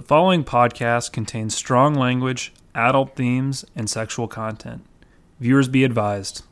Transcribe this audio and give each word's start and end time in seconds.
The 0.00 0.06
following 0.06 0.44
podcast 0.44 1.12
contains 1.12 1.54
strong 1.54 1.92
language, 1.94 2.54
adult 2.74 3.14
themes, 3.16 3.66
and 3.76 3.90
sexual 3.90 4.28
content. 4.28 4.82
Viewers 5.40 5.68
be 5.68 5.84
advised. 5.84 6.42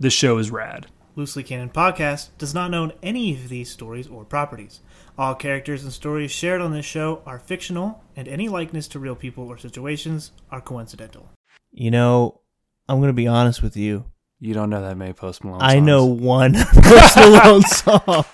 This 0.00 0.14
show 0.14 0.38
is 0.38 0.50
rad. 0.50 0.86
Loosely 1.14 1.42
Canon 1.42 1.68
Podcast 1.68 2.30
does 2.38 2.54
not 2.54 2.72
own 2.72 2.94
any 3.02 3.34
of 3.34 3.50
these 3.50 3.70
stories 3.70 4.08
or 4.08 4.24
properties. 4.24 4.80
All 5.18 5.34
characters 5.34 5.84
and 5.84 5.92
stories 5.92 6.30
shared 6.30 6.62
on 6.62 6.72
this 6.72 6.86
show 6.86 7.20
are 7.26 7.38
fictional, 7.38 8.02
and 8.16 8.26
any 8.26 8.48
likeness 8.48 8.88
to 8.88 8.98
real 8.98 9.16
people 9.16 9.48
or 9.48 9.58
situations 9.58 10.30
are 10.50 10.62
coincidental. 10.62 11.28
You 11.72 11.90
know, 11.90 12.40
I'm 12.88 13.00
gonna 13.00 13.12
be 13.12 13.26
honest 13.28 13.62
with 13.62 13.76
you. 13.76 14.06
You 14.40 14.54
don't 14.54 14.70
know 14.70 14.80
that 14.80 14.96
many 14.96 15.12
Post 15.12 15.44
Malone 15.44 15.60
I 15.60 15.74
songs. 15.74 15.86
know 15.86 16.06
one 16.06 16.54
Post 16.72 17.16
Malone 17.18 17.62
song. 17.64 18.24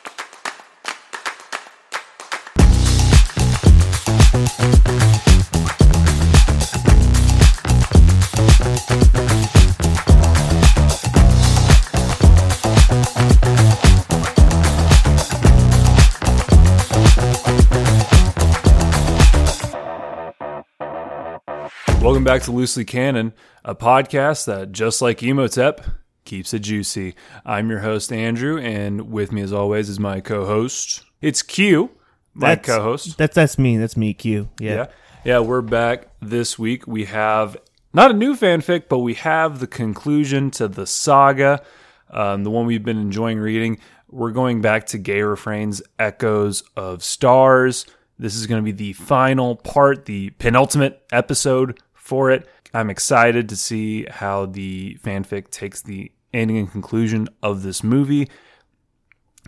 Welcome 22.20 22.34
back 22.36 22.42
to 22.42 22.52
Loosely 22.52 22.84
Canon, 22.84 23.32
a 23.64 23.74
podcast 23.74 24.44
that, 24.44 24.72
just 24.72 25.00
like 25.00 25.22
Imhotep, 25.22 25.80
keeps 26.26 26.52
it 26.52 26.58
juicy. 26.58 27.14
I'm 27.46 27.70
your 27.70 27.78
host, 27.78 28.12
Andrew, 28.12 28.58
and 28.58 29.10
with 29.10 29.32
me, 29.32 29.40
as 29.40 29.54
always, 29.54 29.88
is 29.88 29.98
my 29.98 30.20
co 30.20 30.44
host. 30.44 31.02
It's 31.22 31.40
Q, 31.40 31.92
my 32.34 32.56
That's- 32.56 32.66
co 32.76 32.82
host. 32.82 33.16
That's 33.16 33.34
that's 33.34 33.58
me. 33.58 33.78
That's 33.78 33.96
me. 33.96 34.12
Q. 34.12 34.50
Yeah. 34.60 34.74
Yeah. 34.74 34.86
Yeah, 35.24 35.38
we're 35.38 35.62
back 35.62 36.08
this 36.20 36.58
week. 36.58 36.86
We 36.86 37.06
have 37.06 37.56
not 37.94 38.10
a 38.10 38.14
new 38.14 38.36
fanfic, 38.36 38.90
but 38.90 38.98
we 38.98 39.14
have 39.14 39.58
the 39.58 39.66
conclusion 39.66 40.50
to 40.50 40.68
the 40.68 40.86
saga, 40.86 41.62
um, 42.10 42.44
the 42.44 42.50
one 42.50 42.66
we've 42.66 42.84
been 42.84 42.98
enjoying 43.00 43.38
reading. 43.38 43.78
We're 44.10 44.32
going 44.32 44.60
back 44.60 44.84
to 44.88 44.98
Gayrefrain's 44.98 45.80
Echoes 45.98 46.64
of 46.76 47.02
Stars. 47.02 47.86
This 48.18 48.34
is 48.34 48.46
going 48.46 48.62
to 48.62 48.72
be 48.72 48.76
the 48.76 48.92
final 48.92 49.56
part, 49.56 50.04
the 50.04 50.28
penultimate 50.38 51.02
episode 51.10 51.80
for 52.10 52.32
it. 52.32 52.48
I'm 52.74 52.90
excited 52.90 53.48
to 53.50 53.56
see 53.56 54.04
how 54.10 54.46
the 54.46 54.98
fanfic 55.04 55.50
takes 55.50 55.80
the 55.80 56.10
ending 56.34 56.58
and 56.58 56.70
conclusion 56.70 57.28
of 57.40 57.62
this 57.62 57.84
movie 57.84 58.28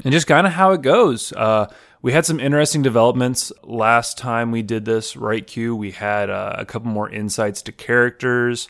and 0.05 0.13
just 0.13 0.29
kind 0.29 0.47
of 0.47 0.53
how 0.53 0.71
it 0.73 0.81
goes. 0.83 1.33
Uh, 1.33 1.67
we 2.03 2.13
had 2.13 2.25
some 2.25 2.39
interesting 2.39 2.81
developments 2.83 3.53
last 3.65 4.17
time 4.17 4.53
we 4.53 4.63
did 4.63 4.85
this, 4.85 5.17
right? 5.17 5.45
Q. 5.45 5.75
We 5.75 5.91
had 5.91 6.31
uh, 6.31 6.55
a 6.57 6.65
couple 6.65 6.91
more 6.91 7.11
insights 7.11 7.63
to 7.63 7.73
characters. 7.73 8.69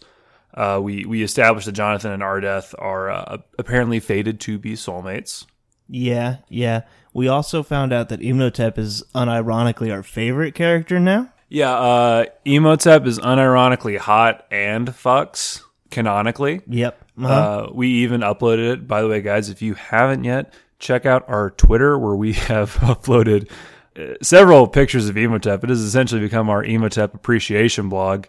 Uh, 0.54 0.80
we 0.82 1.04
we 1.04 1.22
established 1.22 1.66
that 1.66 1.72
Jonathan 1.72 2.12
and 2.12 2.22
Ardeth 2.22 2.74
are 2.78 3.10
uh, 3.10 3.38
apparently 3.58 4.00
fated 4.00 4.40
to 4.40 4.58
be 4.58 4.72
soulmates. 4.72 5.46
Yeah. 5.86 6.38
Yeah. 6.48 6.82
We 7.12 7.28
also 7.28 7.62
found 7.62 7.92
out 7.92 8.08
that 8.08 8.22
Imhotep 8.22 8.78
is 8.78 9.02
unironically 9.14 9.92
our 9.92 10.02
favorite 10.02 10.54
character 10.54 10.98
now. 10.98 11.31
Yeah, 11.52 11.74
uh, 11.74 12.24
Imhotep 12.46 13.04
is 13.04 13.18
unironically 13.18 13.98
hot 13.98 14.46
and 14.50 14.88
fucks 14.88 15.60
canonically. 15.90 16.62
Yep. 16.66 17.04
Uh-huh. 17.18 17.28
Uh, 17.28 17.70
we 17.74 17.88
even 17.88 18.22
uploaded 18.22 18.72
it. 18.72 18.88
By 18.88 19.02
the 19.02 19.08
way, 19.08 19.20
guys, 19.20 19.50
if 19.50 19.60
you 19.60 19.74
haven't 19.74 20.24
yet, 20.24 20.54
check 20.78 21.04
out 21.04 21.28
our 21.28 21.50
Twitter 21.50 21.98
where 21.98 22.16
we 22.16 22.32
have 22.48 22.72
uploaded 22.76 23.50
uh, 23.98 24.14
several 24.22 24.66
pictures 24.66 25.10
of 25.10 25.18
Imhotep. 25.18 25.62
It 25.62 25.68
has 25.68 25.82
essentially 25.82 26.22
become 26.22 26.48
our 26.48 26.64
Emotep 26.64 27.12
appreciation 27.12 27.90
blog. 27.90 28.24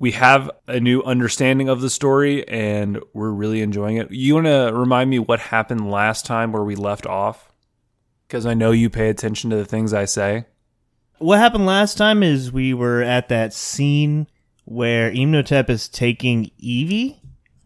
We 0.00 0.10
have 0.10 0.50
a 0.66 0.80
new 0.80 1.00
understanding 1.04 1.68
of 1.68 1.80
the 1.80 1.88
story 1.88 2.46
and 2.48 2.98
we're 3.12 3.30
really 3.30 3.62
enjoying 3.62 3.98
it. 3.98 4.10
You 4.10 4.34
want 4.34 4.46
to 4.46 4.72
remind 4.74 5.10
me 5.10 5.20
what 5.20 5.38
happened 5.38 5.92
last 5.92 6.26
time 6.26 6.50
where 6.50 6.64
we 6.64 6.74
left 6.74 7.06
off? 7.06 7.52
Because 8.26 8.46
I 8.46 8.54
know 8.54 8.72
you 8.72 8.90
pay 8.90 9.10
attention 9.10 9.50
to 9.50 9.56
the 9.56 9.64
things 9.64 9.94
I 9.94 10.06
say. 10.06 10.46
What 11.24 11.38
happened 11.38 11.64
last 11.64 11.96
time 11.96 12.22
is 12.22 12.52
we 12.52 12.74
were 12.74 13.00
at 13.00 13.30
that 13.30 13.54
scene 13.54 14.26
where 14.66 15.10
Imhotep 15.10 15.70
is 15.70 15.88
taking 15.88 16.50
Evie. 16.58 17.18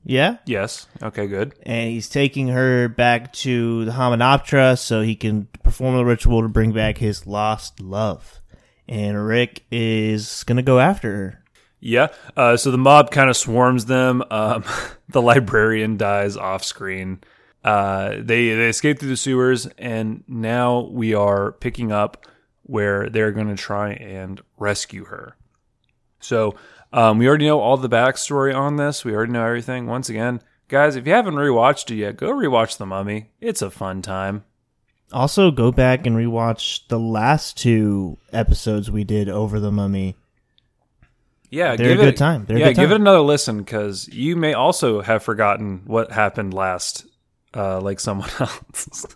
Yeah. 0.05 0.37
Yes. 0.47 0.87
Okay, 1.03 1.27
good. 1.27 1.57
and 1.65 1.91
he's 1.91 2.09
taking 2.09 2.47
her 2.47 2.87
back 2.89 3.33
to 3.33 3.85
the 3.85 3.91
Hamunaptra 3.91 4.79
so 4.79 5.01
he 5.01 5.17
can 5.17 5.49
perform 5.65 5.97
the 5.97 6.05
ritual 6.05 6.43
to 6.43 6.49
bring 6.49 6.71
back 6.71 6.99
his 6.99 7.27
lost 7.27 7.81
love. 7.81 8.41
And 8.87 9.27
Rick 9.27 9.65
is 9.73 10.45
gonna 10.45 10.63
go 10.63 10.79
after 10.79 11.17
her. 11.17 11.45
Yeah. 11.81 12.09
Uh, 12.37 12.57
so 12.57 12.71
the 12.71 12.79
mob 12.79 13.11
kind 13.11 13.29
of 13.29 13.37
swarms 13.37 13.87
them. 13.87 14.23
Um, 14.31 14.63
the 15.09 15.21
librarian 15.21 15.97
dies 15.97 16.37
off 16.37 16.63
screen. 16.63 17.23
Uh, 17.65 18.11
they 18.11 18.55
they 18.55 18.69
escape 18.69 19.01
through 19.01 19.09
the 19.09 19.17
sewers, 19.17 19.67
and 19.79 20.23
now 20.29 20.83
we 20.93 21.13
are 21.13 21.51
picking 21.51 21.91
up 21.91 22.25
where 22.69 23.09
they're 23.09 23.33
going 23.33 23.49
to 23.49 23.57
try 23.57 23.93
and 23.95 24.41
rescue 24.59 25.07
her. 25.07 25.37
So 26.21 26.55
um, 26.93 27.19
we 27.19 27.27
already 27.27 27.47
know 27.47 27.61
all 27.61 27.79
the 27.79 27.89
backstory 27.89 28.55
on 28.55 28.77
this. 28.77 29.05
We 29.05 29.15
already 29.15 29.33
know 29.33 29.45
everything. 29.45 29.87
Once 29.87 30.09
again, 30.09 30.43
guys, 30.69 30.95
if 30.95 31.07
you 31.07 31.15
haven't 31.15 31.35
rewatched 31.35 31.91
it 31.91 31.97
yet, 31.97 32.19
go 32.19 32.31
rewatch 32.31 32.77
The 32.77 32.87
Mummy. 32.87 33.31
It's 33.41 33.63
a 33.63 33.71
fun 33.71 34.03
time. 34.03 34.45
Also, 35.13 35.51
go 35.51 35.73
back 35.73 36.07
and 36.07 36.15
rewatch 36.15 36.87
the 36.89 36.99
last 37.01 37.57
two 37.57 38.19
episodes 38.31 38.91
we 38.91 39.05
did 39.05 39.31
over 39.31 39.59
the 39.59 39.73
mummy. 39.73 40.17
Yeah, 41.51 41.77
They're 41.77 41.87
a 41.87 41.89
give 41.95 41.99
good 42.01 42.09
it, 42.09 42.17
time. 42.19 42.45
They're 42.45 42.59
yeah, 42.59 42.67
good 42.69 42.77
give 42.77 42.91
it 42.91 42.97
another 42.97 43.21
listen 43.21 43.57
because 43.57 44.07
you 44.09 44.37
may 44.37 44.53
also 44.53 45.01
have 45.01 45.23
forgotten 45.23 45.85
what 45.87 46.13
happened 46.13 46.53
last, 46.53 47.07
uh, 47.55 47.81
like 47.81 48.01
someone 48.01 48.29
else. 48.39 49.07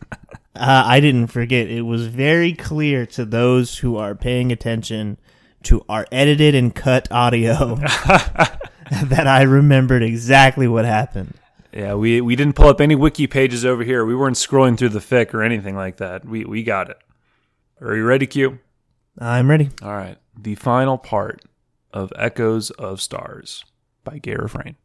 Uh, 0.54 0.82
I 0.86 1.00
didn't 1.00 1.28
forget. 1.28 1.68
It 1.68 1.82
was 1.82 2.06
very 2.06 2.52
clear 2.52 3.06
to 3.06 3.24
those 3.24 3.78
who 3.78 3.96
are 3.96 4.14
paying 4.14 4.52
attention 4.52 5.16
to 5.64 5.84
our 5.88 6.06
edited 6.12 6.54
and 6.54 6.74
cut 6.74 7.10
audio 7.10 7.76
that 9.04 9.26
I 9.26 9.42
remembered 9.42 10.02
exactly 10.02 10.68
what 10.68 10.84
happened. 10.84 11.34
yeah, 11.72 11.94
we 11.94 12.20
we 12.20 12.36
didn't 12.36 12.54
pull 12.56 12.68
up 12.68 12.80
any 12.80 12.94
wiki 12.94 13.26
pages 13.26 13.64
over 13.64 13.82
here. 13.82 14.04
We 14.04 14.14
weren't 14.14 14.36
scrolling 14.36 14.76
through 14.76 14.90
the 14.90 14.98
fic 14.98 15.32
or 15.32 15.42
anything 15.42 15.74
like 15.76 15.96
that. 15.98 16.24
We 16.26 16.44
we 16.44 16.62
got 16.62 16.90
it. 16.90 16.98
Are 17.80 17.96
you 17.96 18.04
ready, 18.04 18.26
Q? 18.26 18.58
I'm 19.18 19.48
ready. 19.48 19.70
All 19.82 19.94
right. 19.94 20.18
The 20.38 20.54
final 20.54 20.98
part 20.98 21.42
of 21.92 22.12
Echoes 22.16 22.70
of 22.70 23.00
Stars 23.00 23.64
by 24.04 24.18
Gay 24.18 24.34
Refrain. 24.36 24.76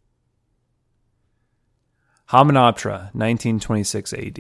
Hamunaptra, 2.29 3.13
1926 3.13 4.13
AD. 4.13 4.39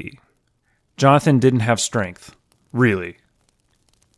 Jonathan 0.97 1.37
didn't 1.37 1.59
have 1.59 1.79
strength. 1.79 2.35
Really. 2.73 3.17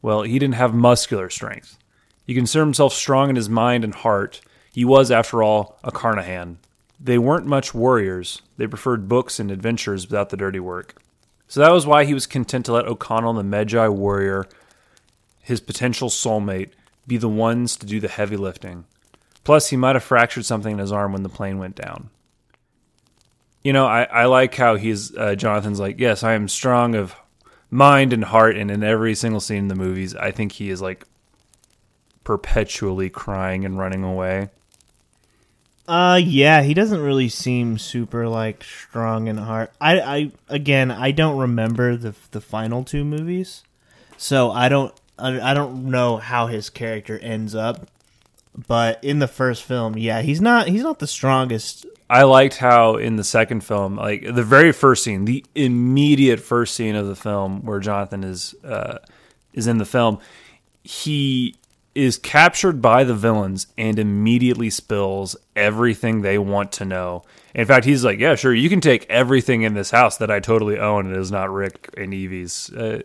Well, 0.02 0.22
he 0.22 0.40
didn't 0.40 0.56
have 0.56 0.74
muscular 0.74 1.30
strength. 1.30 1.78
He 2.26 2.34
considered 2.34 2.66
himself 2.66 2.94
strong 2.94 3.30
in 3.30 3.36
his 3.36 3.50
mind 3.50 3.84
and 3.84 3.94
heart. 3.94 4.40
He 4.72 4.86
was, 4.86 5.12
after 5.12 5.44
all, 5.44 5.78
a 5.84 5.92
Carnahan. 5.92 6.58
They 6.98 7.18
weren't 7.18 7.46
much 7.46 7.74
warriors. 7.74 8.42
They 8.56 8.66
preferred 8.66 9.10
books 9.10 9.40
and 9.40 9.52
adventures 9.52 10.08
without 10.08 10.30
the 10.30 10.38
dirty 10.38 10.60
work. 10.60 11.02
So 11.50 11.60
that 11.60 11.74
was 11.74 11.86
why 11.86 12.06
he 12.06 12.14
was 12.14 12.26
content 12.26 12.66
to 12.68 12.74
let 12.74 12.86
O'Connell, 12.86 13.34
the 13.34 13.44
Medjai 13.44 13.94
warrior, 13.94 14.48
his 15.42 15.60
potential 15.60 16.10
soulmate, 16.10 16.72
be 17.08 17.18
the 17.18 17.28
ones 17.28 17.76
to 17.78 17.86
do 17.86 18.00
the 18.00 18.08
heavy 18.08 18.38
lifting. 18.38 18.86
Plus, 19.44 19.70
he 19.70 19.76
might 19.76 19.96
have 19.96 20.04
fractured 20.04 20.46
something 20.46 20.74
in 20.74 20.80
his 20.80 20.92
arm 20.92 21.12
when 21.12 21.24
the 21.24 21.30
plane 21.30 21.58
went 21.58 21.76
down. 21.76 22.10
You 23.64 23.74
know, 23.74 23.86
I, 23.86 24.04
I 24.04 24.26
like 24.26 24.56
how 24.56 24.76
he's 24.76 25.16
uh, 25.16 25.36
Jonathan's 25.36 25.80
like, 25.80 26.00
yes, 26.00 26.24
I 26.24 26.34
am 26.34 26.48
strong 26.48 26.96
of 26.96 27.16
mind 27.70 28.14
and 28.14 28.24
heart, 28.24 28.56
and 28.56 28.72
in 28.72 28.84
every 28.84 29.16
single 29.16 29.42
scene 29.42 29.60
in 29.60 29.68
the 29.68 29.76
movies, 29.76 30.16
I 30.16 30.32
think 30.32 30.54
he 30.54 30.70
is 30.70 30.82
like 30.82 31.06
perpetually 32.24 33.10
crying 33.10 33.66
and 33.66 33.78
running 33.78 34.04
away. 34.04 34.50
Uh, 35.88 36.22
yeah, 36.24 36.62
he 36.62 36.74
doesn't 36.74 37.02
really 37.02 37.30
seem 37.30 37.78
super 37.78 38.28
like 38.28 38.64
strong 38.64 39.28
in 39.28 39.38
heart. 39.38 39.72
I, 39.82 40.00
I 40.00 40.32
again, 40.48 40.92
I 40.92 41.12
don't 41.12 41.38
remember 41.38 41.98
the 41.98 42.14
the 42.32 42.42
final 42.42 42.84
two 42.84 43.04
movies, 43.04 43.64
so 44.16 44.52
I 44.52 44.70
don't, 44.70 44.94
I, 45.18 45.52
I 45.52 45.54
don't 45.54 45.86
know 45.86 46.18
how 46.18 46.48
his 46.48 46.70
character 46.70 47.18
ends 47.20 47.56
up. 47.56 47.88
But 48.68 49.04
in 49.04 49.20
the 49.20 49.28
first 49.28 49.64
film, 49.64 49.98
yeah, 49.98 50.22
he's 50.22 50.42
not, 50.42 50.68
he's 50.68 50.84
not 50.84 51.00
the 51.00 51.08
strongest. 51.08 51.86
I 52.10 52.24
liked 52.24 52.58
how 52.58 52.96
in 52.96 53.18
the 53.18 53.24
second 53.24 53.64
film, 53.64 53.96
like 53.96 54.24
the 54.24 54.44
very 54.44 54.72
first 54.72 55.04
scene, 55.04 55.26
the 55.26 55.46
immediate 55.54 56.40
first 56.40 56.74
scene 56.74 56.96
of 56.96 57.08
the 57.08 57.16
film 57.16 57.66
where 57.66 57.80
Jonathan 57.80 58.24
is 58.24 58.56
uh, 58.64 58.98
is 59.54 59.68
in 59.68 59.78
the 59.78 59.86
film, 59.86 60.20
he 60.84 61.56
is 61.94 62.18
captured 62.18 62.82
by 62.82 63.04
the 63.04 63.14
villains 63.14 63.68
and 63.78 64.00
immediately 64.00 64.70
spills 64.70 65.36
everything 65.56 66.22
they 66.22 66.38
want 66.38 66.72
to 66.72 66.86
know. 66.86 67.24
In 67.54 67.66
fact, 67.66 67.86
he's 67.86 68.04
like, 68.04 68.20
"Yeah, 68.20 68.36
sure, 68.36 68.54
you 68.54 68.70
can 68.70 68.82
take 68.82 69.06
everything 69.10 69.62
in 69.62 69.76
this 69.76 69.92
house 69.92 70.18
that 70.18 70.32
I 70.32 70.40
totally 70.40 70.80
own. 70.80 71.12
It 71.12 71.18
is 71.18 71.32
not 71.32 71.52
Rick 71.52 71.94
and 71.96 72.12
Evie's." 72.14 72.72
Uh, 72.72 73.02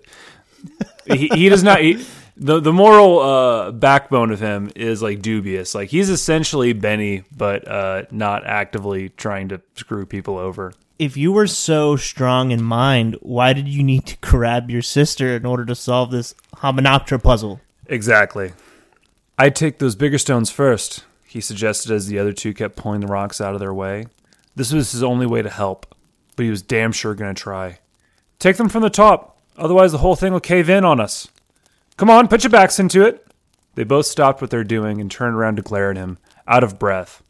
he, 1.06 1.28
he 1.28 1.48
does 1.50 1.62
not. 1.62 1.80
He, 1.80 2.04
the 2.36 2.60
the 2.60 2.72
moral 2.72 3.20
uh, 3.20 3.70
backbone 3.70 4.30
of 4.30 4.40
him 4.40 4.70
is 4.74 5.02
like 5.02 5.22
dubious. 5.22 5.74
Like 5.74 5.90
he's 5.90 6.10
essentially 6.10 6.72
Benny, 6.72 7.24
but 7.36 7.66
uh, 7.68 8.04
not 8.10 8.46
actively 8.46 9.10
trying 9.10 9.48
to 9.48 9.60
screw 9.76 10.06
people 10.06 10.38
over. 10.38 10.72
If 10.98 11.16
you 11.16 11.32
were 11.32 11.46
so 11.46 11.96
strong 11.96 12.50
in 12.50 12.62
mind, 12.62 13.16
why 13.20 13.52
did 13.52 13.68
you 13.68 13.82
need 13.82 14.06
to 14.06 14.16
grab 14.20 14.70
your 14.70 14.82
sister 14.82 15.36
in 15.36 15.44
order 15.44 15.64
to 15.64 15.74
solve 15.74 16.10
this 16.10 16.34
Hamunaptra 16.56 17.22
puzzle? 17.22 17.60
Exactly. 17.86 18.52
I'd 19.38 19.56
take 19.56 19.78
those 19.78 19.96
bigger 19.96 20.18
stones 20.18 20.50
first, 20.50 21.04
he 21.26 21.40
suggested 21.40 21.90
as 21.90 22.06
the 22.06 22.20
other 22.20 22.32
two 22.32 22.54
kept 22.54 22.76
pulling 22.76 23.00
the 23.00 23.08
rocks 23.08 23.40
out 23.40 23.54
of 23.54 23.60
their 23.60 23.74
way. 23.74 24.06
This 24.54 24.72
was 24.72 24.92
his 24.92 25.02
only 25.02 25.26
way 25.26 25.42
to 25.42 25.50
help, 25.50 25.92
but 26.36 26.44
he 26.44 26.50
was 26.50 26.62
damn 26.62 26.92
sure 26.92 27.16
going 27.16 27.34
to 27.34 27.42
try. 27.42 27.80
Take 28.38 28.56
them 28.56 28.68
from 28.68 28.82
the 28.82 28.90
top, 28.90 29.36
otherwise 29.56 29.90
the 29.90 29.98
whole 29.98 30.14
thing 30.14 30.32
will 30.32 30.38
cave 30.38 30.70
in 30.70 30.84
on 30.84 31.00
us. 31.00 31.26
Come 31.96 32.10
on, 32.10 32.28
put 32.28 32.42
your 32.42 32.50
backs 32.50 32.78
into 32.78 33.04
it. 33.04 33.26
They 33.74 33.84
both 33.84 34.06
stopped 34.06 34.40
what 34.40 34.50
they 34.50 34.56
were 34.56 34.64
doing 34.64 35.00
and 35.00 35.10
turned 35.10 35.34
around 35.34 35.56
to 35.56 35.62
glare 35.62 35.90
at 35.90 35.96
him, 35.96 36.18
out 36.46 36.64
of 36.64 36.78
breath. 36.78 37.22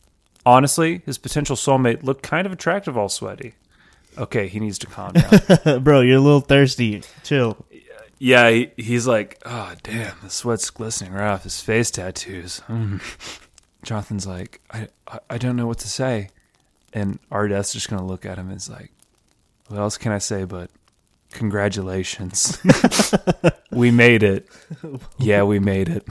Honestly, 0.47 1.03
his 1.07 1.17
potential 1.19 1.57
soulmate 1.57 2.03
looked 2.03 2.23
kind 2.23 2.47
of 2.47 2.53
attractive 2.53 2.97
all 2.99 3.09
sweaty. 3.09 3.55
Okay, 4.17 4.47
he 4.49 4.61
needs 4.61 4.79
to 4.79 4.87
calm 4.87 5.13
down. 5.13 5.83
Bro, 5.83 6.03
you're 6.03 6.19
a 6.19 6.21
little 6.21 6.41
thirsty. 6.41 7.03
Chill. 7.25 7.57
yeah, 8.19 8.51
he, 8.51 8.71
he's 8.77 9.07
like, 9.07 9.41
oh, 9.45 9.75
damn, 9.83 10.15
the 10.23 10.31
sweat's 10.31 10.71
glistening 10.71 11.13
right 11.13 11.33
off 11.33 11.43
his 11.45 11.61
face 11.61 11.91
tattoos. 11.91 12.63
Mm. 12.69 13.01
Jonathan's 13.83 14.27
like, 14.27 14.61
I, 14.71 14.89
I, 15.09 15.19
I 15.31 15.39
don't 15.39 15.57
know 15.57 15.67
what 15.67 15.79
to 15.79 15.89
say. 15.89 16.29
And 16.93 17.19
Ardeth's 17.31 17.73
just 17.73 17.91
going 17.91 18.01
to 18.01 18.07
look 18.07 18.25
at 18.25 18.39
him 18.39 18.49
and 18.49 18.57
is 18.57 18.71
like, 18.71 18.93
what 19.69 19.81
else 19.81 19.97
can 19.99 20.13
I 20.13 20.19
say 20.19 20.45
but 20.45 20.71
congratulations? 21.35 22.59
we 23.71 23.91
made 23.91 24.23
it. 24.23 24.49
Yeah, 25.19 25.43
we 25.43 25.59
made 25.59 25.89
it. 25.89 26.07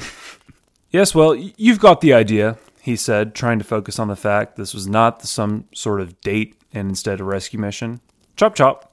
yes, 0.91 1.15
well, 1.15 1.35
you've 1.35 1.79
got 1.79 2.01
the 2.01 2.13
idea, 2.13 2.57
he 2.81 2.95
said, 2.95 3.33
trying 3.33 3.59
to 3.59 3.65
focus 3.65 3.97
on 3.97 4.09
the 4.09 4.15
fact 4.15 4.55
this 4.55 4.73
was 4.73 4.87
not 4.87 5.23
some 5.23 5.65
sort 5.73 6.01
of 6.01 6.19
date 6.21 6.55
and 6.73 6.89
instead 6.89 7.19
a 7.19 7.23
rescue 7.23 7.59
mission. 7.59 8.01
Chop 8.35 8.55
chop. 8.55 8.89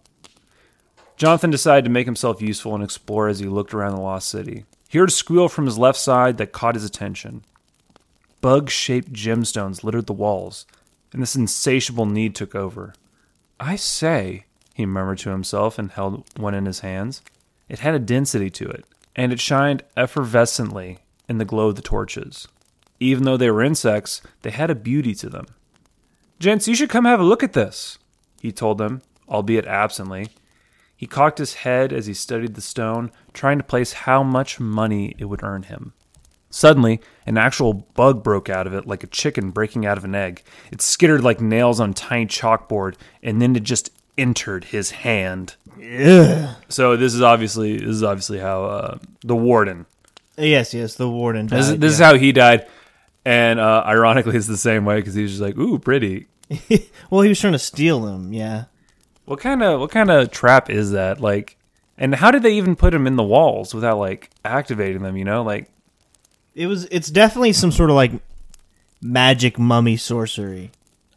Jonathan 1.17 1.50
decided 1.50 1.85
to 1.85 1.91
make 1.91 2.06
himself 2.06 2.41
useful 2.41 2.75
and 2.75 2.83
explore 2.83 3.29
as 3.29 3.41
he 3.41 3.47
looked 3.47 3.75
around 3.75 3.94
the 3.94 4.00
lost 4.00 4.29
city. 4.31 4.65
He 4.88 4.99
heard 4.99 5.11
a 5.11 5.12
squeal 5.12 5.49
from 5.49 5.67
his 5.67 5.76
left 5.76 5.99
side 5.99 6.38
that 6.38 6.53
caught 6.53 6.75
his 6.75 6.85
attention. 6.85 7.44
Bug 8.41 8.71
shaped 8.71 9.12
gemstones 9.12 9.85
littered 9.85 10.06
the 10.06 10.15
walls, 10.15 10.65
and 11.12 11.21
this 11.21 11.37
insatiable 11.37 12.06
need 12.06 12.35
took 12.35 12.55
over. 12.55 12.94
I 13.59 13.76
say, 13.76 14.47
he 14.81 14.87
murmured 14.87 15.19
to 15.19 15.31
himself 15.31 15.79
and 15.79 15.91
held 15.91 16.25
one 16.37 16.55
in 16.55 16.67
his 16.67 16.81
hands. 16.81 17.23
It 17.69 17.79
had 17.79 17.94
a 17.94 18.00
density 18.00 18.50
to 18.50 18.69
it, 18.69 18.85
and 19.15 19.32
it 19.32 19.41
shined 19.41 19.85
effervescently 19.97 20.99
in 21.29 21.38
the 21.38 21.44
glow 21.44 21.69
of 21.69 21.77
the 21.77 21.82
torches. 21.82 22.49
Even 22.99 23.25
though 23.25 23.37
they 23.37 23.50
were 23.50 23.62
insects, 23.62 24.21
they 24.43 24.50
had 24.50 24.71
a 24.71 24.75
beauty 24.75 25.15
to 25.15 25.29
them. 25.29 25.47
Gents, 26.38 26.67
you 26.67 26.75
should 26.75 26.91
come 26.91 27.05
have 27.05 27.21
a 27.21 27.25
look 27.25 27.43
at 27.43 27.53
this, 27.53 27.99
he 28.41 28.50
told 28.50 28.79
them, 28.79 29.03
albeit 29.29 29.67
absently. 29.67 30.29
He 30.97 31.06
cocked 31.06 31.38
his 31.38 31.55
head 31.55 31.93
as 31.93 32.06
he 32.06 32.15
studied 32.15 32.55
the 32.55 32.61
stone, 32.61 33.11
trying 33.33 33.59
to 33.59 33.65
place 33.65 33.93
how 33.93 34.23
much 34.23 34.61
money 34.61 35.15
it 35.19 35.26
would 35.26 35.43
earn 35.43 35.62
him. 35.65 35.93
Suddenly, 36.50 37.00
an 37.26 37.38
actual 37.38 37.73
bug 37.73 38.25
broke 38.25 38.50
out 38.50 38.67
of 38.67 38.75
it 38.75 38.87
like 38.87 39.05
a 39.05 39.09
chicken 39.09 39.50
breaking 39.50 39.87
out 39.87 39.97
of 39.97 40.05
an 40.05 40.17
egg. 40.17 40.43
It 40.73 40.83
skittered 40.83 41.23
like 41.23 41.41
nails 41.41 41.79
on 41.79 41.94
tiny 41.94 42.26
chalkboard, 42.26 42.97
and 43.23 43.41
then 43.41 43.55
it 43.55 43.62
just 43.62 43.91
entered 44.19 44.65
his 44.65 44.91
hand. 44.91 45.57
Ugh. 45.77 46.57
So 46.69 46.97
this 46.97 47.15
is 47.15 47.23
obviously 47.23 47.79
this 47.79 47.89
is 47.89 48.03
obviously 48.03 48.39
how 48.39 48.65
uh, 48.65 48.99
the 49.23 49.37
warden. 49.37 49.87
Yes, 50.37 50.73
yes, 50.73 50.95
the 50.95 51.09
warden 51.09 51.47
died. 51.47 51.59
This, 51.59 51.69
is, 51.69 51.79
this 51.79 51.93
is 51.95 51.99
how 51.99 52.17
he 52.17 52.33
died, 52.33 52.67
and 53.25 53.61
uh, 53.61 53.83
ironically, 53.87 54.37
it's 54.37 54.47
the 54.47 54.57
same 54.57 54.85
way 54.85 54.97
because 54.97 55.15
he's 55.15 55.31
just 55.31 55.43
like, 55.43 55.57
"Ooh, 55.59 55.79
pretty." 55.79 56.27
well, 57.11 57.23
he 57.23 57.29
was 57.29 57.41
trying 57.41 57.53
to 57.53 57.59
steal 57.59 58.01
them, 58.01 58.33
yeah. 58.33 58.65
What 59.25 59.41
kind 59.41 59.62
of 59.62 59.81
what 59.81 59.91
kind 59.91 60.11
of 60.11 60.31
trap 60.31 60.71
is 60.71 60.93
that? 60.93 61.21
Like, 61.21 61.57
and 61.97 62.15
how 62.15 62.31
did 62.31 62.43
they 62.43 62.55
even 62.55 62.75
put 62.75 62.95
him 62.95 63.07
in 63.07 63.17
the 63.17 63.23
walls 63.23 63.75
without 63.75 63.99
like 63.99 64.31
activating 64.45 65.03
them? 65.03 65.17
You 65.17 65.25
know, 65.25 65.43
like 65.43 65.71
It 66.55 66.67
was 66.67 66.87
it's 66.87 67.11
definitely 67.11 67.53
some 67.53 67.71
sort 67.71 67.91
of 67.91 67.97
like 67.97 68.12
magic 69.01 69.59
mummy 69.59 69.97
sorcery. 69.97 70.73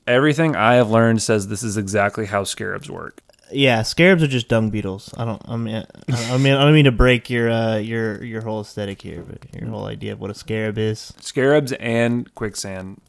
Everything 0.07 0.55
I 0.55 0.75
have 0.75 0.89
learned 0.89 1.21
says 1.21 1.47
this 1.47 1.63
is 1.63 1.77
exactly 1.77 2.25
how 2.25 2.43
scarabs 2.43 2.89
work. 2.89 3.21
Yeah, 3.51 3.83
scarabs 3.83 4.23
are 4.23 4.27
just 4.27 4.47
dung 4.47 4.69
beetles. 4.69 5.13
I 5.15 5.25
don't. 5.25 5.41
I 5.47 5.57
mean, 5.57 5.85
I 6.09 6.37
mean, 6.37 6.53
I 6.53 6.63
don't 6.63 6.73
mean 6.73 6.85
to 6.85 6.91
break 6.91 7.29
your 7.29 7.51
uh, 7.51 7.77
your 7.77 8.23
your 8.23 8.41
whole 8.41 8.61
aesthetic 8.61 9.01
here, 9.01 9.21
but 9.21 9.39
your 9.53 9.69
whole 9.69 9.85
idea 9.85 10.13
of 10.13 10.19
what 10.19 10.31
a 10.31 10.33
scarab 10.33 10.77
is. 10.77 11.13
Scarabs 11.19 11.71
and 11.73 12.33
quicksand, 12.35 12.99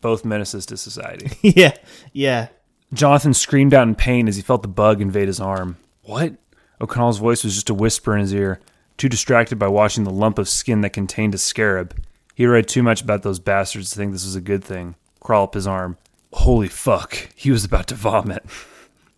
both 0.00 0.24
menaces 0.24 0.66
to 0.66 0.76
society. 0.76 1.30
yeah, 1.42 1.76
yeah. 2.12 2.48
Jonathan 2.92 3.32
screamed 3.32 3.72
out 3.72 3.88
in 3.88 3.94
pain 3.94 4.28
as 4.28 4.36
he 4.36 4.42
felt 4.42 4.62
the 4.62 4.68
bug 4.68 5.00
invade 5.00 5.28
his 5.28 5.40
arm. 5.40 5.76
What? 6.02 6.34
O'Connell's 6.80 7.18
voice 7.18 7.44
was 7.44 7.54
just 7.54 7.70
a 7.70 7.74
whisper 7.74 8.14
in 8.14 8.20
his 8.20 8.34
ear, 8.34 8.60
too 8.98 9.08
distracted 9.08 9.56
by 9.56 9.68
watching 9.68 10.04
the 10.04 10.10
lump 10.10 10.38
of 10.38 10.48
skin 10.48 10.80
that 10.80 10.90
contained 10.90 11.34
a 11.34 11.38
scarab. 11.38 11.96
He 12.34 12.44
read 12.44 12.66
too 12.66 12.82
much 12.82 13.02
about 13.02 13.22
those 13.22 13.38
bastards 13.38 13.90
to 13.90 13.96
think 13.96 14.12
this 14.12 14.24
was 14.24 14.34
a 14.34 14.40
good 14.40 14.64
thing. 14.64 14.96
Crawl 15.20 15.44
up 15.44 15.54
his 15.54 15.66
arm. 15.66 15.96
Holy 16.32 16.68
fuck. 16.68 17.28
He 17.34 17.50
was 17.50 17.64
about 17.64 17.86
to 17.88 17.94
vomit. 17.94 18.44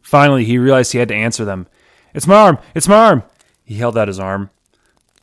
Finally, 0.02 0.44
he 0.44 0.58
realized 0.58 0.92
he 0.92 0.98
had 0.98 1.08
to 1.08 1.14
answer 1.14 1.44
them. 1.44 1.66
It's 2.12 2.26
my 2.26 2.36
arm! 2.36 2.58
It's 2.74 2.88
my 2.88 2.96
arm! 2.96 3.22
He 3.64 3.76
held 3.76 3.96
out 3.96 4.08
his 4.08 4.20
arm. 4.20 4.50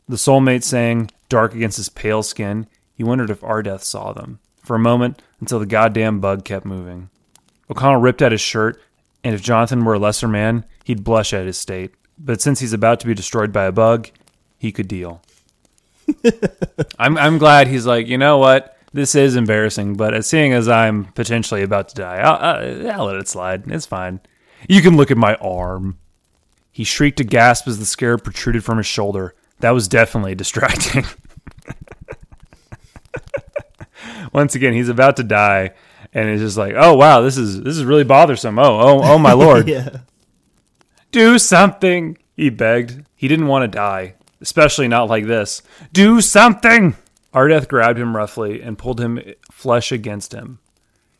The 0.08 0.16
soulmate 0.16 0.64
sang, 0.64 1.10
dark 1.28 1.54
against 1.54 1.76
his 1.76 1.88
pale 1.88 2.22
skin. 2.22 2.66
He 2.94 3.04
wondered 3.04 3.30
if 3.30 3.40
Ardeth 3.40 3.82
saw 3.82 4.12
them. 4.12 4.40
For 4.62 4.76
a 4.76 4.80
moment, 4.80 5.22
until 5.40 5.58
the 5.58 5.66
goddamn 5.66 6.20
bug 6.20 6.44
kept 6.44 6.66
moving. 6.66 7.08
O'Connell 7.70 8.00
ripped 8.00 8.22
at 8.22 8.32
his 8.32 8.40
shirt, 8.40 8.80
and 9.24 9.34
if 9.34 9.42
Jonathan 9.42 9.84
were 9.84 9.94
a 9.94 9.98
lesser 9.98 10.28
man, 10.28 10.64
he'd 10.84 11.04
blush 11.04 11.32
at 11.32 11.46
his 11.46 11.58
state. 11.58 11.94
But 12.18 12.40
since 12.40 12.60
he's 12.60 12.72
about 12.72 13.00
to 13.00 13.06
be 13.06 13.14
destroyed 13.14 13.52
by 13.52 13.64
a 13.64 13.72
bug, 13.72 14.10
he 14.58 14.72
could 14.72 14.88
deal. 14.88 15.22
I'm 16.98 17.16
I'm 17.16 17.38
glad 17.38 17.68
he's 17.68 17.86
like, 17.86 18.06
you 18.06 18.18
know 18.18 18.38
what? 18.38 18.76
This 18.92 19.14
is 19.14 19.36
embarrassing, 19.36 19.94
but 19.94 20.12
as 20.12 20.26
seeing 20.26 20.52
as 20.52 20.68
I'm 20.68 21.06
potentially 21.06 21.62
about 21.62 21.88
to 21.88 21.94
die, 21.94 22.16
I'll, 22.16 22.90
I'll, 22.90 23.06
let 23.06 23.16
it 23.16 23.26
slide. 23.28 23.70
It's 23.70 23.86
fine. 23.86 24.20
You 24.68 24.82
can 24.82 24.96
look 24.96 25.10
at 25.10 25.16
my 25.16 25.34
arm. 25.36 25.98
He 26.70 26.84
shrieked 26.84 27.20
a 27.20 27.24
gasp 27.24 27.66
as 27.68 27.78
the 27.78 27.86
scarab 27.86 28.22
protruded 28.22 28.64
from 28.64 28.76
his 28.78 28.86
shoulder. 28.86 29.34
That 29.60 29.70
was 29.70 29.88
definitely 29.88 30.34
distracting. 30.36 31.04
Once 34.32 34.54
again, 34.54 34.72
he's 34.72 34.88
about 34.88 35.16
to 35.16 35.22
die, 35.22 35.72
and 36.12 36.28
it's 36.28 36.40
just 36.42 36.56
like, 36.56 36.74
oh 36.76 36.94
wow, 36.94 37.20
this 37.20 37.36
is 37.36 37.62
this 37.62 37.76
is 37.76 37.84
really 37.84 38.04
bothersome. 38.04 38.58
Oh 38.58 38.80
oh 38.80 39.00
oh 39.02 39.18
my 39.18 39.32
lord, 39.34 39.68
Yeah. 39.68 39.98
do 41.10 41.38
something! 41.38 42.18
He 42.36 42.50
begged. 42.50 43.04
He 43.14 43.28
didn't 43.28 43.46
want 43.46 43.62
to 43.64 43.68
die, 43.68 44.14
especially 44.40 44.88
not 44.88 45.08
like 45.08 45.26
this. 45.26 45.62
Do 45.92 46.20
something! 46.20 46.96
Ardeth 47.34 47.68
grabbed 47.68 47.98
him 47.98 48.16
roughly 48.16 48.60
and 48.60 48.78
pulled 48.78 49.00
him 49.00 49.20
flesh 49.50 49.90
against 49.92 50.32
him. 50.32 50.58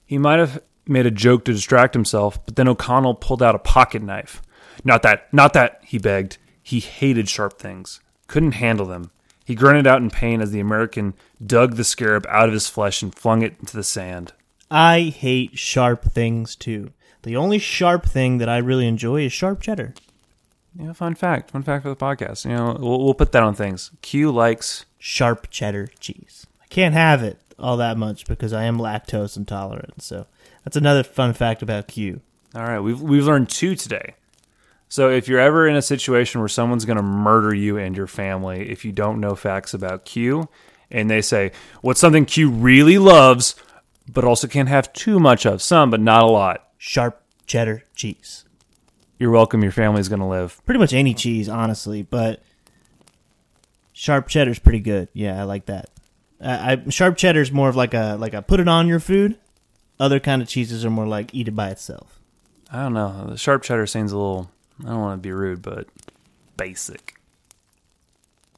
He 0.05 0.19
might 0.19 0.39
have 0.39 0.63
made 0.87 1.07
a 1.07 1.11
joke 1.11 1.45
to 1.45 1.53
distract 1.53 1.95
himself, 1.95 2.45
but 2.45 2.57
then 2.57 2.69
O'Connell 2.69 3.15
pulled 3.15 3.43
out 3.43 3.55
a 3.55 3.59
pocket 3.59 4.03
knife. 4.03 4.43
Not 4.85 5.03
that, 5.03 5.33
not 5.33 5.53
that, 5.55 5.81
he 5.85 5.99
begged. 5.99 6.39
He 6.63 6.81
hated 6.81 7.29
sharp 7.29 7.59
things, 7.59 8.01
couldn't 8.27 8.53
handle 8.53 8.87
them. 8.87 9.11
He 9.45 9.55
grunted 9.55 9.87
out 9.87 10.03
in 10.03 10.11
pain 10.11 10.41
as 10.41 10.51
the 10.51 10.61
American 10.61 11.15
dug 11.45 11.77
the 11.77 11.85
scarab 11.85 12.27
out 12.29 12.49
of 12.49 12.53
his 12.55 12.69
flesh 12.69 13.03
and 13.03 13.15
flung 13.15 13.43
it 13.43 13.57
into 13.59 13.77
the 13.77 13.83
sand. 13.83 14.33
I 14.71 15.13
hate 15.17 15.59
sharp 15.59 16.13
things 16.13 16.57
too. 16.57 16.93
The 17.23 17.37
only 17.37 17.59
sharp 17.59 18.07
thing 18.07 18.39
that 18.39 18.49
I 18.49 18.59
really 18.59 18.87
enjoy 18.87 19.23
is 19.25 19.33
sharp 19.33 19.61
cheddar. 19.61 19.95
Yeah, 20.79 20.93
fun 20.93 21.15
fact. 21.15 21.51
Fun 21.51 21.63
fact 21.63 21.83
for 21.83 21.91
the 21.91 21.97
podcast. 21.97 22.45
You 22.45 22.57
know, 22.57 22.77
we'll, 22.79 23.05
we'll 23.05 23.15
put 23.15 23.33
that 23.33 23.43
on 23.43 23.55
things. 23.55 23.91
Q 24.01 24.31
likes. 24.31 24.87
Sharp 25.05 25.51
cheddar 25.51 25.89
cheese. 25.99 26.47
I 26.63 26.67
can't 26.67 26.95
have 26.95 27.25
it 27.25 27.41
all 27.59 27.77
that 27.79 27.97
much 27.97 28.25
because 28.25 28.53
I 28.53 28.63
am 28.63 28.79
lactose 28.79 29.37
intolerant. 29.37 30.01
So 30.01 30.27
that's 30.63 30.77
another 30.77 31.03
fun 31.03 31.33
fact 31.33 31.61
about 31.61 31.89
Q. 31.89 32.21
All 32.55 32.63
right, 32.63 32.79
we've 32.79 33.01
we've 33.01 33.27
learned 33.27 33.49
two 33.49 33.75
today. 33.75 34.15
So 34.89 35.11
if 35.11 35.27
you're 35.27 35.41
ever 35.41 35.67
in 35.67 35.75
a 35.75 35.83
situation 35.83 36.41
where 36.41 36.49
someone's 36.49 36.85
going 36.85 36.99
to 36.99 37.03
murder 37.03 37.53
you 37.53 37.79
and 37.79 37.97
your 37.97 38.07
family, 38.07 38.71
if 38.71 38.85
you 38.85 38.93
don't 38.93 39.19
know 39.19 39.35
facts 39.35 39.75
about 39.75 40.05
Q, 40.05 40.49
and 40.89 41.11
they 41.11 41.21
say 41.21 41.51
what's 41.81 41.99
something 41.99 42.25
Q 42.25 42.49
really 42.49 42.97
loves, 42.99 43.57
but 44.09 44.23
also 44.23 44.47
can't 44.47 44.69
have 44.69 44.93
too 44.93 45.19
much 45.19 45.45
of, 45.45 45.61
some 45.61 45.91
but 45.91 46.01
not 46.01 46.23
a 46.23 46.27
lot. 46.27 46.69
Sharp 46.79 47.21
cheddar 47.45 47.83
cheese. 47.97 48.45
You're 49.19 49.33
welcome. 49.33 49.65
Your 49.65 49.73
family's 49.73 50.09
going 50.09 50.21
to 50.21 50.27
live. 50.27 50.65
Pretty 50.65 50.79
much 50.79 50.93
any 50.93 51.13
cheese, 51.13 51.49
honestly, 51.49 52.03
but 52.03 52.41
sharp 54.03 54.27
cheddar's 54.27 54.59
pretty 54.59 54.81
good. 54.81 55.09
Yeah, 55.13 55.41
I 55.41 55.45
like 55.45 55.67
that. 55.67 55.89
I, 56.41 56.73
I 56.73 56.91
sharp 56.91 57.17
cheddar's 57.17 57.53
more 57.53 57.69
of 57.69 57.77
like 57.77 57.95
a 57.95 58.17
like 58.19 58.35
a 58.35 58.43
put 58.43 58.59
it 58.59 58.67
on 58.67 58.89
your 58.89 58.99
food. 58.99 59.39
Other 60.01 60.19
kind 60.19 60.43
of 60.43 60.49
cheeses 60.49 60.85
are 60.85 60.91
more 60.91 61.07
like 61.07 61.33
eat 61.33 61.47
it 61.47 61.55
by 61.55 61.71
itself. 61.71 62.19
I 62.73 62.83
don't 62.83 62.95
know. 62.95 63.27
The 63.29 63.37
sharp 63.37 63.63
cheddar 63.63 63.87
seems 63.87 64.11
a 64.11 64.17
little. 64.17 64.51
I 64.81 64.89
don't 64.89 65.01
want 65.01 65.23
to 65.23 65.27
be 65.27 65.31
rude, 65.31 65.63
but 65.63 65.87
basic. 66.57 67.15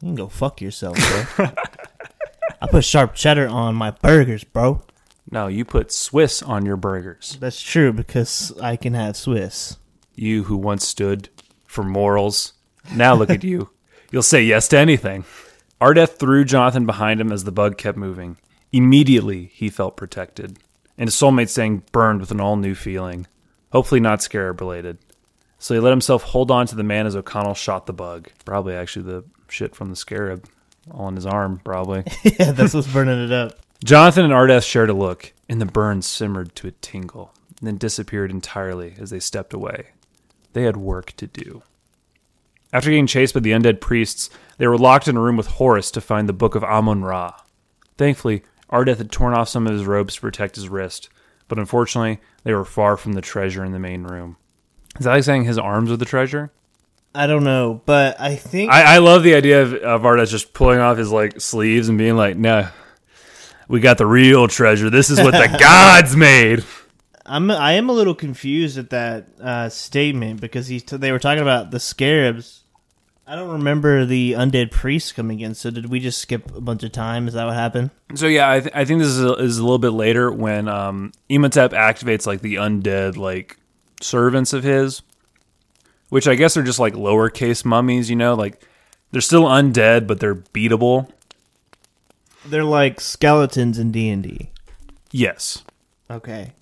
You 0.00 0.08
can 0.08 0.14
go 0.14 0.28
fuck 0.28 0.62
yourself, 0.62 0.96
bro. 1.36 1.50
I 2.62 2.66
put 2.68 2.84
sharp 2.84 3.14
cheddar 3.14 3.48
on 3.48 3.74
my 3.74 3.90
burgers, 3.90 4.44
bro. 4.44 4.82
No, 5.30 5.48
you 5.48 5.64
put 5.64 5.92
Swiss 5.92 6.42
on 6.42 6.64
your 6.64 6.76
burgers. 6.76 7.36
That's 7.40 7.60
true 7.60 7.92
because 7.92 8.56
I 8.62 8.76
can 8.76 8.94
have 8.94 9.16
Swiss. 9.16 9.76
You 10.14 10.44
who 10.44 10.56
once 10.56 10.86
stood 10.86 11.28
for 11.66 11.82
morals, 11.82 12.54
now 12.94 13.14
look 13.14 13.30
at 13.30 13.44
you. 13.44 13.70
You'll 14.14 14.22
say 14.22 14.44
yes 14.44 14.68
to 14.68 14.78
anything. 14.78 15.24
Ardeth 15.80 16.20
threw 16.20 16.44
Jonathan 16.44 16.86
behind 16.86 17.20
him 17.20 17.32
as 17.32 17.42
the 17.42 17.50
bug 17.50 17.76
kept 17.76 17.98
moving. 17.98 18.36
Immediately, 18.70 19.50
he 19.52 19.68
felt 19.68 19.96
protected, 19.96 20.56
and 20.96 21.08
his 21.08 21.16
soulmate 21.16 21.48
sang 21.48 21.82
burned 21.90 22.20
with 22.20 22.30
an 22.30 22.40
all 22.40 22.54
new 22.54 22.76
feeling, 22.76 23.26
hopefully 23.72 23.98
not 23.98 24.22
scarab 24.22 24.60
related. 24.60 24.98
So 25.58 25.74
he 25.74 25.80
let 25.80 25.90
himself 25.90 26.22
hold 26.22 26.52
on 26.52 26.68
to 26.68 26.76
the 26.76 26.84
man 26.84 27.08
as 27.08 27.16
O'Connell 27.16 27.54
shot 27.54 27.86
the 27.86 27.92
bug. 27.92 28.28
Probably 28.44 28.76
actually 28.76 29.06
the 29.06 29.24
shit 29.48 29.74
from 29.74 29.90
the 29.90 29.96
scarab 29.96 30.46
all 30.92 31.08
in 31.08 31.16
his 31.16 31.26
arm, 31.26 31.60
probably. 31.64 32.04
yeah, 32.22 32.52
that's 32.52 32.72
what's 32.72 32.92
burning 32.92 33.18
it 33.18 33.32
up. 33.32 33.58
Jonathan 33.82 34.26
and 34.26 34.32
Ardeth 34.32 34.64
shared 34.64 34.90
a 34.90 34.94
look, 34.94 35.32
and 35.48 35.60
the 35.60 35.66
burn 35.66 36.02
simmered 36.02 36.54
to 36.54 36.68
a 36.68 36.70
tingle, 36.70 37.32
and 37.58 37.66
then 37.66 37.78
disappeared 37.78 38.30
entirely 38.30 38.94
as 38.96 39.10
they 39.10 39.18
stepped 39.18 39.52
away. 39.52 39.86
They 40.52 40.62
had 40.62 40.76
work 40.76 41.16
to 41.16 41.26
do. 41.26 41.64
After 42.74 42.90
getting 42.90 43.06
chased 43.06 43.34
by 43.34 43.40
the 43.40 43.52
undead 43.52 43.80
priests, 43.80 44.28
they 44.58 44.66
were 44.66 44.76
locked 44.76 45.06
in 45.06 45.16
a 45.16 45.20
room 45.20 45.36
with 45.36 45.46
Horus 45.46 45.92
to 45.92 46.00
find 46.00 46.28
the 46.28 46.32
Book 46.32 46.56
of 46.56 46.64
Amun 46.64 47.04
Ra. 47.04 47.32
Thankfully, 47.96 48.42
Ardeth 48.68 48.98
had 48.98 49.12
torn 49.12 49.32
off 49.32 49.48
some 49.48 49.68
of 49.68 49.72
his 49.72 49.86
robes 49.86 50.16
to 50.16 50.20
protect 50.20 50.56
his 50.56 50.68
wrist, 50.68 51.08
but 51.46 51.56
unfortunately, 51.56 52.20
they 52.42 52.52
were 52.52 52.64
far 52.64 52.96
from 52.96 53.12
the 53.12 53.20
treasure 53.20 53.64
in 53.64 53.70
the 53.70 53.78
main 53.78 54.02
room. 54.02 54.36
Is 54.98 55.04
that 55.04 55.12
like 55.12 55.22
saying 55.22 55.44
his 55.44 55.56
arms 55.56 55.92
are 55.92 55.96
the 55.96 56.04
treasure? 56.04 56.50
I 57.14 57.28
don't 57.28 57.44
know, 57.44 57.80
but 57.86 58.20
I 58.20 58.34
think 58.34 58.72
I, 58.72 58.96
I 58.96 58.98
love 58.98 59.22
the 59.22 59.36
idea 59.36 59.62
of, 59.62 59.74
of 59.74 60.02
Ardeth 60.02 60.30
just 60.30 60.52
pulling 60.52 60.80
off 60.80 60.98
his 60.98 61.12
like 61.12 61.40
sleeves 61.40 61.88
and 61.88 61.96
being 61.96 62.16
like, 62.16 62.36
"No, 62.36 62.68
we 63.68 63.78
got 63.78 63.98
the 63.98 64.06
real 64.06 64.48
treasure. 64.48 64.90
This 64.90 65.10
is 65.10 65.20
what 65.20 65.30
the 65.30 65.56
gods 65.60 66.16
made." 66.16 66.64
I'm 67.24 67.52
I 67.52 67.74
am 67.74 67.88
a 67.88 67.92
little 67.92 68.16
confused 68.16 68.78
at 68.78 68.90
that 68.90 69.28
uh, 69.40 69.68
statement 69.68 70.40
because 70.40 70.66
he 70.66 70.80
they 70.80 71.12
were 71.12 71.20
talking 71.20 71.42
about 71.42 71.70
the 71.70 71.78
scarabs. 71.78 72.63
I 73.26 73.36
don't 73.36 73.50
remember 73.52 74.04
the 74.04 74.32
undead 74.32 74.70
priests 74.70 75.10
coming 75.12 75.40
in. 75.40 75.54
So 75.54 75.70
did 75.70 75.88
we 75.88 75.98
just 75.98 76.20
skip 76.20 76.54
a 76.54 76.60
bunch 76.60 76.82
of 76.82 76.92
time? 76.92 77.26
Is 77.26 77.34
that 77.34 77.46
what 77.46 77.54
happened? 77.54 77.90
So 78.14 78.26
yeah, 78.26 78.50
I, 78.50 78.60
th- 78.60 78.74
I 78.74 78.84
think 78.84 79.00
this 79.00 79.08
is 79.08 79.22
a, 79.24 79.32
is 79.34 79.56
a 79.58 79.62
little 79.62 79.78
bit 79.78 79.90
later 79.90 80.30
when 80.30 80.68
um, 80.68 81.12
Imhotep 81.30 81.72
activates 81.72 82.26
like 82.26 82.42
the 82.42 82.56
undead 82.56 83.16
like 83.16 83.56
servants 84.02 84.52
of 84.52 84.62
his, 84.62 85.00
which 86.10 86.28
I 86.28 86.34
guess 86.34 86.56
are 86.58 86.62
just 86.62 86.78
like 86.78 86.92
lowercase 86.92 87.64
mummies. 87.64 88.10
You 88.10 88.16
know, 88.16 88.34
like 88.34 88.62
they're 89.10 89.22
still 89.22 89.44
undead, 89.44 90.06
but 90.06 90.20
they're 90.20 90.34
beatable. 90.34 91.10
They're 92.44 92.62
like 92.64 93.00
skeletons 93.00 93.78
in 93.78 93.90
D 93.90 94.10
and 94.10 94.22
D. 94.22 94.50
Yes, 95.10 95.62
Okay. 96.10 96.52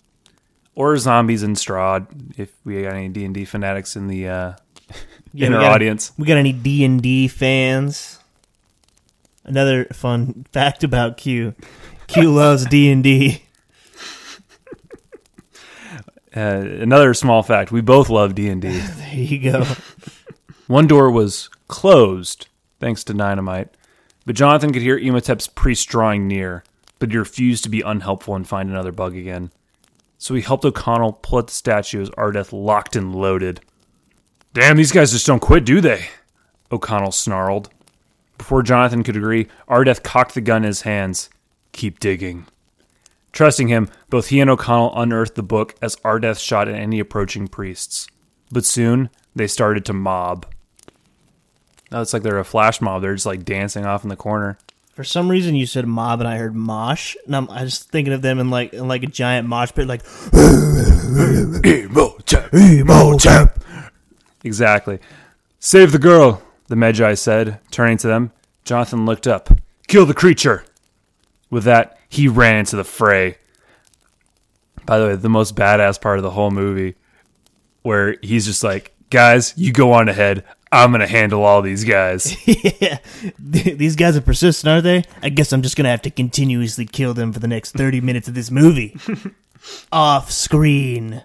or 0.77 0.97
zombies 0.97 1.43
in 1.43 1.55
Strahd. 1.55 2.39
If 2.39 2.53
we 2.65 2.83
got 2.83 2.95
any 2.95 3.09
D 3.09 3.25
and 3.25 3.35
D 3.35 3.45
fanatics 3.45 3.97
in 3.97 4.07
the 4.07 4.29
uh, 4.29 4.53
Yeah, 5.33 5.47
in 5.49 5.55
our 5.55 5.61
got- 5.61 5.73
audience, 5.73 6.13
We 6.19 6.27
got 6.27 6.37
any 6.37 6.53
D 6.53 6.85
and 6.85 7.01
D 7.03 7.29
fans? 7.29 8.19
Another 9.45 9.87
fun 9.87 10.47
fact 10.53 10.85
about 10.85 11.17
Q. 11.17 11.55
Q 12.07 12.33
loves 12.33 12.67
D 12.67 12.91
and 12.91 13.03
D. 13.03 13.43
uh, 16.37 16.41
another 16.41 17.15
small 17.15 17.43
fact: 17.43 17.73
we 17.73 17.81
both 17.81 18.09
love 18.09 18.35
D 18.35 18.49
and 18.49 18.61
D. 18.63 18.69
There 19.13 19.15
you 19.15 19.51
go. 19.53 19.65
One 20.67 20.87
door 20.87 21.11
was 21.11 21.51
closed, 21.69 22.49
thanks 22.81 23.05
to 23.05 23.15
dynamite, 23.15 23.69
but 24.25 24.35
Jonathan 24.37 24.73
could 24.73 24.81
hear 24.83 24.99
Imhotep's 24.99 25.49
priest 25.49 25.89
drawing 25.89 26.27
near, 26.27 26.65
but 26.99 27.11
he 27.11 27.17
refused 27.19 27.65
to 27.65 27.71
be 27.71 27.83
unhelpful 27.83 28.35
and 28.35 28.49
find 28.49 28.71
another 28.71 28.93
bug 28.93 29.15
again. 29.15 29.51
So 30.17 30.35
he 30.35 30.41
helped 30.41 30.65
O'Connell 30.65 31.15
pull 31.15 31.41
at 31.41 31.49
the 31.49 31.53
statue 31.53 32.01
as 32.01 32.09
Ardeth 32.11 32.53
locked 32.53 32.97
and 32.97 33.15
loaded. 33.15 33.61
Damn, 34.55 34.77
these 34.77 34.93
guys 34.93 35.13
just 35.13 35.27
don't 35.27 35.41
quit, 35.41 35.65
do 35.65 35.81
they? 35.81 36.09
O'Connell 36.71 37.13
snarled. 37.13 37.71
Before 38.37 38.63
Jonathan 38.63 39.03
could 39.03 39.17
agree, 39.17 39.47
Ardeth 39.69 40.03
cocked 40.03 40.35
the 40.35 40.41
gun 40.41 40.63
in 40.63 40.69
his 40.69 40.83
hands. 40.83 41.31
Keep 41.73 42.01
digging. 42.01 42.47
Trusting 43.33 43.69
him, 43.69 43.89
both 44.11 44.29
he 44.29 44.41
and 44.41 44.51
O'Connell 44.51 44.93
unearthed 44.95 45.37
the 45.37 45.43
book 45.43 45.75
as 45.81 45.97
Ardeth 45.97 46.39
shot 46.39 46.69
at 46.69 46.75
any 46.75 47.01
approaching 47.01 47.49
priests. 47.49 48.07
But 48.51 48.67
soon, 48.67 49.09
they 49.35 49.47
started 49.47 49.87
to 49.87 49.95
mob. 49.95 50.45
Now 51.91 52.03
it's 52.03 52.13
like 52.13 52.23
they're 52.23 52.39
a 52.39 52.45
flash 52.45 52.83
mob. 52.83 53.01
They're 53.01 53.15
just 53.15 53.25
like 53.25 53.45
dancing 53.45 53.87
off 53.87 54.03
in 54.03 54.11
the 54.11 54.17
corner. 54.17 54.59
For 54.95 55.05
some 55.05 55.31
reason, 55.31 55.55
you 55.55 55.65
said 55.65 55.87
mob, 55.87 56.21
and 56.21 56.29
I 56.29 56.37
heard 56.37 56.55
mosh, 56.55 57.17
and 57.25 57.35
I'm 57.35 57.51
I 57.51 57.65
just 57.65 57.91
thinking 57.91 58.13
of 58.13 58.21
them 58.21 58.39
in 58.39 58.51
like 58.51 58.75
in 58.75 58.87
like 58.87 59.03
a 59.03 59.07
giant 59.07 59.49
mosh 59.49 59.73
pit, 59.73 59.87
like 59.87 60.03
Exactly. 64.45 64.99
Save 65.59 65.93
the 65.93 65.99
girl, 65.99 66.43
the 66.69 66.75
Medjai 66.75 67.17
said, 67.17 67.61
turning 67.71 67.99
to 67.99 68.07
them. 68.07 68.33
Jonathan 68.65 69.07
looked 69.07 69.27
up. 69.27 69.51
Kill 69.89 70.07
the 70.07 70.15
creature! 70.15 70.65
With 71.51 71.65
that, 71.65 71.99
he 72.09 72.29
ran 72.29 72.57
into 72.57 72.77
the 72.77 72.85
fray. 72.85 73.37
By 74.87 74.99
the 74.99 75.07
way, 75.07 75.17
the 75.17 75.29
most 75.29 75.55
badass 75.55 76.01
part 76.01 76.19
of 76.19 76.23
the 76.23 76.31
whole 76.31 76.51
movie, 76.51 76.97
where 77.83 78.17
he's 78.23 78.47
just 78.47 78.65
like, 78.65 78.95
guys, 79.11 79.53
you 79.57 79.73
go 79.73 79.93
on 79.93 80.09
ahead. 80.09 80.45
I'm 80.73 80.91
going 80.91 81.01
to 81.01 81.07
handle 81.07 81.45
all 81.45 81.61
these 81.61 81.85
guys. 81.85 82.35
yeah, 82.81 82.99
these 83.39 83.95
guys 83.95 84.17
are 84.17 84.23
persistent, 84.23 84.71
aren't 84.71 84.85
they? 84.85 85.05
I 85.23 85.29
guess 85.29 85.53
I'm 85.53 85.61
just 85.63 85.77
gonna 85.77 85.91
have 85.91 86.03
to 86.03 86.11
continuously 86.11 86.87
kill 86.87 87.13
them 87.13 87.33
for 87.33 87.39
the 87.39 87.49
next 87.49 87.73
thirty 87.73 88.01
minutes 88.01 88.27
of 88.27 88.35
this 88.35 88.51
movie, 88.51 88.97
off 89.93 90.31
screen. 90.31 91.23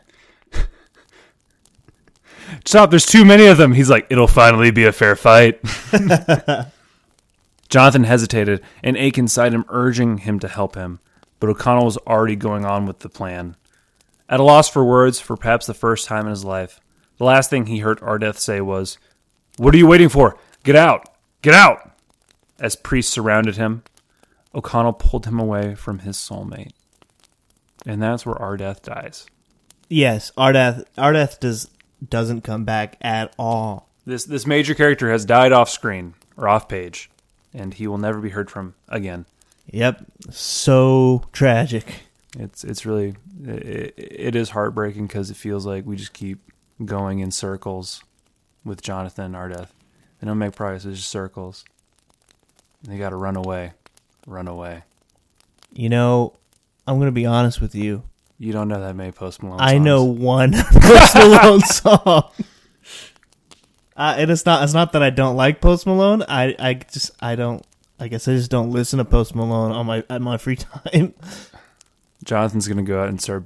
Stop, 2.66 2.90
there's 2.90 3.06
too 3.06 3.26
many 3.26 3.48
of 3.48 3.58
them. 3.58 3.74
He's 3.74 3.90
like, 3.90 4.08
it'll 4.10 4.28
finally 4.28 4.72
be 4.72 4.86
a 4.86 4.92
fair 4.92 5.16
fight. 5.16 5.60
Jonathan 7.70 8.06
hesitated, 8.06 8.62
and 8.82 8.96
ache 8.96 9.18
inside 9.18 9.54
him 9.54 9.66
urging 9.70 10.20
him 10.20 10.40
to 10.40 10.48
help 10.48 10.76
him, 10.76 11.00
but 11.40 11.50
O'Connell 11.50 11.86
was 11.86 11.98
already 11.98 12.36
going 12.36 12.66
on 12.66 12.86
with 12.86 13.00
the 13.00 13.10
plan. 13.10 13.56
At 14.30 14.40
a 14.40 14.44
loss 14.44 14.70
for 14.70 14.84
words, 14.86 15.20
for 15.20 15.36
perhaps 15.36 15.66
the 15.66 15.74
first 15.74 16.06
time 16.08 16.26
in 16.26 16.32
his 16.32 16.46
life, 16.46 16.80
the 17.18 17.26
last 17.26 17.50
thing 17.50 17.66
he 17.66 17.80
heard 17.80 18.00
Ardeth 18.00 18.38
say 18.38 18.62
was, 18.62 18.98
What 19.58 19.74
are 19.74 19.78
you 19.78 19.88
waiting 19.88 20.10
for? 20.10 20.38
Get 20.64 20.76
out! 20.76 21.10
Get 21.42 21.54
out! 21.54 21.92
As 22.60 22.76
priests 22.76 23.14
surrounded 23.14 23.58
him, 23.58 23.84
O'Connell 24.56 24.94
pulled 24.94 25.26
him 25.26 25.40
away 25.40 25.76
from 25.76 26.00
his 26.00 26.18
soulmate. 26.18 26.72
And 27.86 28.02
that's 28.02 28.26
where 28.26 28.36
Ardeth 28.36 28.82
dies. 28.82 29.26
Yes, 29.90 30.32
Ardeth 30.38 30.84
Ardeth 30.98 31.40
does 31.40 31.70
doesn't 32.08 32.42
come 32.42 32.66
back 32.66 32.98
at 33.02 33.34
all. 33.38 33.90
This 34.06 34.26
this 34.26 34.46
major 34.46 34.74
character 34.74 35.12
has 35.12 35.26
died 35.26 35.52
off 35.52 35.70
screen 35.70 36.14
or 36.36 36.48
off 36.48 36.70
page, 36.70 37.10
and 37.54 37.74
he 37.74 37.88
will 37.88 37.98
never 37.98 38.20
be 38.20 38.30
heard 38.30 38.50
from 38.50 38.76
again. 38.88 39.26
Yep, 39.68 40.06
so 40.30 41.24
tragic. 41.34 42.04
It's 42.40 42.64
it's 42.64 42.86
really 42.86 43.16
it, 43.44 43.94
it 43.98 44.36
is 44.36 44.52
heartbreaking 44.52 45.08
because 45.08 45.30
it 45.30 45.38
feels 45.38 45.66
like 45.66 45.86
we 45.86 45.96
just 45.96 46.14
keep 46.14 46.40
going 46.86 47.20
in 47.20 47.32
circles 47.32 48.04
with 48.64 48.82
Jonathan 48.82 49.26
and 49.26 49.36
Ardeth. 49.36 49.70
They 50.20 50.28
don't 50.28 50.38
make 50.38 50.56
progress; 50.56 50.86
it's 50.86 51.00
just 51.00 51.12
circles. 51.12 51.66
And 52.84 52.94
they 52.94 52.98
got 52.98 53.10
to 53.10 53.16
run 53.16 53.36
away, 53.36 53.74
run 54.26 54.48
away. 54.48 54.84
You 55.74 55.90
know, 55.90 56.34
I'm 56.86 57.00
gonna 57.00 57.12
be 57.12 57.26
honest 57.26 57.60
with 57.60 57.76
you. 57.76 58.04
You 58.40 58.54
don't 58.54 58.68
know 58.68 58.80
that 58.82 58.96
many 58.96 59.12
Post 59.12 59.42
Malone. 59.42 59.60
I 59.60 59.78
know 59.78 60.04
one 60.04 60.54
Post 60.72 61.16
Malone 61.16 61.60
song. 61.66 62.32
Uh, 63.96 64.16
and 64.18 64.30
it's 64.30 64.46
not 64.46 64.64
it's 64.64 64.74
not 64.74 64.92
that 64.92 65.02
I 65.02 65.10
don't 65.10 65.36
like 65.36 65.60
Post 65.60 65.88
Malone. 65.88 66.24
I, 66.28 66.56
I 66.60 66.74
just 66.76 67.12
I 67.20 67.36
don't 67.36 67.66
I 68.00 68.08
guess 68.08 68.28
I 68.28 68.34
just 68.34 68.52
don't 68.52 68.70
listen 68.70 68.98
to 69.00 69.06
Post 69.06 69.34
Malone 69.34 69.72
on 69.72 69.88
my 69.88 70.04
at 70.10 70.22
my 70.22 70.38
free 70.38 70.56
time. 70.56 71.16
Jonathan's 72.24 72.68
gonna 72.68 72.84
go 72.84 73.02
out 73.02 73.10
and 73.10 73.20
start 73.20 73.46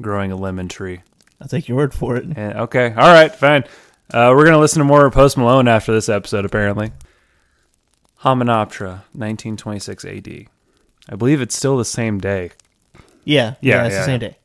growing 0.00 0.32
a 0.32 0.36
lemon 0.36 0.68
tree. 0.68 1.02
I'll 1.40 1.48
take 1.48 1.68
your 1.68 1.76
word 1.76 1.92
for 1.92 2.16
it. 2.16 2.24
And, 2.24 2.54
okay, 2.54 2.86
all 2.86 3.12
right, 3.12 3.34
fine. 3.34 3.64
Uh, 4.12 4.32
we're 4.34 4.46
gonna 4.46 4.58
listen 4.58 4.78
to 4.78 4.84
more 4.84 5.04
of 5.04 5.12
Post 5.12 5.36
Malone 5.36 5.68
after 5.68 5.92
this 5.92 6.08
episode, 6.08 6.46
apparently. 6.46 6.92
Hamunaptra, 8.22 9.02
1926 9.12 10.04
AD. 10.04 10.46
I 11.08 11.16
believe 11.16 11.40
it's 11.40 11.56
still 11.56 11.76
the 11.76 11.84
same 11.84 12.18
day. 12.18 12.52
Yeah, 13.24 13.54
Yeah, 13.60 13.82
yeah, 13.82 13.86
it's 13.86 13.92
yeah, 13.94 13.98
the 13.98 14.04
same 14.04 14.22
yeah. 14.22 14.28
day. 14.28 14.38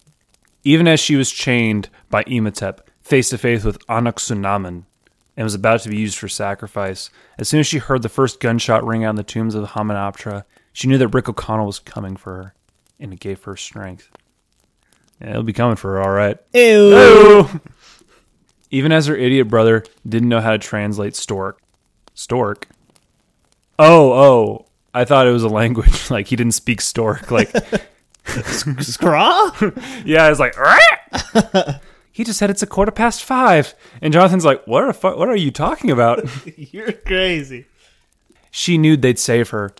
Even 0.64 0.88
as 0.88 1.00
she 1.00 1.16
was 1.16 1.32
chained 1.32 1.90
by 2.10 2.24
Imhotep, 2.24 2.88
face 3.02 3.30
to 3.30 3.38
face 3.38 3.64
with 3.64 3.86
Anck-su-namun, 3.88 4.84
and 5.38 5.44
was 5.44 5.54
about 5.54 5.82
to 5.82 5.90
be 5.90 5.98
used 5.98 6.18
for 6.18 6.28
sacrifice, 6.28 7.10
as 7.38 7.48
soon 7.48 7.60
as 7.60 7.68
she 7.68 7.78
heard 7.78 8.02
the 8.02 8.10
first 8.10 8.40
gunshot 8.40 8.86
ring 8.86 9.04
out 9.06 9.12
in 9.12 9.16
the 9.16 9.24
tombs 9.24 9.56
of 9.56 9.62
the 9.62 9.68
Hamunaptra, 9.70 10.44
she 10.74 10.88
knew 10.88 10.98
that 10.98 11.10
Rick 11.10 11.30
O'Connell 11.30 11.68
was 11.68 11.80
coming 11.80 12.18
for 12.18 12.36
her, 12.36 12.54
and 13.00 13.14
it 13.14 13.20
gave 13.20 13.44
her 13.44 13.56
strength. 13.56 14.10
Yeah, 15.22 15.32
it'll 15.32 15.44
be 15.44 15.54
coming 15.54 15.76
for 15.76 15.94
her, 15.94 16.02
all 16.02 16.12
right. 16.12 16.38
Ew. 16.54 17.48
Even 18.70 18.92
as 18.92 19.06
her 19.06 19.16
idiot 19.16 19.48
brother 19.48 19.84
didn't 20.08 20.30
know 20.30 20.42
how 20.42 20.52
to 20.52 20.58
translate 20.58 21.16
stork. 21.16 21.62
Stork? 22.14 22.68
Oh, 23.80 24.12
oh. 24.12 24.66
I 24.94 25.06
thought 25.06 25.28
it 25.28 25.32
was 25.32 25.44
a 25.44 25.50
language. 25.50 26.10
Like 26.12 26.28
he 26.28 26.36
didn't 26.36 26.54
speak 26.54 26.82
stork. 26.82 27.32
Like, 27.32 27.52
Scraw? 28.82 29.52
yeah, 30.06 30.30
it's 30.30 30.40
like, 30.40 30.56
he 32.12 32.24
just 32.24 32.40
said 32.40 32.50
it's 32.50 32.64
a 32.64 32.68
quarter 32.68 32.92
past 32.92 33.24
five. 33.24 33.74
And 34.02 34.14
Jonathan's 34.14 34.46
like, 34.46 34.66
what, 34.66 34.84
are, 34.84 34.94
fu- 34.94 35.18
what 35.18 35.30
are 35.30 35.36
you 35.36 35.52
talking 35.52 35.92
about? 35.92 36.24
You're 36.58 36.92
crazy. 36.92 37.66
She 38.52 38.78
knew 38.78 38.98
they'd 38.98 39.20
save 39.20 39.50
her. 39.50 39.74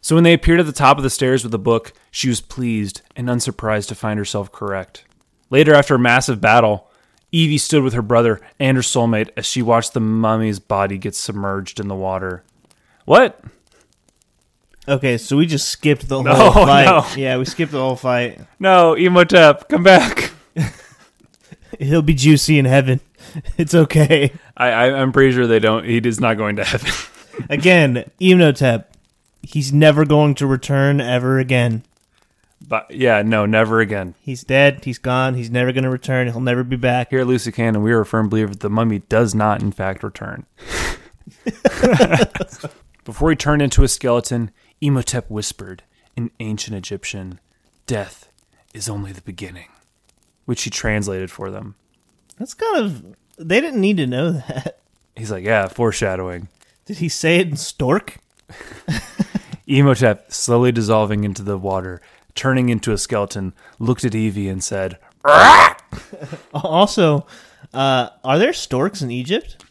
So 0.00 0.14
when 0.14 0.24
they 0.24 0.32
appeared 0.32 0.58
at 0.58 0.66
the 0.66 0.72
top 0.72 0.96
of 0.96 1.04
the 1.04 1.10
stairs 1.10 1.44
with 1.44 1.52
the 1.52 1.58
book, 1.58 1.92
she 2.10 2.28
was 2.28 2.40
pleased 2.40 3.02
and 3.14 3.28
unsurprised 3.28 3.88
to 3.90 3.94
find 3.94 4.18
herself 4.18 4.50
correct. 4.50 5.04
Later, 5.48 5.74
after 5.74 5.94
a 5.94 5.98
massive 5.98 6.40
battle, 6.40 6.90
Evie 7.30 7.58
stood 7.58 7.82
with 7.82 7.92
her 7.92 8.02
brother 8.02 8.40
and 8.58 8.76
her 8.76 8.82
soulmate 8.82 9.30
as 9.36 9.46
she 9.46 9.62
watched 9.62 9.92
the 9.92 10.00
mummy's 10.00 10.58
body 10.58 10.98
get 10.98 11.14
submerged 11.14 11.78
in 11.78 11.88
the 11.88 11.94
water. 11.94 12.42
What? 13.04 13.42
Okay, 14.88 15.16
so 15.18 15.36
we 15.36 15.46
just 15.46 15.68
skipped 15.68 16.08
the 16.08 16.20
No, 16.22 16.34
whole 16.34 16.52
fight. 16.66 16.86
no. 16.86 17.06
Yeah, 17.16 17.36
we 17.38 17.44
skipped 17.44 17.72
the 17.72 17.78
whole 17.80 17.96
fight. 17.96 18.40
No, 18.58 18.94
Imhotep, 18.94 19.68
come 19.68 19.82
back. 19.84 20.32
He'll 21.78 22.02
be 22.02 22.14
juicy 22.14 22.58
in 22.58 22.64
heaven. 22.64 23.00
It's 23.56 23.74
okay. 23.74 24.30
I, 24.58 24.68
I, 24.70 25.00
I'm 25.00 25.10
pretty 25.12 25.32
sure 25.32 25.46
they 25.46 25.60
don't. 25.60 25.86
He 25.86 25.96
is 25.98 26.20
not 26.20 26.36
going 26.36 26.56
to 26.56 26.64
heaven. 26.64 26.90
Again, 27.48 28.10
Imhotep. 28.20 28.94
He's 29.42 29.72
never 29.72 30.04
going 30.04 30.34
to 30.34 30.46
return 30.46 31.00
ever 31.00 31.38
again. 31.38 31.82
but 32.68 32.90
yeah, 32.90 33.22
no, 33.22 33.46
never 33.46 33.80
again. 33.80 34.14
He's 34.20 34.44
dead. 34.44 34.84
He's 34.84 34.98
gone. 34.98 35.32
He's 35.34 35.50
never 35.50 35.72
going 35.72 35.84
to 35.84 35.90
return. 35.90 36.26
He'll 36.26 36.40
never 36.40 36.62
be 36.62 36.76
back. 36.76 37.08
Here 37.10 37.20
at 37.20 37.26
Loosely 37.26 37.52
Canon, 37.52 37.82
we 37.82 37.92
are 37.92 38.00
a 38.00 38.06
firm 38.06 38.28
believer 38.28 38.50
that 38.50 38.60
the 38.60 38.68
mummy 38.68 38.98
does 39.08 39.34
not, 39.34 39.62
in 39.62 39.72
fact, 39.72 40.02
return. 40.02 40.44
Before 43.04 43.30
he 43.30 43.36
turned 43.36 43.62
into 43.62 43.82
a 43.82 43.88
skeleton, 43.88 44.50
Imhotep 44.82 45.30
whispered 45.30 45.84
in 46.16 46.32
ancient 46.40 46.76
Egyptian, 46.76 47.40
Death 47.86 48.28
is 48.74 48.88
only 48.88 49.12
the 49.12 49.22
beginning, 49.22 49.68
which 50.44 50.64
he 50.64 50.70
translated 50.70 51.30
for 51.30 51.50
them. 51.50 51.76
That's 52.38 52.52
kind 52.52 52.84
of. 52.84 53.16
They 53.38 53.60
didn't 53.60 53.80
need 53.80 53.96
to 53.98 54.06
know 54.06 54.32
that. 54.32 54.80
He's 55.16 55.30
like, 55.30 55.44
Yeah, 55.44 55.68
foreshadowing. 55.68 56.48
Did 56.84 56.98
he 56.98 57.08
say 57.08 57.38
it 57.38 57.48
in 57.48 57.56
stork? 57.56 58.18
Imhotep, 59.66 60.32
slowly 60.32 60.72
dissolving 60.72 61.22
into 61.22 61.42
the 61.42 61.56
water, 61.56 62.02
turning 62.34 62.68
into 62.68 62.92
a 62.92 62.98
skeleton, 62.98 63.54
looked 63.78 64.04
at 64.04 64.14
Evie 64.14 64.48
and 64.48 64.62
said, 64.64 64.98
Also, 66.52 67.26
uh, 67.72 68.08
are 68.24 68.38
there 68.38 68.52
storks 68.52 69.00
in 69.00 69.12
Egypt? 69.12 69.64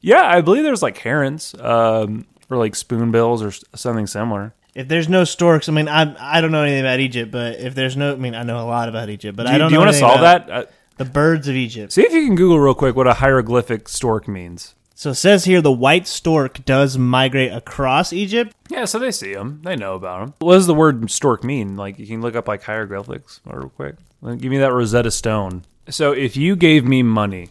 Yeah, 0.00 0.22
I 0.22 0.42
believe 0.42 0.62
there's 0.62 0.82
like 0.82 0.98
herons, 0.98 1.54
um, 1.58 2.26
or 2.54 2.58
like 2.58 2.74
spoonbills 2.74 3.42
or 3.42 3.50
something 3.76 4.06
similar. 4.06 4.54
If 4.74 4.88
there's 4.88 5.08
no 5.08 5.24
storks, 5.24 5.68
I 5.68 5.72
mean, 5.72 5.88
I 5.88 6.14
I 6.18 6.40
don't 6.40 6.50
know 6.52 6.62
anything 6.62 6.80
about 6.80 7.00
Egypt, 7.00 7.30
but 7.30 7.58
if 7.60 7.74
there's 7.74 7.96
no, 7.96 8.12
I 8.12 8.16
mean, 8.16 8.34
I 8.34 8.42
know 8.42 8.58
a 8.58 8.66
lot 8.66 8.88
about 8.88 9.08
Egypt, 9.08 9.36
but 9.36 9.46
Do 9.46 9.52
I 9.52 9.58
don't. 9.58 9.68
do 9.68 9.74
you 9.74 9.78
know 9.80 9.84
want 9.86 9.94
to 9.94 10.00
solve 10.00 10.20
that? 10.22 10.50
Uh, 10.50 10.64
The 10.96 11.04
birds 11.04 11.46
of 11.48 11.54
Egypt. 11.56 11.92
see 11.92 12.02
if 12.02 12.12
you 12.12 12.24
can 12.26 12.34
Google 12.36 12.58
real 12.58 12.74
quick 12.74 12.96
what 12.96 13.06
a 13.06 13.14
hieroglyphic 13.14 13.88
stork 13.88 14.26
means. 14.28 14.74
So 14.96 15.10
it 15.10 15.16
says 15.16 15.44
here 15.44 15.60
the 15.60 15.72
white 15.72 16.06
stork 16.06 16.64
does 16.64 16.96
migrate 16.96 17.52
across 17.52 18.12
Egypt. 18.12 18.54
Yeah, 18.68 18.84
so 18.84 18.98
they 19.00 19.10
see 19.10 19.34
them. 19.34 19.60
They 19.64 19.74
know 19.76 19.94
about 19.96 20.20
them. 20.20 20.34
What 20.38 20.54
does 20.54 20.66
the 20.68 20.74
word 20.74 21.10
stork 21.10 21.42
mean? 21.42 21.76
Like, 21.76 21.98
you 21.98 22.06
can 22.06 22.20
look 22.22 22.36
up 22.36 22.46
like 22.46 22.62
hieroglyphics 22.62 23.40
real 23.44 23.70
quick. 23.70 23.96
Like, 24.22 24.38
Give 24.38 24.50
me 24.52 24.58
that 24.58 24.72
Rosetta 24.72 25.10
Stone. 25.10 25.64
So, 25.88 26.12
if 26.12 26.36
you 26.36 26.54
gave 26.56 26.84
me 26.84 27.02
money, 27.02 27.48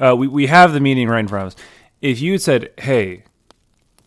uh, 0.00 0.14
we 0.16 0.26
we 0.28 0.46
have 0.48 0.72
the 0.72 0.80
meaning 0.80 1.08
right 1.08 1.20
in 1.20 1.28
front 1.28 1.46
of 1.46 1.52
us. 1.54 1.64
If 2.02 2.20
you 2.20 2.32
had 2.32 2.42
said, 2.42 2.70
"Hey, 2.78 3.22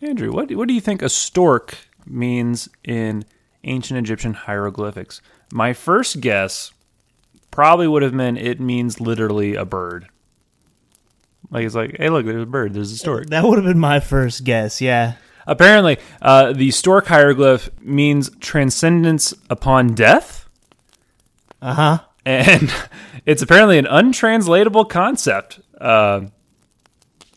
Andrew, 0.05 0.31
what 0.31 0.51
what 0.55 0.67
do 0.67 0.73
you 0.73 0.81
think 0.81 1.01
a 1.01 1.09
stork 1.09 1.77
means 2.05 2.69
in 2.83 3.25
ancient 3.63 3.97
Egyptian 3.99 4.33
hieroglyphics?" 4.33 5.21
My 5.51 5.73
first 5.73 6.19
guess 6.21 6.71
probably 7.51 7.87
would 7.87 8.01
have 8.03 8.13
meant 8.13 8.37
it 8.39 8.59
means 8.59 8.99
literally 8.99 9.55
a 9.55 9.65
bird. 9.65 10.07
Like 11.51 11.65
it's 11.65 11.75
like, 11.75 11.95
hey, 11.99 12.09
look, 12.09 12.25
there's 12.25 12.41
a 12.43 12.47
bird. 12.47 12.73
There's 12.73 12.91
a 12.91 12.97
stork. 12.97 13.27
That 13.27 13.43
would 13.43 13.57
have 13.59 13.65
been 13.67 13.79
my 13.79 13.99
first 13.99 14.43
guess. 14.43 14.81
Yeah. 14.81 15.13
Apparently, 15.45 15.97
uh, 16.21 16.53
the 16.53 16.71
stork 16.71 17.05
hieroglyph 17.07 17.69
means 17.81 18.31
transcendence 18.39 19.33
upon 19.49 19.93
death, 19.93 20.47
Uh 21.61 21.73
huh. 21.73 21.99
and 22.25 22.73
it's 23.25 23.41
apparently 23.41 23.77
an 23.77 23.85
untranslatable 23.85 24.85
concept. 24.85 25.59
Uh, 25.79 26.21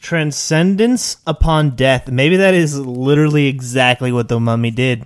Transcendence 0.07 1.17
upon 1.27 1.71
death. 1.75 2.09
Maybe 2.09 2.37
that 2.37 2.55
is 2.55 2.79
literally 2.79 3.49
exactly 3.49 4.13
what 4.13 4.29
the 4.29 4.39
mummy 4.39 4.71
did. 4.71 5.05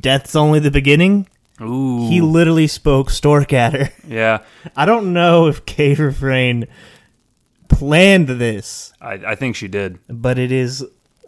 Death's 0.00 0.34
only 0.34 0.58
the 0.58 0.70
beginning. 0.70 1.28
ooh, 1.60 2.08
He 2.08 2.22
literally 2.22 2.66
spoke 2.66 3.10
stork 3.10 3.52
at 3.52 3.74
her. 3.74 3.90
yeah, 4.06 4.38
I 4.76 4.86
don't 4.86 5.12
know 5.12 5.48
if 5.48 5.66
Gayrefrain 5.66 6.66
planned 7.68 8.28
this, 8.28 8.94
I, 9.02 9.12
I 9.14 9.34
think 9.34 9.54
she 9.54 9.68
did. 9.68 9.98
but 10.08 10.38
it 10.38 10.50
is 10.50 10.82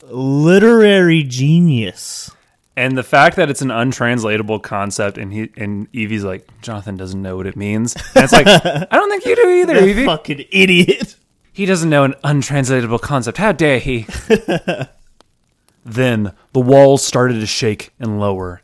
literary 0.04 1.22
genius. 1.22 2.30
And 2.76 2.96
the 2.96 3.02
fact 3.02 3.36
that 3.36 3.50
it's 3.50 3.60
an 3.60 3.70
untranslatable 3.70 4.60
concept, 4.60 5.18
and 5.18 5.30
he 5.32 5.50
and 5.58 5.88
Evie's 5.92 6.24
like, 6.24 6.48
Jonathan 6.62 6.96
doesn't 6.96 7.20
know 7.20 7.36
what 7.36 7.46
it 7.46 7.56
means. 7.56 7.94
And 8.14 8.24
it's 8.24 8.32
like, 8.32 8.46
I 8.48 8.86
don't 8.90 9.10
think 9.10 9.26
you 9.26 9.36
do 9.36 9.50
either, 9.50 9.76
Evie. 9.84 10.06
fucking 10.06 10.46
idiot. 10.50 11.16
He 11.52 11.66
doesn't 11.66 11.90
know 11.90 12.04
an 12.04 12.14
untranslatable 12.24 12.98
concept. 13.00 13.38
How 13.38 13.52
dare 13.52 13.78
he? 13.78 14.06
then 15.84 16.32
the 16.52 16.60
walls 16.60 17.04
started 17.04 17.40
to 17.40 17.46
shake 17.46 17.92
and 17.98 18.20
lower. 18.20 18.62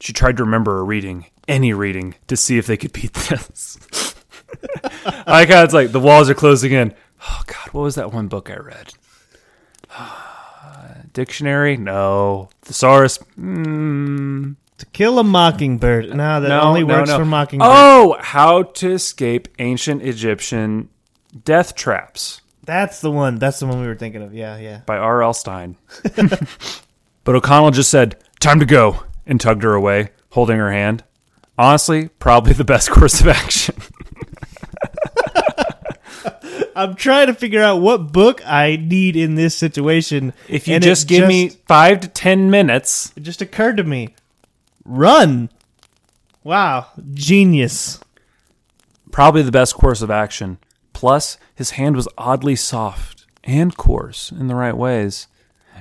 She 0.00 0.12
tried 0.12 0.36
to 0.38 0.44
remember 0.44 0.78
a 0.78 0.82
reading, 0.82 1.26
any 1.48 1.72
reading, 1.72 2.14
to 2.28 2.36
see 2.36 2.58
if 2.58 2.66
they 2.66 2.76
could 2.76 2.92
beat 2.92 3.12
this. 3.14 3.78
I 5.04 5.40
like 5.40 5.48
how 5.48 5.62
it's 5.62 5.74
like 5.74 5.92
the 5.92 6.00
walls 6.00 6.28
are 6.30 6.34
closing 6.34 6.72
in. 6.72 6.94
Oh 7.28 7.42
God, 7.46 7.72
what 7.72 7.82
was 7.82 7.94
that 7.96 8.12
one 8.12 8.28
book 8.28 8.50
I 8.50 8.56
read? 8.56 8.94
Dictionary? 11.12 11.76
No. 11.76 12.48
Thesaurus? 12.62 13.18
Mm, 13.38 14.56
To 14.78 14.86
kill 14.86 15.18
a 15.18 15.24
mockingbird. 15.24 16.08
No, 16.14 16.40
that 16.40 16.48
no, 16.48 16.60
only 16.60 16.84
no, 16.84 16.98
works 16.98 17.10
no. 17.10 17.18
for 17.18 17.24
mockingbird. 17.24 17.68
Oh, 17.70 18.16
how 18.20 18.64
to 18.64 18.90
escape 18.90 19.48
ancient 19.58 20.02
Egyptian 20.02 20.88
death 21.44 21.74
traps. 21.74 22.40
That's 22.64 23.00
the 23.00 23.10
one. 23.10 23.38
That's 23.38 23.58
the 23.60 23.66
one 23.66 23.80
we 23.80 23.86
were 23.86 23.94
thinking 23.94 24.22
of. 24.22 24.34
Yeah, 24.34 24.56
yeah. 24.58 24.80
by 24.86 24.96
R.L. 24.96 25.34
Stine. 25.34 25.76
but 27.24 27.34
O'Connell 27.34 27.70
just 27.72 27.90
said, 27.90 28.16
Time 28.40 28.58
to 28.60 28.66
go, 28.66 29.02
and 29.26 29.40
tugged 29.40 29.62
her 29.62 29.74
away, 29.74 30.10
holding 30.30 30.58
her 30.58 30.72
hand. 30.72 31.04
Honestly, 31.58 32.08
probably 32.18 32.52
the 32.52 32.64
best 32.64 32.90
course 32.92 33.20
of 33.20 33.28
action. 33.28 33.74
I'm 36.76 36.94
trying 36.96 37.28
to 37.28 37.34
figure 37.34 37.62
out 37.62 37.80
what 37.80 38.12
book 38.12 38.42
I 38.44 38.76
need 38.76 39.14
in 39.14 39.36
this 39.36 39.56
situation. 39.56 40.32
If 40.48 40.66
you 40.66 40.74
and 40.74 40.82
it 40.84 40.88
just 40.88 41.06
give 41.06 41.28
me 41.28 41.50
five 41.68 42.00
to 42.00 42.08
ten 42.08 42.50
minutes, 42.50 43.12
It 43.14 43.22
just 43.22 43.40
occurred 43.40 43.76
to 43.76 43.84
me. 43.84 44.14
Run. 44.84 45.50
Wow. 46.42 46.88
Genius. 47.14 48.00
probably 49.12 49.42
the 49.42 49.52
best 49.52 49.74
course 49.74 50.02
of 50.02 50.10
action. 50.10 50.58
Plus, 51.04 51.36
his 51.54 51.72
hand 51.72 51.96
was 51.96 52.08
oddly 52.16 52.56
soft 52.56 53.26
and 53.44 53.76
coarse 53.76 54.32
in 54.32 54.46
the 54.46 54.54
right 54.54 54.74
ways. 54.74 55.26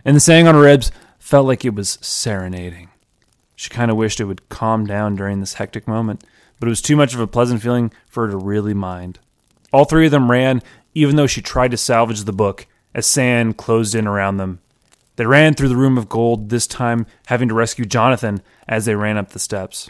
And 0.03 0.17
the 0.17 0.19
saying 0.19 0.49
on 0.49 0.55
her 0.55 0.59
ribs 0.59 0.91
felt 1.17 1.47
like 1.47 1.63
it 1.63 1.73
was 1.73 1.97
serenading. 2.01 2.89
She 3.55 3.69
kind 3.69 3.89
of 3.89 3.95
wished 3.95 4.19
it 4.19 4.25
would 4.25 4.49
calm 4.49 4.85
down 4.85 5.15
during 5.15 5.39
this 5.39 5.53
hectic 5.53 5.87
moment, 5.87 6.25
but 6.59 6.67
it 6.67 6.69
was 6.69 6.81
too 6.81 6.97
much 6.97 7.13
of 7.13 7.21
a 7.21 7.25
pleasant 7.25 7.61
feeling 7.61 7.93
for 8.05 8.25
her 8.25 8.31
to 8.33 8.37
really 8.37 8.73
mind. 8.73 9.19
All 9.71 9.85
three 9.85 10.07
of 10.07 10.11
them 10.11 10.29
ran, 10.29 10.61
even 10.93 11.15
though 11.15 11.25
she 11.25 11.41
tried 11.41 11.71
to 11.71 11.77
salvage 11.77 12.25
the 12.25 12.33
book, 12.33 12.67
as 12.93 13.07
sand 13.07 13.55
closed 13.55 13.95
in 13.95 14.05
around 14.05 14.35
them. 14.35 14.59
They 15.15 15.25
ran 15.25 15.53
through 15.53 15.69
the 15.69 15.77
room 15.77 15.97
of 15.97 16.09
gold, 16.09 16.49
this 16.49 16.67
time 16.67 17.05
having 17.27 17.47
to 17.47 17.53
rescue 17.53 17.85
Jonathan 17.85 18.41
as 18.67 18.83
they 18.83 18.95
ran 18.95 19.15
up 19.15 19.29
the 19.29 19.39
steps. 19.39 19.89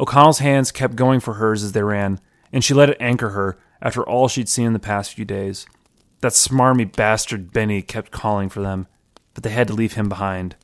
O'Connell's 0.00 0.40
hands 0.40 0.72
kept 0.72 0.96
going 0.96 1.20
for 1.20 1.34
hers 1.34 1.62
as 1.62 1.70
they 1.70 1.84
ran, 1.84 2.18
and 2.52 2.64
she 2.64 2.74
let 2.74 2.90
it 2.90 2.96
anchor 2.98 3.28
her 3.28 3.56
after 3.86 4.02
all 4.02 4.26
she'd 4.26 4.48
seen 4.48 4.66
in 4.66 4.72
the 4.72 4.80
past 4.80 5.14
few 5.14 5.24
days. 5.24 5.64
That 6.20 6.32
smarmy 6.32 6.90
bastard 6.90 7.52
Benny 7.52 7.82
kept 7.82 8.10
calling 8.10 8.48
for 8.48 8.60
them, 8.60 8.88
but 9.32 9.44
they 9.44 9.50
had 9.50 9.68
to 9.68 9.74
leave 9.74 9.92
him 9.92 10.08
behind. 10.08 10.56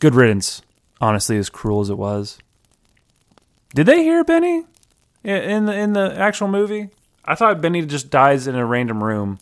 Good 0.00 0.16
riddance, 0.16 0.60
honestly, 1.00 1.38
as 1.38 1.50
cruel 1.50 1.82
as 1.82 1.88
it 1.88 1.96
was. 1.96 2.38
Did 3.76 3.86
they 3.86 4.02
hear 4.02 4.24
Benny 4.24 4.64
in 5.22 5.66
the 5.66 5.72
in 5.72 5.92
the 5.92 6.12
actual 6.18 6.48
movie? 6.48 6.90
I 7.24 7.36
thought 7.36 7.60
Benny 7.60 7.86
just 7.86 8.10
dies 8.10 8.48
in 8.48 8.56
a 8.56 8.66
random 8.66 9.04
room. 9.04 9.38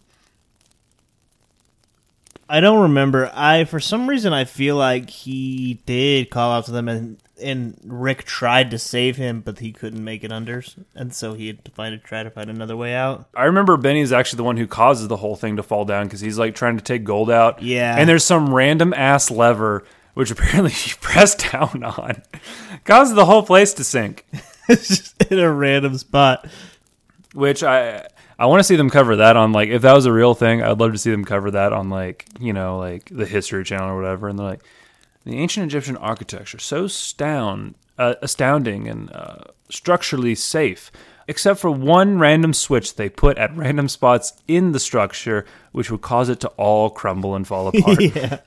I 2.49 2.61
don't 2.61 2.83
remember. 2.83 3.31
I 3.35 3.65
for 3.65 3.81
some 3.81 4.09
reason 4.09 4.33
I 4.33 4.45
feel 4.45 4.77
like 4.77 5.11
he 5.11 5.81
did 5.87 6.31
call 6.31 6.53
out 6.53 6.67
to 6.67 6.71
them 6.71 6.89
and 6.89 7.19
and 7.43 7.79
Rick 7.85 8.25
tried 8.25 8.71
to 8.71 8.79
save 8.79 9.17
him, 9.17 9.43
but 9.43 9.59
he 9.59 9.71
couldn't 9.71 10.03
make 10.03 10.25
it 10.25 10.33
under, 10.33 10.65
and 10.95 11.15
so 11.15 11.35
he 11.35 11.49
had 11.49 11.65
to 11.67 11.71
find 11.71 11.93
to 11.93 12.07
try 12.07 12.23
to 12.23 12.31
find 12.31 12.49
another 12.49 12.77
way 12.79 12.95
out. 12.95 13.29
I 13.35 13.45
remember 13.45 13.77
Benny's 13.77 14.11
actually 14.11 14.39
the 14.39 14.45
one 14.45 14.57
who 14.57 14.67
causes 14.67 15.09
the 15.09 15.19
whole 15.19 15.37
thing 15.37 15.57
to 15.57 15.63
fall 15.63 15.85
down 15.85 16.07
because 16.07 16.21
he's 16.21 16.39
like 16.39 16.55
trying 16.55 16.79
to 16.79 16.83
take 16.83 17.05
gold 17.05 17.31
out. 17.31 17.63
Yeah. 17.63 17.95
And 17.95 18.09
there's 18.09 18.25
some 18.25 18.55
random 18.55 18.95
ass 18.95 19.31
lever 19.31 19.85
which 20.17 20.31
apparently 20.31 20.71
she 20.71 20.97
pressed 21.03 21.53
down 21.53 21.85
on, 21.85 22.23
caused 22.85 23.15
the 23.15 23.27
whole 23.27 23.43
place 23.43 23.75
to 23.75 23.85
sink. 23.85 24.25
it's 24.69 24.89
just 24.89 25.23
in 25.25 25.39
a 25.39 25.53
random 25.53 25.99
spot. 25.99 26.49
Which 27.35 27.63
I 27.63 28.09
I 28.39 28.47
want 28.47 28.61
to 28.61 28.65
see 28.65 28.77
them 28.77 28.91
cover 28.91 29.17
that 29.17 29.37
on 29.37 29.53
like 29.53 29.71
if 29.71 29.83
that 29.83 29.95
was 29.95 30.07
a 30.07 30.13
real 30.13 30.35
thing, 30.35 30.63
I'd 30.63 30.79
love 30.79 30.93
to 30.93 30.99
see 30.99 31.11
them 31.11 31.25
cover 31.25 31.51
that 31.53 31.73
on 31.73 31.89
like 31.89 32.27
you 32.39 32.53
know 32.53 32.79
like 32.79 33.09
the 33.11 33.27
History 33.27 33.65
Channel 33.65 33.89
or 33.91 33.97
whatever. 33.97 34.29
And 34.29 34.39
they're 34.39 34.47
like 34.47 34.63
the 35.25 35.39
ancient 35.39 35.67
Egyptian 35.67 35.97
architecture 35.97 36.59
so 36.59 36.89
uh, 37.99 38.15
astounding 38.23 38.89
and 38.89 39.11
uh, 39.13 39.39
structurally 39.71 40.35
safe, 40.35 40.93
except 41.27 41.61
for 41.61 41.71
one 41.71 42.19
random 42.19 42.53
switch 42.53 42.95
they 42.95 43.09
put 43.09 43.39
at 43.39 43.57
random 43.57 43.89
spots 43.89 44.35
in 44.47 44.73
the 44.73 44.81
structure, 44.81 45.45
which 45.73 45.91
would 45.91 46.03
cause 46.03 46.29
it 46.29 46.41
to 46.41 46.49
all 46.51 46.91
crumble 46.91 47.35
and 47.35 47.47
fall 47.47 47.69
apart. 47.75 48.01
yeah. 48.01 48.41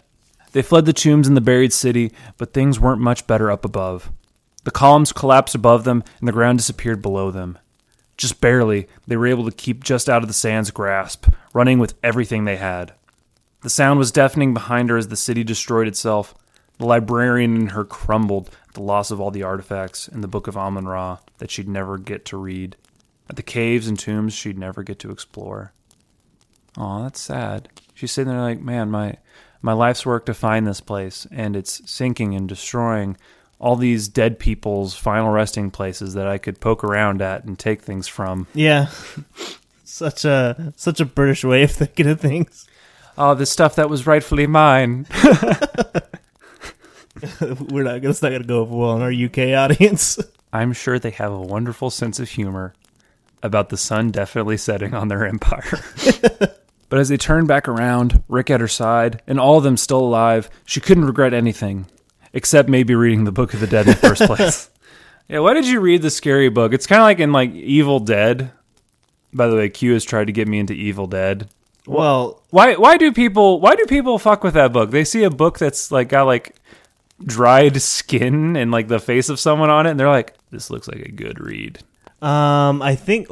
They 0.52 0.62
fled 0.64 0.86
the 0.86 0.94
tombs 0.94 1.28
in 1.28 1.36
the 1.36 1.42
buried 1.42 1.74
city, 1.74 2.12
but 2.38 2.54
things 2.54 2.80
weren't 2.80 3.02
much 3.02 3.28
better 3.28 3.52
up 3.52 3.66
above. 3.66 4.12
The 4.64 4.72
columns 4.72 5.14
collapsed 5.14 5.54
above 5.54 5.84
them, 5.84 6.04
and 6.20 6.28
the 6.28 6.32
ground 6.32 6.58
disappeared 6.58 7.02
below 7.02 7.30
them. 7.30 7.60
Just 8.20 8.42
barely, 8.42 8.90
they 9.08 9.16
were 9.16 9.28
able 9.28 9.46
to 9.46 9.56
keep 9.56 9.82
just 9.82 10.10
out 10.10 10.24
of 10.24 10.28
the 10.28 10.34
sand's 10.34 10.72
grasp, 10.72 11.30
running 11.54 11.80
with 11.80 11.94
everything 12.04 12.44
they 12.44 12.58
had. 12.58 12.92
The 13.62 13.70
sound 13.70 13.98
was 13.98 14.12
deafening 14.12 14.54
behind 14.54 14.90
her 14.90 14.98
as 14.98 15.08
the 15.08 15.16
city 15.16 15.42
destroyed 15.42 15.88
itself. 15.88 16.36
The 16.80 16.86
librarian 16.86 17.56
in 17.56 17.68
her 17.68 17.86
crumbled 17.86 18.50
at 18.68 18.74
the 18.74 18.82
loss 18.82 19.10
of 19.10 19.22
all 19.22 19.32
the 19.32 19.44
artifacts 19.44 20.10
and 20.10 20.22
the 20.22 20.28
Book 20.28 20.48
of 20.48 20.58
Amun 20.58 20.86
Ra 20.86 21.20
that 21.38 21.50
she'd 21.50 21.70
never 21.70 21.98
get 21.98 22.26
to 22.26 22.36
read, 22.36 22.76
at 23.30 23.38
the 23.38 23.42
caves 23.42 23.88
and 23.88 23.98
tombs 23.98 24.34
she'd 24.34 24.60
never 24.60 24.84
get 24.84 25.00
to 25.00 25.12
explore. 25.12 25.72
Aw, 26.76 27.04
that's 27.04 27.22
sad. 27.22 27.70
She's 27.94 28.12
sitting 28.12 28.34
there 28.34 28.42
like, 28.42 28.60
man, 28.60 28.92
my 28.92 29.16
my 29.62 29.72
life's 29.72 30.06
work 30.06 30.26
to 30.26 30.34
find 30.34 30.68
this 30.68 30.82
place, 30.82 31.26
and 31.32 31.56
it's 31.56 31.90
sinking 31.90 32.36
and 32.36 32.50
destroying 32.50 33.16
all 33.60 33.76
these 33.76 34.08
dead 34.08 34.40
people's 34.40 34.96
final 34.96 35.30
resting 35.30 35.70
places 35.70 36.14
that 36.14 36.28
I 36.28 36.38
could 36.38 36.60
poke 36.60 36.84
around 36.84 37.22
at 37.22 37.44
and 37.44 37.60
take 37.60 37.82
things 37.82 38.08
from. 38.08 38.48
Yeah. 38.54 38.88
such 39.84 40.24
a 40.26 40.74
such 40.76 41.00
a 41.00 41.06
British 41.06 41.44
way 41.44 41.64
of 41.64 41.72
thinking 41.72 42.08
of 42.08 42.20
things. 42.22 42.68
Oh, 43.18 43.36
the 43.36 43.46
stuff 43.46 43.76
that 43.76 43.90
was 43.90 44.08
rightfully 44.08 44.48
mine. 44.48 45.06
We're 47.70 47.84
not 47.84 48.02
gonna 48.02 48.10
it's 48.10 48.22
not 48.22 48.32
gonna 48.32 48.46
go 48.46 48.62
over 48.62 48.76
well 48.76 48.96
in 48.96 49.02
our 49.02 49.12
UK 49.12 49.54
audience. 49.58 50.20
I'm 50.54 50.74
sure 50.74 50.98
they 50.98 51.12
have 51.12 51.32
a 51.32 51.42
wonderful 51.42 51.90
sense 51.90 52.20
of 52.20 52.30
humor 52.30 52.74
about 53.44 53.70
the 53.70 53.78
sun 53.78 54.12
definitely 54.12 54.58
setting 54.58 54.94
on 54.94 55.08
their 55.08 55.26
empire. 55.26 55.80
but 56.90 57.00
as 57.00 57.10
they 57.10 57.18
turned 57.18 57.48
back 57.48 57.68
around, 57.68 58.24
Rick 58.28 58.50
at 58.50 58.62
her 58.62 58.68
side, 58.68 59.22
and 59.28 59.40
all 59.40 59.58
of 59.58 59.64
them 59.64 59.78
still 59.78 60.00
alive, 60.00 60.50
she 60.66 60.82
couldn't 60.82 61.06
regret 61.06 61.34
anything, 61.34 61.86
except 62.34 62.70
maybe 62.70 62.96
reading 62.96 63.24
the 63.24 63.32
Book 63.32 63.54
of 63.54 63.60
the 63.60 63.68
Dead 63.68 63.88
in 63.88 63.94
the 63.94 63.98
first 64.00 64.22
place. 64.26 64.70
yeah, 65.28 65.40
why 65.40 65.54
did 65.54 65.68
you 65.68 65.80
read 65.80 66.02
the 66.02 66.10
scary 66.10 66.50
book? 66.50 66.74
It's 66.74 66.88
kind 66.88 67.02
of 67.02 67.06
like 67.06 67.20
in 67.20 67.32
like 67.32 67.54
Evil 67.54 68.00
Dead. 68.00 68.52
By 69.34 69.48
the 69.48 69.56
way, 69.56 69.70
Q 69.70 69.94
has 69.94 70.04
tried 70.04 70.26
to 70.26 70.34
get 70.34 70.48
me 70.48 70.60
into 70.60 70.74
Evil 70.74 71.06
Dead. 71.08 71.50
well, 71.86 72.42
Why? 72.50 72.76
Why 72.76 72.98
do 72.98 73.12
people? 73.12 73.60
Why 73.62 73.76
do 73.76 73.86
people 73.86 74.18
fuck 74.20 74.44
with 74.44 74.56
that 74.56 74.74
book? 74.74 74.92
They 74.92 75.04
see 75.04 75.24
a 75.24 75.30
book 75.30 75.60
that's 75.60 75.92
like 75.92 76.10
got 76.10 76.24
like 76.24 76.56
dried 77.24 77.82
skin 77.82 78.56
and 78.56 78.72
like 78.72 78.88
the 78.88 79.00
face 79.00 79.30
of 79.30 79.40
someone 79.40 79.70
on 79.70 79.86
it, 79.86 79.92
and 79.92 80.00
they're 80.00 80.08
like, 80.10 80.34
"This 80.52 80.70
looks 80.70 80.88
like 80.88 81.02
a 81.02 81.12
good 81.12 81.40
read." 81.40 81.80
um 82.22 82.82
I 82.82 82.96
think 82.96 83.28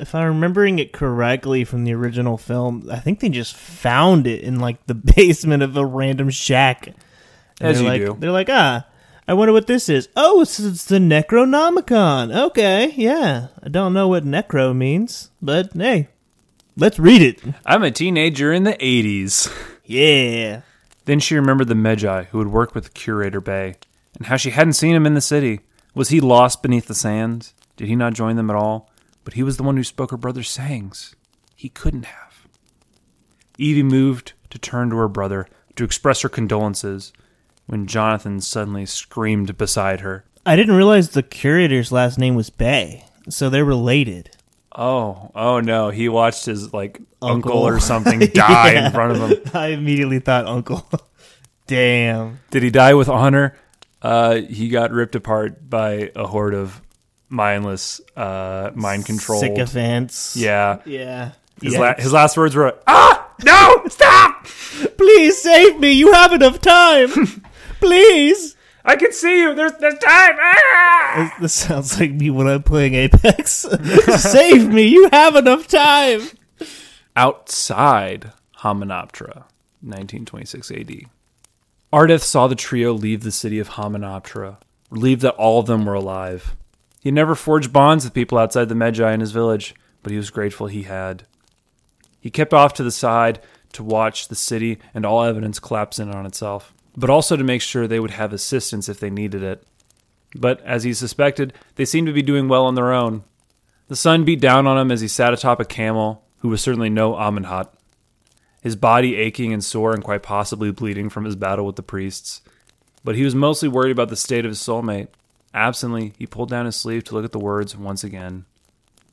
if 0.00 0.14
I'm 0.14 0.26
remembering 0.28 0.78
it 0.78 0.92
correctly 0.94 1.64
from 1.64 1.84
the 1.84 1.92
original 1.92 2.38
film, 2.38 2.88
I 2.90 2.98
think 2.98 3.20
they 3.20 3.28
just 3.28 3.54
found 3.54 4.26
it 4.26 4.42
in 4.42 4.58
like 4.58 4.86
the 4.86 4.94
basement 5.16 5.62
of 5.62 5.76
a 5.76 5.84
random 5.84 6.30
shack. 6.30 6.94
And 7.62 7.70
As 7.70 7.76
they're 7.76 7.84
you 7.84 8.06
like, 8.06 8.14
do. 8.14 8.20
They're 8.20 8.32
like, 8.32 8.48
ah, 8.50 8.86
I 9.28 9.34
wonder 9.34 9.52
what 9.52 9.68
this 9.68 9.88
is. 9.88 10.08
Oh, 10.16 10.40
it's, 10.40 10.58
it's 10.58 10.84
the 10.84 10.98
Necronomicon. 10.98 12.34
Okay, 12.48 12.92
yeah. 12.96 13.48
I 13.62 13.68
don't 13.68 13.92
know 13.92 14.08
what 14.08 14.24
necro 14.24 14.74
means, 14.74 15.30
but 15.40 15.72
hey, 15.74 16.08
let's 16.76 16.98
read 16.98 17.22
it. 17.22 17.40
I'm 17.64 17.84
a 17.84 17.92
teenager 17.92 18.52
in 18.52 18.64
the 18.64 18.74
'80s. 18.74 19.50
Yeah. 19.84 20.62
Then 21.04 21.20
she 21.20 21.36
remembered 21.36 21.68
the 21.68 21.74
Medjai 21.74 22.26
who 22.26 22.40
had 22.40 22.48
worked 22.48 22.74
with 22.74 22.94
Curator 22.94 23.40
Bey, 23.40 23.76
and 24.16 24.26
how 24.26 24.36
she 24.36 24.50
hadn't 24.50 24.72
seen 24.72 24.94
him 24.96 25.06
in 25.06 25.14
the 25.14 25.20
city. 25.20 25.60
Was 25.94 26.08
he 26.08 26.20
lost 26.20 26.62
beneath 26.62 26.86
the 26.86 26.94
sands? 26.94 27.54
Did 27.76 27.86
he 27.86 27.94
not 27.94 28.14
join 28.14 28.34
them 28.36 28.50
at 28.50 28.56
all? 28.56 28.90
But 29.22 29.34
he 29.34 29.44
was 29.44 29.56
the 29.56 29.62
one 29.62 29.76
who 29.76 29.84
spoke 29.84 30.10
her 30.10 30.16
brother's 30.16 30.50
sayings. 30.50 31.14
He 31.54 31.68
couldn't 31.68 32.06
have. 32.06 32.48
Evie 33.56 33.84
moved 33.84 34.32
to 34.50 34.58
turn 34.58 34.90
to 34.90 34.96
her 34.96 35.08
brother 35.08 35.46
to 35.76 35.84
express 35.84 36.22
her 36.22 36.28
condolences 36.28 37.12
when 37.66 37.86
Jonathan 37.86 38.40
suddenly 38.40 38.86
screamed 38.86 39.56
beside 39.56 40.00
her. 40.00 40.24
I 40.44 40.56
didn't 40.56 40.74
realize 40.76 41.10
the 41.10 41.22
curator's 41.22 41.92
last 41.92 42.18
name 42.18 42.34
was 42.34 42.50
Bey, 42.50 43.04
so 43.28 43.48
they're 43.48 43.64
related. 43.64 44.30
Oh, 44.74 45.30
oh 45.34 45.60
no, 45.60 45.90
he 45.90 46.08
watched 46.08 46.46
his 46.46 46.72
like 46.72 46.98
uncle, 47.20 47.52
Uncle. 47.52 47.66
or 47.66 47.78
something 47.80 48.18
die 48.20 48.72
Yeah. 48.72 48.86
in 48.86 48.92
front 48.92 49.12
of 49.12 49.30
him. 49.30 49.42
I 49.54 49.68
immediately 49.68 50.18
thought 50.18 50.46
uncle. 50.46 50.88
Damn. 51.66 52.40
Did 52.50 52.62
he 52.62 52.70
die 52.70 52.94
with 52.94 53.08
honor? 53.08 53.56
Uh, 54.00 54.36
he 54.40 54.68
got 54.68 54.90
ripped 54.90 55.14
apart 55.14 55.70
by 55.70 56.10
a 56.16 56.26
horde 56.26 56.54
of 56.54 56.80
mindless, 57.28 58.00
uh, 58.16 58.70
mind 58.74 59.06
controlled. 59.06 59.42
Sycophants. 59.42 60.36
Yeah. 60.36 60.78
Yeah. 60.84 61.32
His, 61.62 61.74
Yeah. 61.74 61.80
la- 61.80 61.94
his 61.94 62.12
last 62.12 62.36
words 62.36 62.56
were, 62.56 62.76
"Ah, 62.88 63.28
no, 63.44 63.84
stop! 63.88 64.46
Please 64.98 65.40
save 65.40 65.78
me. 65.78 65.92
You 65.92 66.12
have 66.12 66.32
enough 66.32 66.60
time. 66.60 67.10
Please. 67.82 68.56
I 68.84 68.96
can 68.96 69.12
see 69.12 69.40
you. 69.40 69.54
There's 69.54 69.72
there's 69.74 69.98
time." 69.98 70.36
Ah! 70.40 71.14
This, 71.16 71.40
this 71.40 71.54
sounds 71.54 72.00
like 72.00 72.12
me 72.12 72.30
when 72.30 72.48
I'm 72.48 72.62
playing 72.62 72.94
Apex. 72.94 73.50
save 74.18 74.72
me. 74.72 74.86
You 74.86 75.08
have 75.12 75.36
enough 75.36 75.66
time. 75.66 76.22
Outside 77.14 78.32
Hamunaptra, 78.60 79.44
1926 79.82 80.70
AD. 80.70 80.92
Ardeth 81.92 82.22
saw 82.22 82.46
the 82.46 82.54
trio 82.54 82.92
leave 82.92 83.22
the 83.22 83.30
city 83.30 83.58
of 83.58 83.70
Hamunaptra, 83.70 84.56
relieved 84.90 85.22
that 85.22 85.34
all 85.34 85.60
of 85.60 85.66
them 85.66 85.84
were 85.84 85.94
alive. 85.94 86.56
He 87.00 87.08
had 87.08 87.14
never 87.14 87.34
forged 87.34 87.72
bonds 87.72 88.04
with 88.04 88.14
people 88.14 88.38
outside 88.38 88.68
the 88.68 88.74
Medjai 88.74 89.12
in 89.12 89.20
his 89.20 89.32
village, 89.32 89.74
but 90.02 90.12
he 90.12 90.16
was 90.16 90.30
grateful 90.30 90.68
he 90.68 90.84
had. 90.84 91.26
He 92.20 92.30
kept 92.30 92.54
off 92.54 92.72
to 92.74 92.84
the 92.84 92.92
side 92.92 93.40
to 93.72 93.82
watch 93.82 94.28
the 94.28 94.34
city 94.34 94.78
and 94.94 95.04
all 95.04 95.22
evidence 95.24 95.58
collapse 95.58 95.98
in 95.98 96.10
on 96.10 96.24
itself, 96.24 96.72
but 96.96 97.10
also 97.10 97.36
to 97.36 97.44
make 97.44 97.62
sure 97.62 97.86
they 97.86 98.00
would 98.00 98.12
have 98.12 98.32
assistance 98.32 98.88
if 98.88 99.00
they 99.00 99.10
needed 99.10 99.42
it. 99.42 99.64
But 100.34 100.60
as 100.62 100.84
he 100.84 100.94
suspected, 100.94 101.52
they 101.76 101.84
seemed 101.84 102.06
to 102.06 102.12
be 102.12 102.22
doing 102.22 102.48
well 102.48 102.64
on 102.64 102.74
their 102.74 102.92
own. 102.92 103.24
The 103.88 103.96
sun 103.96 104.24
beat 104.24 104.40
down 104.40 104.66
on 104.66 104.78
him 104.78 104.90
as 104.90 105.00
he 105.00 105.08
sat 105.08 105.34
atop 105.34 105.60
a 105.60 105.64
camel, 105.64 106.24
who 106.38 106.48
was 106.48 106.60
certainly 106.60 106.90
no 106.90 107.14
Amenhot, 107.14 107.72
his 108.62 108.76
body 108.76 109.16
aching 109.16 109.52
and 109.52 109.62
sore 109.62 109.92
and 109.92 110.02
quite 110.02 110.22
possibly 110.22 110.70
bleeding 110.70 111.08
from 111.08 111.24
his 111.24 111.36
battle 111.36 111.66
with 111.66 111.76
the 111.76 111.82
priests. 111.82 112.40
But 113.04 113.16
he 113.16 113.24
was 113.24 113.34
mostly 113.34 113.68
worried 113.68 113.90
about 113.92 114.08
the 114.08 114.16
state 114.16 114.44
of 114.44 114.50
his 114.50 114.60
soulmate. 114.60 115.08
Absently, 115.52 116.14
he 116.18 116.26
pulled 116.26 116.50
down 116.50 116.66
his 116.66 116.76
sleeve 116.76 117.04
to 117.04 117.14
look 117.14 117.24
at 117.24 117.32
the 117.32 117.38
words 117.38 117.76
once 117.76 118.04
again 118.04 118.46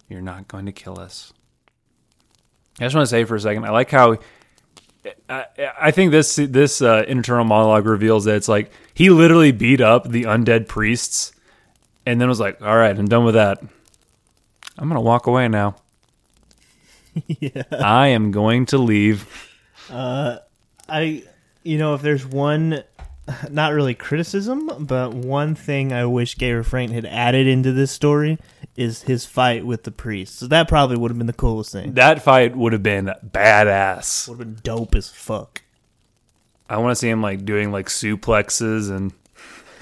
You're 0.08 0.22
not 0.22 0.48
going 0.48 0.66
to 0.66 0.72
kill 0.72 1.00
us. 1.00 1.34
I 2.80 2.86
just 2.86 2.96
want 2.96 3.06
to 3.06 3.10
say 3.10 3.26
for 3.26 3.36
a 3.36 3.40
second, 3.40 3.66
I 3.66 3.72
like 3.72 3.92
how. 3.92 4.18
I, 5.30 5.46
I 5.80 5.92
think 5.92 6.12
this 6.12 6.36
this 6.36 6.82
uh, 6.82 7.06
internal 7.08 7.46
monologue 7.46 7.86
reveals 7.86 8.26
that 8.26 8.36
it's 8.36 8.48
like 8.48 8.72
he 8.94 9.10
literally 9.10 9.52
beat 9.52 9.82
up 9.82 10.10
the 10.10 10.24
undead 10.24 10.68
priests, 10.68 11.32
and 12.06 12.20
then 12.20 12.28
was 12.28 12.40
like, 12.40 12.62
"All 12.62 12.76
right, 12.76 12.98
I'm 12.98 13.08
done 13.08 13.26
with 13.26 13.36
that. 13.36 13.62
I'm 14.78 14.88
gonna 14.88 15.02
walk 15.02 15.28
away 15.28 15.48
now. 15.48 15.76
yeah. 17.28 17.64
I 17.72 18.08
am 18.08 18.32
going 18.32 18.66
to 18.68 18.78
leave." 18.78 19.28
I, 20.88 21.24
you 21.64 21.78
know, 21.78 21.94
if 21.94 22.02
there's 22.02 22.26
one, 22.26 22.84
not 23.50 23.74
really 23.74 23.96
criticism, 23.96 24.70
but 24.80 25.14
one 25.14 25.56
thing 25.56 25.94
I 25.94 26.06
wish 26.06 26.36
Gayrefrain 26.36 26.92
had 26.92 27.06
added 27.06 27.48
into 27.48 27.72
this 27.72 27.92
story 27.92 28.38
is 28.80 29.02
his 29.04 29.26
fight 29.26 29.66
with 29.66 29.84
the 29.84 29.92
priest. 29.92 30.40
So 30.40 30.48
that 30.48 30.70
probably 30.70 30.96
would 30.96 31.12
have 31.12 31.18
been 31.18 31.28
the 31.28 31.34
coolest 31.34 31.74
thing. 31.74 31.96
That 31.96 32.22
fight 32.22 32.56
would 32.56 32.72
have 32.72 32.82
been 32.82 33.12
badass. 33.26 34.30
Would 34.30 34.40
have 34.40 34.48
been 34.56 34.62
dope 34.64 34.96
as 34.96 35.10
fuck. 35.10 35.62
I 36.70 36.78
want 36.78 36.92
to 36.92 36.96
see 36.96 37.10
him 37.10 37.22
like 37.22 37.44
doing 37.44 37.74
like 37.74 37.88
suplexes, 37.88 38.90
and 38.90 39.12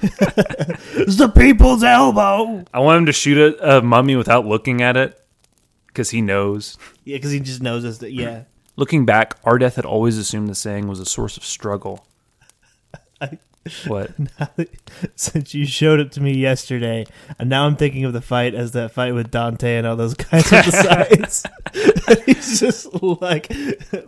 It's 0.01 1.17
the 1.17 1.29
people's 1.29 1.83
elbow. 1.83 2.65
I 2.73 2.79
want 2.79 2.97
him 2.97 3.05
to 3.05 3.11
shoot 3.11 3.37
a, 3.37 3.77
a 3.77 3.81
mummy 3.83 4.15
without 4.15 4.47
looking 4.47 4.81
at 4.81 4.97
it 4.97 5.23
because 5.85 6.09
he 6.09 6.21
knows. 6.21 6.75
Yeah, 7.03 7.17
because 7.17 7.31
he 7.31 7.39
just 7.39 7.61
knows 7.61 7.85
us 7.85 7.99
that. 7.99 8.13
Yeah, 8.13 8.45
Looking 8.77 9.05
back, 9.05 9.39
Ardeth 9.43 9.75
had 9.75 9.85
always 9.85 10.17
assumed 10.17 10.49
the 10.49 10.55
saying 10.55 10.87
was 10.87 10.99
a 10.99 11.05
source 11.05 11.37
of 11.37 11.45
struggle. 11.45 12.07
I, 13.21 13.37
What? 13.87 14.11
Since 15.15 15.53
you 15.53 15.65
showed 15.65 15.99
it 15.99 16.11
to 16.13 16.21
me 16.21 16.33
yesterday, 16.33 17.05
and 17.39 17.49
now 17.49 17.65
I'm 17.65 17.75
thinking 17.75 18.05
of 18.05 18.13
the 18.13 18.21
fight 18.21 18.53
as 18.53 18.71
that 18.71 18.91
fight 18.91 19.13
with 19.13 19.31
Dante 19.31 19.77
and 19.77 19.87
all 19.87 19.95
those 19.95 20.13
guys 20.13 20.51
on 20.51 20.65
the 20.65 20.71
sides. 20.71 21.45
He's 22.25 22.59
just 22.59 22.87
like, 23.21 23.51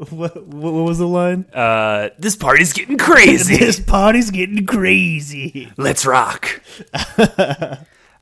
what, 0.10 0.45
what 0.45 0.74
was 0.74 0.98
the 0.98 1.08
line? 1.08 1.45
Uh, 1.54 2.10
this 2.17 2.36
party's 2.36 2.74
getting 2.74 2.98
crazy. 2.98 3.58
This 3.58 3.80
party's 3.80 4.32
getting 4.32 4.65
crazy. 4.65 5.72
Let's 5.78 6.06
rock. 6.06 6.62
uh, 6.93 7.76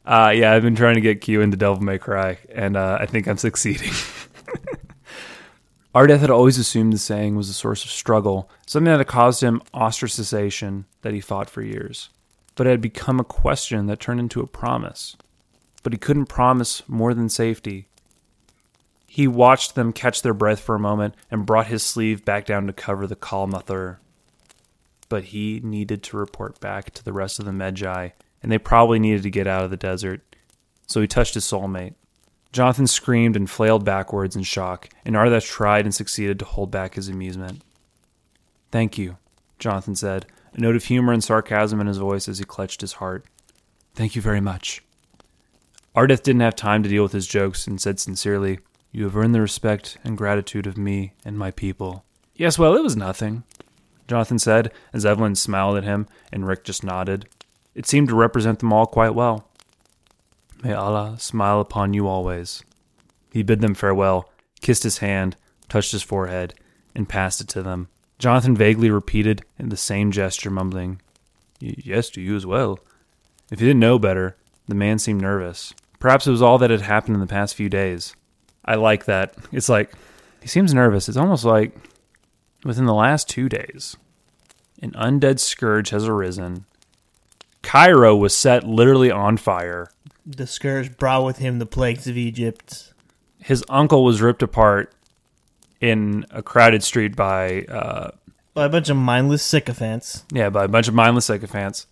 yeah, 0.06 0.54
I've 0.54 0.64
been 0.64 0.76
trying 0.76 0.96
to 0.96 1.02
get 1.02 1.22
Q 1.22 1.42
into 1.42 1.58
Devil 1.58 1.82
May 1.82 1.98
Cry, 1.98 2.38
and 2.54 2.78
uh, 2.78 2.98
I 3.00 3.06
think 3.06 3.28
I'm 3.28 3.38
succeeding. 3.38 3.92
Ardeth 5.98 6.20
had 6.20 6.30
always 6.30 6.60
assumed 6.60 6.94
the 6.94 7.00
saying 7.00 7.36
was 7.36 7.50
a 7.50 7.54
source 7.54 7.84
of 7.84 7.90
struggle, 7.90 8.52
something 8.68 8.92
that 8.92 9.00
had 9.00 9.08
caused 9.08 9.42
him 9.42 9.64
ostracization 9.74 10.84
that 11.02 11.16
he 11.16 11.20
fought 11.20 11.50
for 11.50 11.64
years. 11.64 12.10
But 12.54 12.68
it 12.68 12.70
had 12.70 12.82
become 12.82 13.20
a 13.20 13.24
question 13.24 13.88
that 13.88 14.00
turned 14.00 14.20
into 14.20 14.42
a 14.42 14.46
promise. 14.46 15.18
But 15.82 15.94
he 15.94 15.98
couldn't 15.98 16.28
promise 16.28 16.88
more 16.88 17.16
than 17.16 17.30
safety. 17.30 17.88
He 19.08 19.28
watched 19.28 19.74
them 19.74 19.92
catch 19.92 20.22
their 20.22 20.36
breath 20.36 20.60
for 20.60 20.76
a 20.76 20.80
moment 20.80 21.16
and 21.32 21.48
brought 21.48 21.66
his 21.66 21.82
sleeve 21.82 22.24
back 22.24 22.46
down 22.46 22.68
to 22.68 22.74
cover 22.74 23.08
the 23.08 23.16
Kalmathur. 23.16 23.98
But 25.10 25.24
he 25.24 25.62
needed 25.64 26.04
to 26.04 26.18
report 26.18 26.60
back 26.60 26.92
to 26.92 27.04
the 27.04 27.14
rest 27.14 27.40
of 27.40 27.46
the 27.46 27.52
Medjai, 27.52 28.12
and 28.44 28.52
they 28.52 28.60
probably 28.60 29.00
needed 29.00 29.24
to 29.24 29.32
get 29.32 29.48
out 29.48 29.64
of 29.64 29.72
the 29.72 29.78
desert. 29.78 30.22
So 30.86 31.02
he 31.02 31.08
touched 31.08 31.34
his 31.34 31.46
soulmate. 31.46 31.96
Jonathan 32.52 32.88
screamed 32.88 33.36
and 33.36 33.50
flailed 33.50 33.86
backwards 33.86 34.36
in 34.36 34.44
shock, 34.44 34.90
and 35.06 35.16
Ardeth 35.16 35.46
tried 35.46 35.86
and 35.86 35.94
succeeded 35.94 36.40
to 36.40 36.46
hold 36.46 36.72
back 36.72 36.96
his 36.96 37.10
amusement. 37.10 37.62
Thank 38.72 38.98
you, 38.98 39.18
Jonathan 39.60 39.96
said, 39.96 40.26
a 40.54 40.60
note 40.60 40.76
of 40.76 40.86
humor 40.86 41.14
and 41.14 41.24
sarcasm 41.24 41.80
in 41.80 41.88
his 41.88 41.98
voice 41.98 42.28
as 42.28 42.40
he 42.40 42.46
clutched 42.46 42.82
his 42.82 42.94
heart. 42.94 43.26
Thank 43.96 44.16
you 44.16 44.22
very 44.22 44.42
much. 44.42 44.82
Ardeth 45.96 46.24
didn't 46.24 46.42
have 46.42 46.56
time 46.56 46.84
to 46.84 46.90
deal 46.90 47.04
with 47.04 47.12
his 47.12 47.28
jokes 47.28 47.66
and 47.66 47.82
said 47.82 48.00
sincerely, 48.00 48.60
You 48.92 49.06
have 49.06 49.18
earned 49.18 49.34
the 49.34 49.42
respect 49.42 49.98
and 50.04 50.18
gratitude 50.18 50.68
of 50.68 50.78
me 50.78 51.14
and 51.26 51.38
my 51.38 51.52
people. 51.52 52.04
Yes, 52.36 52.60
well, 52.60 52.76
it 52.76 52.84
was 52.84 52.96
nothing, 52.96 53.44
Jonathan 54.08 54.40
said 54.40 54.72
as 54.94 55.06
Evelyn 55.06 55.36
smiled 55.36 55.78
at 55.78 55.84
him 55.84 56.08
and 56.32 56.48
Rick 56.48 56.64
just 56.64 56.84
nodded. 56.84 57.28
It 57.74 57.88
seemed 57.88 58.10
to 58.10 58.16
represent 58.16 58.60
them 58.60 58.72
all 58.72 58.86
quite 58.86 59.16
well. 59.16 59.47
May 60.64 60.74
Allah 60.74 61.18
smile 61.20 61.60
upon 61.60 61.94
you 61.94 62.08
always. 62.08 62.64
He 63.32 63.44
bid 63.44 63.62
them 63.62 63.76
farewell, 63.76 64.32
kissed 64.62 64.84
his 64.84 65.00
hand, 65.00 65.36
touched 65.70 65.92
his 65.92 66.04
forehead, 66.04 66.54
and 66.96 67.08
passed 67.08 67.42
it 67.42 67.48
to 67.50 67.62
them. 67.62 67.90
Jonathan 68.18 68.56
vaguely 68.56 68.90
repeated 68.90 69.44
in 69.60 69.70
the 69.70 69.78
same 69.78 70.12
gesture, 70.12 70.50
mumbling, 70.50 71.02
Yes, 71.60 72.10
to 72.12 72.22
you 72.22 72.36
as 72.36 72.46
well. 72.46 72.80
If 73.52 73.60
he 73.60 73.66
didn't 73.66 73.80
know 73.80 73.98
better, 73.98 74.36
the 74.68 74.76
man 74.76 75.00
seemed 75.00 75.22
nervous. 75.22 75.74
Perhaps 76.00 76.28
it 76.28 76.32
was 76.32 76.42
all 76.42 76.58
that 76.60 76.70
had 76.70 76.82
happened 76.82 77.16
in 77.16 77.22
the 77.22 77.28
past 77.28 77.56
few 77.56 77.70
days. 77.70 78.16
I 78.66 78.76
like 78.76 79.06
that. 79.06 79.34
It's 79.52 79.70
like, 79.70 79.94
he 80.42 80.48
seems 80.48 80.74
nervous. 80.74 81.08
It's 81.08 81.18
almost 81.18 81.46
like 81.46 81.76
within 82.64 82.86
the 82.86 82.94
last 82.94 83.30
two 83.30 83.50
days, 83.50 83.98
an 84.82 84.92
undead 84.92 85.40
scourge 85.40 85.90
has 85.90 86.08
arisen. 86.08 86.66
Cairo 87.64 88.16
was 88.16 88.36
set 88.36 88.64
literally 88.64 89.10
on 89.10 89.38
fire. 89.38 89.90
The 90.30 90.46
scourge 90.46 90.98
brought 90.98 91.24
with 91.26 91.38
him 91.38 91.58
the 91.60 91.66
plagues 91.66 92.06
of 92.08 92.18
Egypt. 92.18 92.94
his 93.40 93.64
uncle 93.70 94.04
was 94.04 94.22
ripped 94.22 94.44
apart 94.44 94.94
in 95.80 96.26
a 96.32 96.42
crowded 96.44 96.84
street 96.84 97.16
by 97.16 97.62
uh, 97.64 98.12
By 98.54 98.66
a 98.66 98.70
bunch 98.70 98.90
of 98.90 98.98
mindless 98.98 99.42
sycophants. 99.44 100.26
yeah 100.34 100.50
by 100.50 100.66
a 100.66 100.68
bunch 100.68 100.88
of 100.88 100.94
mindless 100.94 101.26
sycophants 101.26 101.86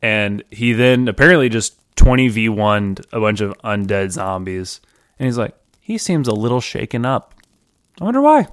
and 0.00 0.42
he 0.50 0.72
then 0.72 1.08
apparently 1.08 1.48
just 1.48 1.76
20 1.96 2.28
v 2.28 2.48
1 2.48 2.96
a 3.12 3.20
bunch 3.20 3.40
of 3.40 3.52
undead 3.64 4.10
zombies 4.12 4.80
and 5.18 5.26
he's 5.26 5.36
like 5.36 5.54
he 5.80 5.98
seems 5.98 6.26
a 6.28 6.32
little 6.34 6.60
shaken 6.60 7.04
up 7.04 7.34
i 8.00 8.04
wonder 8.04 8.20
why 8.22 8.46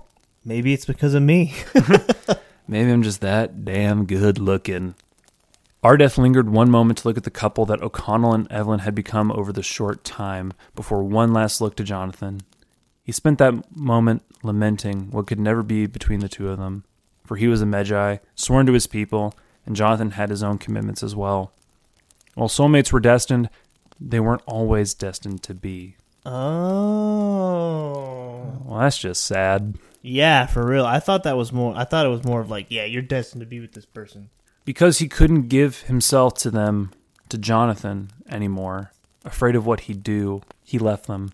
Maybe 0.45 0.73
it's 0.73 0.85
because 0.85 1.13
of 1.13 1.21
me. 1.21 1.53
maybe 2.67 2.91
i'm 2.91 3.03
just 3.03 3.21
that 3.21 3.63
damn 3.65 4.05
good 4.05 4.39
looking 4.39 4.95
Ardeth 5.81 6.17
lingered 6.17 6.49
one 6.49 6.69
moment 6.69 6.99
to 6.99 7.07
look 7.07 7.15
at 7.17 7.23
the 7.23 7.31
couple 7.31 7.65
that 7.67 7.81
O'Connell 7.81 8.33
and 8.33 8.51
Evelyn 8.51 8.79
had 8.79 8.93
become 8.93 9.31
over 9.31 9.53
the 9.53 9.63
short 9.63 10.03
time 10.03 10.51
before 10.75 11.03
one 11.03 11.31
last 11.31 11.61
look 11.61 11.75
to 11.77 11.85
Jonathan. 11.85 12.41
He 13.01 13.13
spent 13.13 13.37
that 13.37 13.75
moment 13.75 14.23
lamenting 14.43 15.09
what 15.11 15.27
could 15.27 15.39
never 15.39 15.63
be 15.63 15.85
between 15.85 16.19
the 16.19 16.27
two 16.27 16.49
of 16.49 16.57
them, 16.57 16.83
for 17.23 17.37
he 17.37 17.47
was 17.47 17.61
a 17.61 17.65
Medjai, 17.65 18.19
sworn 18.35 18.65
to 18.65 18.73
his 18.73 18.87
people, 18.87 19.33
and 19.65 19.73
Jonathan 19.75 20.11
had 20.11 20.29
his 20.29 20.43
own 20.43 20.57
commitments 20.57 21.01
as 21.01 21.15
well. 21.15 21.53
While 22.35 22.49
soulmates 22.49 22.91
were 22.91 22.99
destined, 22.99 23.49
they 24.01 24.19
weren't 24.19 24.43
always 24.45 24.93
destined 24.93 25.43
to 25.43 25.53
be. 25.53 25.95
oh. 26.25 27.39
Well, 28.65 28.79
that's 28.81 28.97
just 28.97 29.23
sad. 29.23 29.77
Yeah, 30.01 30.45
for 30.45 30.65
real. 30.65 30.85
I 30.85 30.99
thought 30.99 31.23
that 31.23 31.37
was 31.37 31.51
more 31.51 31.73
I 31.75 31.85
thought 31.85 32.05
it 32.05 32.09
was 32.09 32.23
more 32.23 32.41
of 32.41 32.49
like, 32.49 32.67
yeah, 32.69 32.85
you're 32.85 33.01
destined 33.01 33.41
to 33.41 33.47
be 33.47 33.59
with 33.59 33.73
this 33.73 33.85
person. 33.85 34.29
Because 34.69 34.99
he 34.99 35.07
couldn't 35.07 35.47
give 35.47 35.79
himself 35.87 36.35
to 36.35 36.51
them, 36.51 36.91
to 37.29 37.39
Jonathan, 37.39 38.11
anymore. 38.29 38.91
Afraid 39.25 39.55
of 39.55 39.65
what 39.65 39.79
he'd 39.79 40.03
do, 40.03 40.43
he 40.63 40.77
left 40.77 41.07
them. 41.07 41.33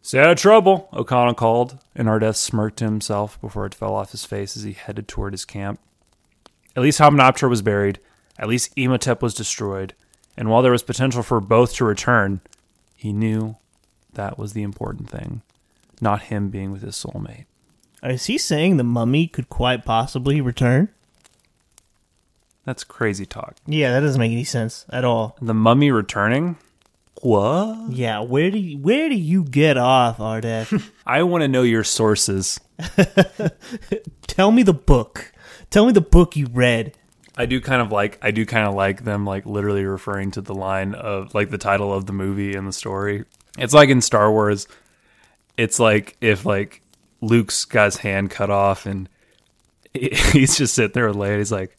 Stay 0.00 0.20
out 0.20 0.30
of 0.30 0.38
trouble, 0.38 0.88
O'Connell 0.90 1.34
called, 1.34 1.78
and 1.94 2.08
Ardeth 2.08 2.36
smirked 2.36 2.78
to 2.78 2.86
himself 2.86 3.38
before 3.42 3.66
it 3.66 3.74
fell 3.74 3.94
off 3.94 4.12
his 4.12 4.24
face 4.24 4.56
as 4.56 4.62
he 4.62 4.72
headed 4.72 5.06
toward 5.06 5.34
his 5.34 5.44
camp. 5.44 5.80
At 6.74 6.82
least 6.82 6.98
Hamunaptra 6.98 7.46
was 7.46 7.60
buried, 7.60 7.98
at 8.38 8.48
least 8.48 8.72
Imhotep 8.74 9.20
was 9.20 9.34
destroyed, 9.34 9.92
and 10.34 10.48
while 10.48 10.62
there 10.62 10.72
was 10.72 10.82
potential 10.82 11.22
for 11.22 11.42
both 11.42 11.74
to 11.74 11.84
return, 11.84 12.40
he 12.96 13.12
knew 13.12 13.56
that 14.14 14.38
was 14.38 14.54
the 14.54 14.62
important 14.62 15.10
thing, 15.10 15.42
not 16.00 16.22
him 16.22 16.48
being 16.48 16.72
with 16.72 16.80
his 16.80 16.96
soulmate. 16.96 17.44
Is 18.02 18.24
he 18.24 18.38
saying 18.38 18.78
the 18.78 18.82
mummy 18.82 19.26
could 19.26 19.50
quite 19.50 19.84
possibly 19.84 20.40
return? 20.40 20.88
That's 22.64 22.84
crazy 22.84 23.26
talk. 23.26 23.56
Yeah, 23.66 23.92
that 23.92 24.00
doesn't 24.00 24.20
make 24.20 24.32
any 24.32 24.44
sense 24.44 24.86
at 24.90 25.04
all. 25.04 25.36
The 25.40 25.54
mummy 25.54 25.90
returning? 25.90 26.56
What? 27.20 27.90
Yeah, 27.90 28.20
where 28.20 28.50
do 28.50 28.58
you, 28.58 28.78
where 28.78 29.08
do 29.08 29.14
you 29.14 29.44
get 29.44 29.76
off, 29.76 30.18
Ardeth? 30.18 30.90
I 31.06 31.22
want 31.22 31.42
to 31.42 31.48
know 31.48 31.62
your 31.62 31.84
sources. 31.84 32.58
Tell 34.26 34.50
me 34.50 34.62
the 34.62 34.74
book. 34.74 35.32
Tell 35.70 35.86
me 35.86 35.92
the 35.92 36.00
book 36.00 36.36
you 36.36 36.46
read. 36.52 36.96
I 37.36 37.46
do 37.46 37.60
kind 37.60 37.80
of 37.80 37.90
like 37.90 38.18
I 38.22 38.30
do 38.30 38.44
kind 38.44 38.66
of 38.66 38.74
like 38.74 39.04
them 39.04 39.24
like 39.24 39.46
literally 39.46 39.84
referring 39.84 40.32
to 40.32 40.42
the 40.42 40.54
line 40.54 40.94
of 40.94 41.34
like 41.34 41.50
the 41.50 41.58
title 41.58 41.92
of 41.92 42.06
the 42.06 42.12
movie 42.12 42.54
and 42.54 42.68
the 42.68 42.72
story. 42.72 43.24
It's 43.58 43.72
like 43.72 43.88
in 43.88 44.00
Star 44.00 44.30
Wars. 44.30 44.68
It's 45.56 45.78
like 45.78 46.16
if 46.20 46.44
like 46.44 46.82
Luke's 47.20 47.64
got 47.64 47.86
his 47.86 47.96
hand 47.98 48.30
cut 48.30 48.50
off 48.50 48.84
and 48.84 49.08
he's 49.94 50.56
just 50.56 50.74
sitting 50.74 50.92
there 50.92 51.08
with 51.08 51.16
Leia. 51.16 51.38
He's 51.38 51.52
like, 51.52 51.76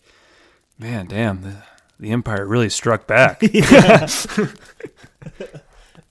"Man, 0.84 1.08
damn, 1.08 1.42
the, 1.42 1.56
the 1.98 2.12
Empire 2.12 2.46
really 2.46 2.70
struck 2.70 3.08
back." 3.08 3.42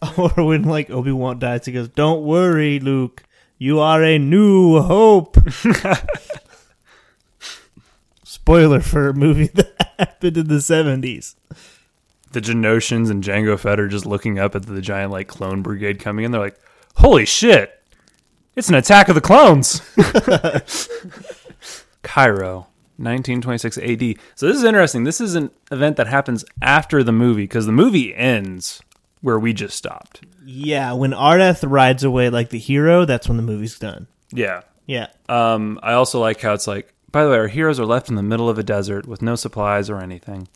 Or 0.16 0.30
when 0.30 0.64
like 0.64 0.90
Obi 0.90 1.12
Wan 1.12 1.38
dies, 1.38 1.66
he 1.66 1.72
goes, 1.72 1.88
"Don't 1.88 2.24
worry, 2.24 2.80
Luke. 2.80 3.22
You 3.58 3.78
are 3.78 4.02
a 4.02 4.18
new 4.18 4.80
hope." 4.80 5.36
Spoiler 8.24 8.80
for 8.80 9.08
a 9.10 9.14
movie 9.14 9.46
that 9.54 9.92
happened 9.98 10.36
in 10.38 10.48
the 10.48 10.60
seventies. 10.60 11.36
the 12.32 12.40
Geonosians 12.40 13.10
and 13.10 13.22
Jango 13.22 13.56
Fett 13.58 13.78
are 13.78 13.86
just 13.86 14.06
looking 14.06 14.40
up 14.40 14.56
at 14.56 14.66
the 14.66 14.80
giant 14.80 15.12
like 15.12 15.28
clone 15.28 15.62
brigade 15.62 16.00
coming 16.00 16.24
in. 16.24 16.32
They're 16.32 16.40
like, 16.40 16.58
"Holy 16.96 17.24
shit! 17.24 17.80
It's 18.56 18.68
an 18.68 18.74
attack 18.74 19.08
of 19.08 19.14
the 19.14 19.20
clones!" 19.20 19.82
Cairo, 22.02 22.66
1926 22.98 23.78
AD. 23.78 24.14
So 24.34 24.46
this 24.46 24.56
is 24.56 24.64
interesting. 24.64 25.04
This 25.04 25.20
is 25.20 25.34
an 25.34 25.50
event 25.70 25.96
that 25.96 26.06
happens 26.06 26.44
after 26.60 27.02
the 27.02 27.12
movie 27.12 27.44
because 27.44 27.66
the 27.66 27.72
movie 27.72 28.14
ends 28.14 28.82
where 29.20 29.38
we 29.38 29.52
just 29.52 29.76
stopped. 29.76 30.22
Yeah, 30.44 30.92
when 30.92 31.12
Ardeth 31.12 31.64
rides 31.68 32.04
away 32.04 32.28
like 32.30 32.50
the 32.50 32.58
hero, 32.58 33.04
that's 33.04 33.28
when 33.28 33.36
the 33.36 33.42
movie's 33.42 33.78
done. 33.78 34.06
Yeah. 34.32 34.62
Yeah. 34.86 35.08
Um, 35.28 35.78
I 35.82 35.92
also 35.92 36.20
like 36.20 36.40
how 36.40 36.52
it's 36.54 36.66
like. 36.66 36.92
By 37.12 37.24
the 37.24 37.30
way, 37.30 37.36
our 37.36 37.48
heroes 37.48 37.78
are 37.78 37.84
left 37.86 38.08
in 38.08 38.14
the 38.16 38.22
middle 38.22 38.48
of 38.48 38.58
a 38.58 38.62
desert 38.62 39.06
with 39.06 39.20
no 39.20 39.34
supplies 39.36 39.90
or 39.90 40.00
anything, 40.00 40.48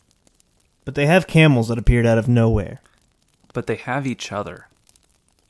But 0.85 0.95
they 0.95 1.05
have 1.05 1.27
camels 1.27 1.67
that 1.67 1.77
appeared 1.77 2.07
out 2.07 2.17
of 2.17 2.27
nowhere. 2.27 2.81
but 3.53 3.67
they 3.67 3.75
have 3.75 4.07
each 4.07 4.31
other 4.31 4.67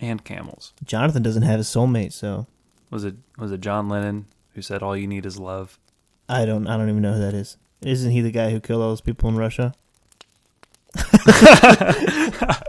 and 0.01 0.23
camels. 0.25 0.73
Jonathan 0.85 1.23
doesn't 1.23 1.43
have 1.43 1.59
his 1.59 1.67
soulmate, 1.67 2.11
so 2.13 2.45
Was 2.91 3.03
it 3.05 3.15
was 3.37 3.51
it 3.53 3.61
John 3.61 3.87
Lennon 3.89 4.25
who 4.53 4.61
said 4.61 4.83
all 4.83 4.97
you 4.97 5.07
need 5.07 5.25
is 5.25 5.39
love? 5.39 5.79
I 6.29 6.45
don't 6.45 6.67
I 6.67 6.77
don't 6.77 6.89
even 6.89 7.01
know 7.01 7.13
who 7.13 7.19
that 7.21 7.33
is. 7.33 7.57
Isn't 7.81 8.11
he 8.11 8.21
the 8.21 8.31
guy 8.31 8.49
who 8.51 8.59
killed 8.59 8.81
all 8.81 8.89
those 8.89 9.01
people 9.01 9.29
in 9.29 9.37
Russia? 9.37 9.73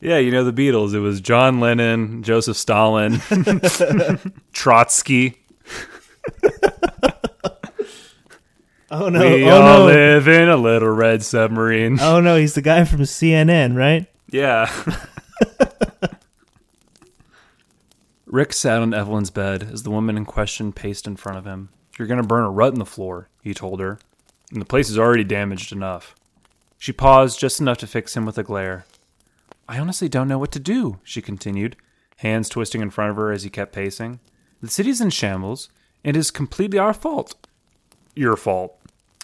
Yeah, 0.00 0.16
you 0.16 0.30
know 0.30 0.44
the 0.44 0.52
Beatles. 0.52 0.94
It 0.94 1.00
was 1.00 1.20
John 1.20 1.60
Lennon, 1.60 2.22
Joseph 2.22 2.56
Stalin, 2.56 3.20
Trotsky. 4.52 5.36
Oh 8.92 9.08
no! 9.08 9.20
we 9.20 9.44
oh 9.44 9.62
all 9.62 9.78
no! 9.78 9.86
live 9.86 10.26
in 10.26 10.48
a 10.48 10.56
little 10.56 10.88
red 10.88 11.22
submarine. 11.22 12.00
Oh 12.00 12.20
no! 12.20 12.34
He's 12.36 12.54
the 12.54 12.60
guy 12.60 12.84
from 12.84 13.02
CNN, 13.02 13.76
right? 13.76 14.06
Yeah. 14.32 14.68
Rick 18.30 18.52
sat 18.52 18.80
on 18.80 18.94
Evelyn's 18.94 19.30
bed 19.30 19.68
as 19.72 19.82
the 19.82 19.90
woman 19.90 20.16
in 20.16 20.24
question 20.24 20.72
paced 20.72 21.06
in 21.08 21.16
front 21.16 21.38
of 21.38 21.44
him. 21.44 21.70
You're 21.98 22.06
going 22.06 22.22
to 22.22 22.26
burn 22.26 22.44
a 22.44 22.50
rut 22.50 22.72
in 22.72 22.78
the 22.78 22.86
floor, 22.86 23.28
he 23.42 23.52
told 23.52 23.80
her, 23.80 23.98
and 24.52 24.60
the 24.60 24.66
place 24.66 24.88
is 24.88 24.98
already 24.98 25.24
damaged 25.24 25.72
enough. 25.72 26.14
She 26.78 26.92
paused 26.92 27.40
just 27.40 27.60
enough 27.60 27.78
to 27.78 27.86
fix 27.88 28.16
him 28.16 28.24
with 28.24 28.38
a 28.38 28.44
glare. 28.44 28.84
I 29.68 29.78
honestly 29.78 30.08
don't 30.08 30.28
know 30.28 30.38
what 30.38 30.52
to 30.52 30.60
do, 30.60 31.00
she 31.02 31.20
continued, 31.20 31.76
hands 32.18 32.48
twisting 32.48 32.80
in 32.80 32.90
front 32.90 33.10
of 33.10 33.16
her 33.16 33.32
as 33.32 33.42
he 33.42 33.50
kept 33.50 33.72
pacing. 33.72 34.20
The 34.62 34.68
city's 34.68 35.00
in 35.00 35.10
shambles, 35.10 35.68
and 36.04 36.16
it 36.16 36.20
is 36.20 36.30
completely 36.30 36.78
our 36.78 36.94
fault. 36.94 37.34
Your 38.14 38.36
fault. 38.36 38.78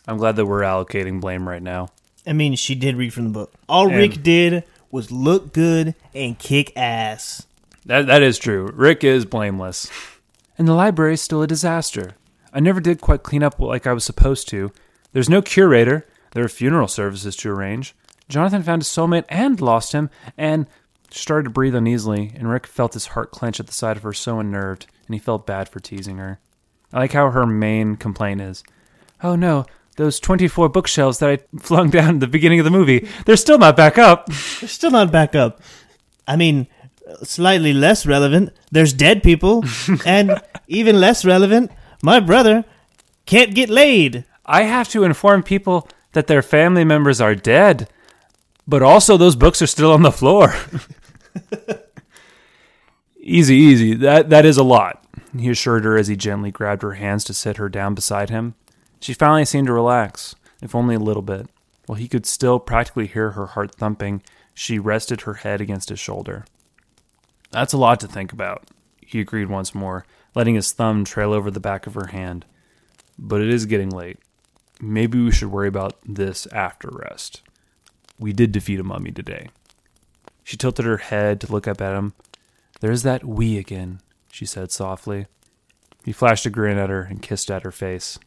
I'm 0.08 0.18
glad 0.18 0.34
that 0.36 0.46
we're 0.46 0.62
allocating 0.62 1.20
blame 1.20 1.48
right 1.48 1.62
now. 1.62 1.90
I 2.26 2.32
mean, 2.32 2.56
she 2.56 2.74
did 2.74 2.96
read 2.96 3.14
from 3.14 3.24
the 3.24 3.30
book. 3.30 3.52
All 3.68 3.88
And- 3.88 3.96
Rick 3.96 4.22
did 4.24 4.64
was 4.90 5.12
look 5.12 5.52
good 5.52 5.94
and 6.12 6.38
kick 6.38 6.72
ass. 6.76 7.46
That 7.86 8.06
that 8.06 8.22
is 8.22 8.38
true. 8.38 8.70
Rick 8.74 9.04
is 9.04 9.24
blameless. 9.24 9.90
And 10.58 10.66
the 10.66 10.74
library 10.74 11.14
is 11.14 11.20
still 11.20 11.42
a 11.42 11.46
disaster. 11.46 12.16
I 12.52 12.60
never 12.60 12.80
did 12.80 13.00
quite 13.00 13.22
clean 13.22 13.42
up 13.42 13.58
like 13.58 13.86
I 13.86 13.92
was 13.92 14.04
supposed 14.04 14.48
to. 14.48 14.72
There's 15.12 15.28
no 15.28 15.42
curator. 15.42 16.06
There 16.32 16.44
are 16.44 16.48
funeral 16.48 16.88
services 16.88 17.36
to 17.36 17.50
arrange. 17.50 17.94
Jonathan 18.28 18.62
found 18.62 18.82
his 18.82 18.88
soulmate 18.88 19.24
and 19.28 19.60
lost 19.60 19.92
him, 19.92 20.10
and 20.36 20.66
started 21.10 21.44
to 21.44 21.50
breathe 21.50 21.74
uneasily, 21.74 22.32
and 22.34 22.50
Rick 22.50 22.66
felt 22.66 22.94
his 22.94 23.06
heart 23.08 23.30
clench 23.30 23.60
at 23.60 23.66
the 23.66 23.72
sight 23.72 23.96
of 23.96 24.02
her 24.02 24.12
so 24.12 24.40
unnerved, 24.40 24.86
and 25.06 25.14
he 25.14 25.20
felt 25.20 25.46
bad 25.46 25.68
for 25.68 25.78
teasing 25.78 26.18
her. 26.18 26.40
I 26.92 27.00
like 27.00 27.12
how 27.12 27.30
her 27.30 27.46
main 27.46 27.96
complaint 27.96 28.40
is, 28.40 28.64
Oh 29.22 29.36
no, 29.36 29.64
those 29.96 30.20
24 30.20 30.68
bookshelves 30.68 31.18
that 31.18 31.30
I 31.30 31.38
flung 31.58 31.90
down 31.90 32.14
at 32.16 32.20
the 32.20 32.26
beginning 32.26 32.58
of 32.58 32.64
the 32.64 32.70
movie, 32.70 33.08
they're 33.24 33.36
still 33.36 33.58
not 33.58 33.76
back 33.76 33.96
up. 33.98 34.26
They're 34.26 34.68
still 34.68 34.90
not 34.90 35.12
back 35.12 35.34
up. 35.34 35.60
I 36.26 36.36
mean, 36.36 36.66
slightly 37.22 37.72
less 37.72 38.06
relevant. 38.06 38.52
There's 38.70 38.92
dead 38.92 39.22
people, 39.22 39.64
and 40.06 40.40
even 40.68 41.00
less 41.00 41.24
relevant. 41.24 41.70
My 42.02 42.20
brother 42.20 42.64
can't 43.24 43.54
get 43.54 43.70
laid. 43.70 44.24
I 44.44 44.62
have 44.62 44.88
to 44.90 45.04
inform 45.04 45.42
people 45.42 45.88
that 46.12 46.26
their 46.26 46.42
family 46.42 46.84
members 46.84 47.20
are 47.20 47.34
dead, 47.34 47.88
but 48.66 48.82
also 48.82 49.16
those 49.16 49.36
books 49.36 49.60
are 49.60 49.66
still 49.66 49.92
on 49.92 50.02
the 50.02 50.12
floor. 50.12 50.54
easy, 53.20 53.56
easy. 53.56 53.94
That 53.94 54.30
that 54.30 54.44
is 54.44 54.56
a 54.56 54.64
lot. 54.64 55.04
He 55.36 55.50
assured 55.50 55.84
her 55.84 55.98
as 55.98 56.08
he 56.08 56.16
gently 56.16 56.50
grabbed 56.50 56.82
her 56.82 56.94
hands 56.94 57.24
to 57.24 57.34
sit 57.34 57.58
her 57.58 57.68
down 57.68 57.94
beside 57.94 58.30
him. 58.30 58.54
She 59.00 59.12
finally 59.12 59.44
seemed 59.44 59.66
to 59.66 59.72
relax, 59.72 60.34
if 60.62 60.74
only 60.74 60.94
a 60.94 61.00
little 61.00 61.22
bit. 61.22 61.48
While 61.86 61.98
he 61.98 62.08
could 62.08 62.26
still 62.26 62.58
practically 62.58 63.06
hear 63.06 63.32
her 63.32 63.46
heart 63.46 63.74
thumping, 63.74 64.22
she 64.54 64.78
rested 64.78 65.22
her 65.22 65.34
head 65.34 65.60
against 65.60 65.90
his 65.90 65.98
shoulder. 65.98 66.44
That's 67.50 67.72
a 67.72 67.78
lot 67.78 68.00
to 68.00 68.08
think 68.08 68.32
about, 68.32 68.64
he 69.00 69.20
agreed 69.20 69.48
once 69.48 69.74
more, 69.74 70.04
letting 70.34 70.56
his 70.56 70.72
thumb 70.72 71.04
trail 71.04 71.32
over 71.32 71.50
the 71.50 71.60
back 71.60 71.86
of 71.86 71.94
her 71.94 72.08
hand. 72.08 72.44
But 73.18 73.40
it 73.40 73.48
is 73.48 73.66
getting 73.66 73.90
late. 73.90 74.18
Maybe 74.80 75.22
we 75.22 75.30
should 75.30 75.50
worry 75.50 75.68
about 75.68 75.96
this 76.04 76.46
after 76.48 76.90
rest. 76.90 77.40
We 78.18 78.32
did 78.32 78.52
defeat 78.52 78.80
a 78.80 78.84
mummy 78.84 79.10
today. 79.10 79.48
She 80.44 80.56
tilted 80.56 80.84
her 80.84 80.98
head 80.98 81.40
to 81.40 81.52
look 81.52 81.66
up 81.66 81.80
at 81.80 81.94
him. 81.94 82.14
There's 82.80 83.02
that 83.04 83.24
we 83.24 83.58
again, 83.58 84.00
she 84.30 84.44
said 84.44 84.70
softly. 84.70 85.26
He 86.04 86.12
flashed 86.12 86.46
a 86.46 86.50
grin 86.50 86.78
at 86.78 86.90
her 86.90 87.02
and 87.02 87.22
kissed 87.22 87.50
at 87.50 87.62
her 87.62 87.72
face. 87.72 88.18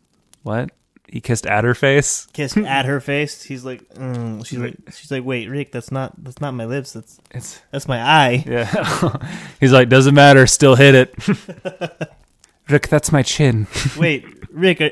What? 0.43 0.71
He 1.11 1.21
kissed 1.21 1.45
at 1.45 1.63
her 1.63 1.73
face? 1.73 2.27
Kissed 2.33 2.57
at 2.57 2.85
her 2.85 2.99
face. 2.99 3.43
He's 3.43 3.65
like, 3.65 3.87
mm. 3.95 4.45
she's 4.45 4.59
like, 4.59 4.75
she's 4.93 5.11
like, 5.11 5.23
wait, 5.23 5.47
Rick, 5.49 5.71
that's 5.71 5.91
not 5.91 6.13
that's 6.23 6.39
not 6.39 6.53
my 6.53 6.65
lips. 6.65 6.93
That's 6.93 7.19
It's 7.31 7.61
that's 7.71 7.87
my 7.87 7.99
eye. 8.01 8.43
yeah. 8.45 9.17
He's 9.59 9.73
like, 9.73 9.89
doesn't 9.89 10.13
matter, 10.13 10.45
still 10.45 10.75
hit 10.75 10.95
it. 10.95 11.15
Rick, 12.69 12.87
that's 12.87 13.11
my 13.11 13.23
chin. 13.23 13.65
Wait, 13.97 14.25
Rick, 14.51 14.81
are, 14.81 14.91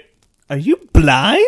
are 0.49 0.57
you 0.57 0.77
blind? 0.93 1.45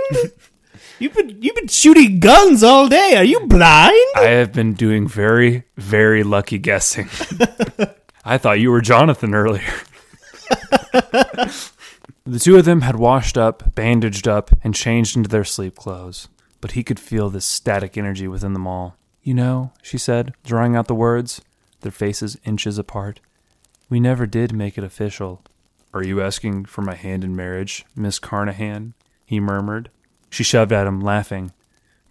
You've 1.00 1.16
been 1.16 1.42
you've 1.42 1.56
been 1.56 1.68
shooting 1.68 2.20
guns 2.20 2.62
all 2.62 2.88
day. 2.88 3.16
Are 3.16 3.24
you 3.24 3.40
blind? 3.48 3.96
I 4.16 4.26
have 4.26 4.54
been 4.54 4.74
doing 4.74 5.08
very, 5.08 5.64
very 5.78 6.24
lucky 6.24 6.60
guessing. 6.60 7.10
I 8.24 8.38
thought 8.38 8.60
you 8.60 8.70
were 8.70 8.82
Jonathan 8.82 9.34
earlier. 9.34 9.74
The 12.30 12.40
two 12.40 12.58
of 12.58 12.66
them 12.66 12.82
had 12.82 12.96
washed 12.96 13.38
up, 13.38 13.74
bandaged 13.76 14.28
up, 14.28 14.52
and 14.64 14.76
changed 14.76 15.18
into 15.18 15.30
their 15.30 15.44
sleep 15.44 15.76
clothes, 15.76 16.28
but 16.62 16.72
he 16.72 16.84
could 16.84 17.00
feel 17.00 17.30
this 17.30 17.46
static 17.46 17.98
energy 17.98 18.28
within 18.28 18.54
them 18.54 18.68
all. 18.68 18.96
You 19.24 19.34
know, 19.34 19.74
she 19.82 19.98
said, 19.98 20.34
drawing 20.46 20.76
out 20.76 20.88
the 20.88 20.96
words, 20.96 21.42
their 21.82 21.92
faces 21.92 22.38
inches 22.46 22.78
apart. 22.78 23.20
We 23.90 24.00
never 24.00 24.26
did 24.28 24.54
make 24.54 24.78
it 24.78 24.84
official. 24.84 25.42
Are 25.94 26.04
you 26.04 26.22
asking 26.22 26.66
for 26.66 26.84
my 26.84 26.94
hand 26.96 27.24
in 27.24 27.36
marriage, 27.36 27.86
Miss 27.96 28.20
Carnahan? 28.20 28.94
He 29.26 29.40
murmured. 29.40 29.90
She 30.30 30.44
shoved 30.44 30.72
at 30.72 30.88
him, 30.88 31.02
laughing. 31.02 31.52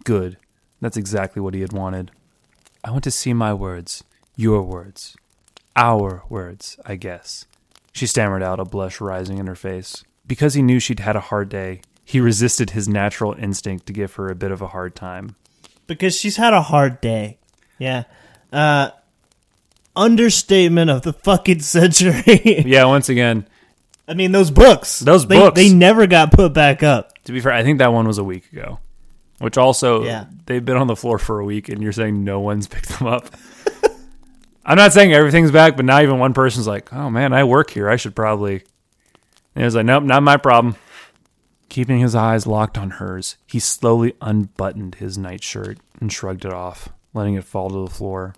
Good. 0.03 0.37
That's 0.81 0.97
exactly 0.97 1.41
what 1.41 1.53
he 1.53 1.61
had 1.61 1.73
wanted. 1.73 2.11
I 2.83 2.91
want 2.91 3.03
to 3.05 3.11
see 3.11 3.33
my 3.33 3.53
words, 3.53 4.03
your 4.35 4.63
words, 4.63 5.15
our 5.75 6.23
words, 6.29 6.77
I 6.85 6.95
guess. 6.95 7.45
She 7.91 8.07
stammered 8.07 8.43
out, 8.43 8.59
a 8.59 8.65
blush 8.65 9.01
rising 9.01 9.37
in 9.37 9.47
her 9.47 9.55
face. 9.55 10.03
Because 10.29 10.53
he 10.53 10.61
knew 10.61 10.79
she'd 10.79 10.99
had 11.01 11.15
a 11.17 11.19
hard 11.21 11.49
day, 11.49 11.81
he 12.05 12.21
resisted 12.21 12.69
his 12.69 12.87
natural 12.87 13.33
instinct 13.33 13.87
to 13.87 13.93
give 13.93 14.13
her 14.13 14.29
a 14.29 14.35
bit 14.35 14.51
of 14.51 14.61
a 14.61 14.67
hard 14.67 14.95
time. 14.95 15.35
Because 15.87 16.15
she's 16.15 16.37
had 16.37 16.53
a 16.53 16.61
hard 16.61 17.01
day. 17.01 17.39
Yeah. 17.79 18.03
Uh 18.53 18.91
understatement 19.95 20.89
of 20.89 21.01
the 21.01 21.13
fucking 21.13 21.59
century. 21.61 22.63
Yeah, 22.65 22.85
once 22.85 23.09
again, 23.09 23.47
I 24.07 24.13
mean 24.13 24.31
those 24.31 24.51
books. 24.51 24.99
Those 24.99 25.27
they, 25.27 25.37
books. 25.39 25.55
They 25.55 25.73
never 25.73 26.07
got 26.07 26.31
put 26.31 26.53
back 26.53 26.83
up. 26.83 27.17
to 27.23 27.31
be 27.31 27.39
fair, 27.41 27.51
I 27.51 27.63
think 27.63 27.79
that 27.79 27.91
one 27.91 28.07
was 28.07 28.17
a 28.17 28.23
week 28.23 28.51
ago. 28.53 28.79
Which 29.39 29.57
also, 29.57 30.03
Yeah. 30.03 30.25
they've 30.45 30.63
been 30.63 30.77
on 30.77 30.87
the 30.87 30.95
floor 30.95 31.17
for 31.17 31.39
a 31.39 31.45
week, 31.45 31.69
and 31.69 31.81
you're 31.81 31.93
saying 31.93 32.23
no 32.23 32.39
one's 32.39 32.67
picked 32.73 32.89
them 32.99 33.07
up. 33.07 33.25
I'm 34.65 34.77
not 34.77 34.93
saying 34.93 35.11
everything's 35.13 35.51
back, 35.51 35.75
but 35.75 35.85
now 35.85 35.99
even 36.01 36.19
one 36.19 36.33
person's 36.33 36.67
like, 36.67 36.93
"Oh 36.93 37.09
man, 37.09 37.33
I 37.33 37.43
work 37.45 37.71
here. 37.71 37.89
I 37.89 37.95
should 37.95 38.15
probably." 38.15 38.63
He 39.55 39.63
was 39.63 39.75
like, 39.75 39.85
"Nope, 39.85 40.03
not 40.03 40.23
my 40.23 40.37
problem." 40.37 40.75
Keeping 41.69 41.99
his 41.99 42.15
eyes 42.15 42.47
locked 42.47 42.77
on 42.77 42.91
hers, 42.91 43.37
he 43.45 43.59
slowly 43.59 44.13
unbuttoned 44.21 44.95
his 44.95 45.17
nightshirt 45.17 45.79
and 45.99 46.11
shrugged 46.11 46.45
it 46.45 46.53
off, 46.53 46.89
letting 47.13 47.35
it 47.35 47.43
fall 47.43 47.69
to 47.69 47.85
the 47.85 47.93
floor. 47.93 48.33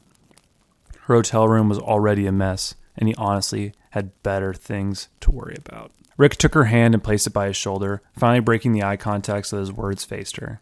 Her 1.01 1.15
hotel 1.15 1.47
room 1.47 1.69
was 1.69 1.79
already 1.79 2.27
a 2.27 2.31
mess, 2.31 2.75
and 2.97 3.07
he 3.07 3.15
honestly 3.15 3.73
had 3.91 4.21
better 4.23 4.53
things 4.53 5.07
to 5.21 5.31
worry 5.31 5.55
about. 5.57 5.91
Rick 6.17 6.35
took 6.35 6.53
her 6.53 6.65
hand 6.65 6.93
and 6.93 7.03
placed 7.03 7.25
it 7.25 7.33
by 7.33 7.47
his 7.47 7.55
shoulder, 7.55 8.01
finally 8.17 8.41
breaking 8.41 8.73
the 8.73 8.83
eye 8.83 8.97
contact 8.97 9.47
so 9.47 9.55
that 9.55 9.61
his 9.61 9.71
words 9.71 10.03
faced 10.03 10.37
her. 10.37 10.61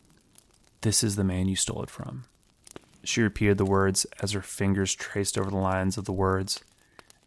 This 0.81 1.03
is 1.03 1.15
the 1.15 1.23
man 1.23 1.47
you 1.47 1.55
stole 1.55 1.83
it 1.83 1.89
from. 1.89 2.25
She 3.03 3.21
repeated 3.21 3.57
the 3.57 3.65
words 3.65 4.05
as 4.21 4.31
her 4.31 4.41
fingers 4.41 4.95
traced 4.95 5.38
over 5.38 5.49
the 5.49 5.57
lines 5.57 5.97
of 5.97 6.05
the 6.05 6.13
words. 6.13 6.63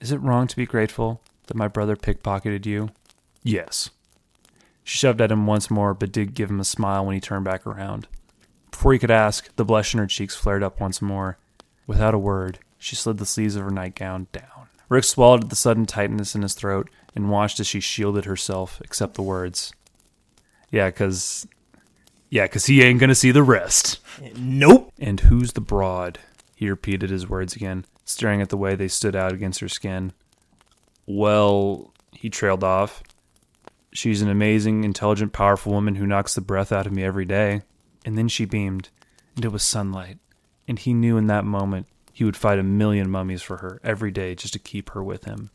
Is 0.00 0.12
it 0.12 0.18
wrong 0.18 0.46
to 0.46 0.56
be 0.56 0.66
grateful 0.66 1.20
that 1.46 1.56
my 1.56 1.68
brother 1.68 1.96
pickpocketed 1.96 2.64
you? 2.64 2.90
Yes. 3.42 3.90
She 4.84 4.98
shoved 4.98 5.20
at 5.20 5.32
him 5.32 5.46
once 5.46 5.70
more, 5.70 5.94
but 5.94 6.12
did 6.12 6.34
give 6.34 6.50
him 6.50 6.60
a 6.60 6.64
smile 6.64 7.04
when 7.04 7.14
he 7.14 7.20
turned 7.20 7.44
back 7.44 7.66
around. 7.66 8.08
Before 8.70 8.92
he 8.92 8.98
could 8.98 9.10
ask, 9.10 9.54
the 9.56 9.64
blush 9.64 9.94
in 9.94 10.00
her 10.00 10.06
cheeks 10.06 10.34
flared 10.34 10.62
up 10.62 10.80
once 10.80 11.00
more. 11.02 11.38
Without 11.86 12.14
a 12.14 12.18
word, 12.18 12.58
she 12.78 12.96
slid 12.96 13.18
the 13.18 13.26
sleeves 13.26 13.54
of 13.56 13.64
her 13.64 13.70
nightgown 13.70 14.26
down. 14.32 14.68
Rick 14.88 15.04
swallowed 15.04 15.44
at 15.44 15.50
the 15.50 15.56
sudden 15.56 15.86
tightness 15.86 16.34
in 16.34 16.42
his 16.42 16.54
throat 16.54 16.90
and 17.14 17.30
watched 17.30 17.60
as 17.60 17.66
she 17.66 17.80
shielded 17.80 18.24
herself, 18.24 18.80
except 18.84 19.14
the 19.14 19.22
words. 19.22 19.72
Yeah, 20.70 20.90
'cause 20.90 21.46
Yeah, 22.30 22.46
'cause 22.46 22.64
he 22.64 22.82
ain't 22.82 22.98
gonna 22.98 23.14
see 23.14 23.30
the 23.30 23.42
rest. 23.42 24.00
Nope. 24.34 24.90
And 24.98 25.20
who's 25.20 25.52
the 25.52 25.60
broad? 25.60 26.18
He 26.56 26.70
repeated 26.70 27.10
his 27.10 27.28
words 27.28 27.54
again, 27.54 27.84
staring 28.06 28.40
at 28.40 28.48
the 28.48 28.56
way 28.56 28.74
they 28.74 28.88
stood 28.88 29.14
out 29.14 29.32
against 29.32 29.60
her 29.60 29.68
skin. 29.68 30.12
Well, 31.04 31.92
he 32.12 32.30
trailed 32.30 32.64
off. 32.64 33.02
She's 33.92 34.22
an 34.22 34.28
amazing, 34.30 34.84
intelligent, 34.84 35.32
powerful 35.32 35.72
woman 35.72 35.96
who 35.96 36.06
knocks 36.06 36.34
the 36.34 36.40
breath 36.40 36.72
out 36.72 36.86
of 36.86 36.92
me 36.92 37.04
every 37.04 37.24
day. 37.24 37.62
And 38.04 38.16
then 38.18 38.28
she 38.28 38.44
beamed, 38.44 38.88
and 39.36 39.44
it 39.44 39.52
was 39.52 39.62
sunlight. 39.62 40.18
And 40.66 40.78
he 40.78 40.94
knew 40.94 41.16
in 41.16 41.26
that 41.26 41.44
moment 41.44 41.86
he 42.12 42.24
would 42.24 42.36
fight 42.36 42.58
a 42.58 42.62
million 42.62 43.10
mummies 43.10 43.42
for 43.42 43.58
her 43.58 43.80
every 43.82 44.10
day 44.10 44.34
just 44.34 44.52
to 44.52 44.58
keep 44.58 44.90
her 44.90 45.02
with 45.02 45.24
him. 45.24 45.50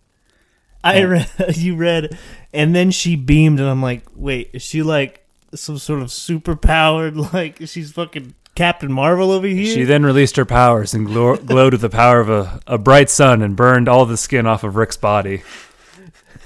I 0.84 1.04
read 1.04 1.30
you 1.56 1.76
read 1.76 2.18
and 2.54 2.76
then 2.76 2.92
she 2.92 3.16
beamed 3.16 3.60
and 3.60 3.70
I'm 3.70 3.82
like, 3.82 4.04
wait, 4.16 4.50
is 4.54 4.62
she 4.62 4.84
like 4.84 5.26
some 5.54 5.78
sort 5.78 6.02
of 6.02 6.08
superpowered, 6.10 7.34
like 7.34 7.58
she's 7.68 7.92
fucking 7.92 8.34
Captain 8.56 8.92
Marvel 8.92 9.32
over 9.32 9.48
here? 9.48 9.74
She 9.74 9.84
then 9.84 10.04
released 10.06 10.36
her 10.38 10.46
powers 10.46 10.94
and 10.94 11.06
glo- 11.06 11.38
glowed 11.46 11.74
with 11.74 11.82
the 11.82 11.90
power 11.90 12.20
of 12.20 12.30
a, 12.30 12.60
a 12.68 12.78
bright 12.78 13.10
sun 13.10 13.42
and 13.42 13.56
burned 13.56 13.88
all 13.88 14.06
the 14.06 14.18
skin 14.18 14.48
off 14.48 14.64
of 14.64 14.76
Rick's 14.76 14.98
body. 14.98 15.44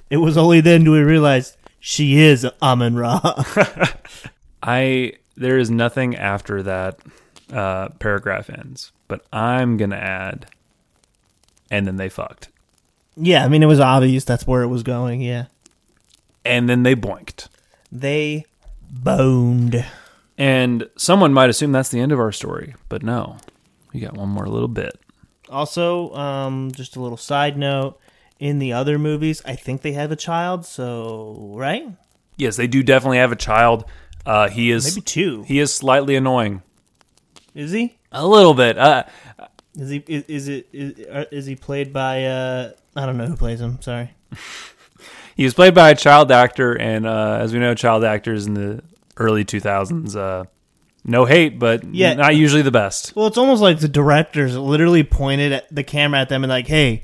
it 0.10 0.18
was 0.18 0.38
only 0.38 0.62
then 0.62 0.84
do 0.84 0.92
we 0.92 1.02
realize 1.02 1.56
she 1.82 2.20
is 2.20 2.46
Amon 2.62 2.96
Ra. 2.96 3.20
I 4.64 5.14
there 5.36 5.58
is 5.58 5.70
nothing 5.72 6.16
after 6.16 6.62
that 6.64 7.00
uh, 7.52 7.90
paragraph 8.00 8.50
ends, 8.50 8.92
but 9.08 9.26
I'm 9.34 9.76
gonna 9.78 9.96
add, 9.98 10.46
and 11.70 11.86
then 11.88 11.98
they 11.98 12.08
fucked, 12.10 12.50
Yeah, 13.18 13.44
I 13.44 13.48
mean 13.50 13.64
it 13.64 13.68
was 13.68 13.80
obvious 13.80 14.24
that's 14.24 14.46
where 14.48 14.62
it 14.62 14.68
was 14.68 14.84
going. 14.84 15.22
Yeah, 15.22 15.46
and 16.46 16.70
then 16.70 16.84
they 16.84 16.96
boinked, 16.96 17.48
they 17.92 18.46
boned. 18.90 19.84
and 20.38 20.88
someone 20.98 21.34
might 21.34 21.50
assume 21.50 21.72
that's 21.72 21.90
the 21.90 22.00
end 22.00 22.12
of 22.12 22.20
our 22.20 22.32
story, 22.32 22.76
but 22.88 23.02
no, 23.04 23.38
we 23.94 24.00
got 24.00 24.14
one 24.16 24.30
more 24.30 24.46
little 24.48 24.68
bit. 24.68 24.98
Also, 25.50 26.14
um, 26.14 26.72
just 26.72 26.96
a 26.96 27.02
little 27.02 27.18
side 27.18 27.58
note: 27.58 28.00
in 28.42 28.60
the 28.60 28.74
other 28.74 29.00
movies, 29.00 29.42
I 29.46 29.56
think 29.56 29.82
they 29.84 29.94
have 29.94 30.12
a 30.12 30.16
child. 30.18 30.66
So 30.66 31.54
right, 31.56 31.88
Yes, 32.36 32.58
they 32.58 32.68
do 32.68 32.84
definitely 32.84 33.20
have 33.20 33.32
a 33.32 33.36
child. 33.38 33.86
Uh, 34.26 34.50
he 34.50 34.70
is 34.72 34.96
maybe 34.96 35.02
two. 35.06 35.44
he 35.44 35.60
is 35.60 35.72
slightly 35.74 36.16
annoying, 36.18 36.62
Is 37.56 37.72
he? 37.72 37.98
a 38.12 38.28
little 38.28 38.54
bit. 38.54 38.78
Uh, 38.78 39.04
Is 39.76 39.90
he? 39.90 40.04
Is, 40.08 40.24
is 40.26 40.48
it? 40.50 40.68
Is, 40.74 41.00
is 41.32 41.46
he 41.46 41.56
played 41.56 41.94
by? 41.94 42.26
uh 42.26 42.72
I 42.96 43.06
don't 43.06 43.16
know 43.18 43.26
who 43.28 43.38
plays 43.38 43.62
him. 43.62 43.82
Sorry. 43.82 44.12
he 45.38 45.44
was 45.46 45.54
played 45.54 45.74
by 45.74 45.92
a 45.92 45.96
child 45.96 46.30
actor, 46.32 46.74
and 46.74 47.06
uh, 47.06 47.38
as 47.40 47.54
we 47.54 47.60
know, 47.60 47.74
child 47.74 48.04
actors 48.04 48.48
in 48.48 48.54
the 48.54 48.84
early 49.18 49.46
2000s, 49.46 50.16
uh, 50.16 50.44
no 51.06 51.24
hate, 51.26 51.58
but 51.58 51.84
Yeah. 51.86 52.14
not 52.16 52.36
usually 52.36 52.62
the 52.64 52.72
best. 52.72 53.16
Well, 53.16 53.28
it's 53.28 53.38
almost 53.38 53.62
like 53.62 53.80
the 53.80 53.88
directors 53.88 54.58
literally 54.58 55.04
pointed 55.04 55.52
at 55.54 55.74
the 55.74 55.84
camera 55.84 56.20
at 56.20 56.30
them 56.30 56.44
and 56.44 56.50
like, 56.50 56.68
"Hey, 56.68 57.04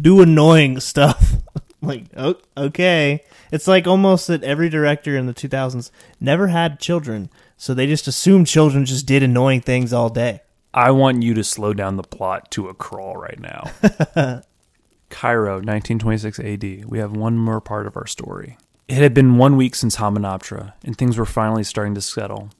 do 0.00 0.20
annoying 0.20 0.80
stuff." 0.80 1.36
like, 1.82 2.04
oh, 2.16 2.36
okay. 2.56 3.22
It's 3.52 3.68
like 3.68 3.86
almost 3.86 4.26
that 4.26 4.42
every 4.42 4.68
director 4.68 5.16
in 5.16 5.26
the 5.26 5.34
2000s 5.34 5.90
never 6.20 6.48
had 6.48 6.80
children, 6.80 7.30
so 7.56 7.74
they 7.74 7.86
just 7.86 8.08
assumed 8.08 8.46
children 8.46 8.84
just 8.84 9.06
did 9.06 9.22
annoying 9.22 9.60
things 9.60 9.92
all 9.92 10.08
day. 10.08 10.40
I 10.74 10.90
want 10.90 11.22
you 11.22 11.32
to 11.34 11.44
slow 11.44 11.72
down 11.72 11.96
the 11.96 12.02
plot 12.02 12.50
to 12.52 12.68
a 12.68 12.74
crawl 12.74 13.16
right 13.16 13.38
now. 13.38 13.70
Cairo, 15.08 15.54
1926 15.54 16.40
AD. 16.40 16.84
We 16.84 16.98
have 16.98 17.16
one 17.16 17.38
more 17.38 17.60
part 17.60 17.86
of 17.86 17.96
our 17.96 18.06
story. 18.06 18.58
It 18.88 18.98
had 18.98 19.14
been 19.14 19.38
one 19.38 19.56
week 19.56 19.74
since 19.74 19.96
Hamunaptra, 19.96 20.74
and 20.84 20.96
things 20.96 21.16
were 21.16 21.24
finally 21.24 21.64
starting 21.64 21.94
to 21.94 22.00
settle. 22.00 22.50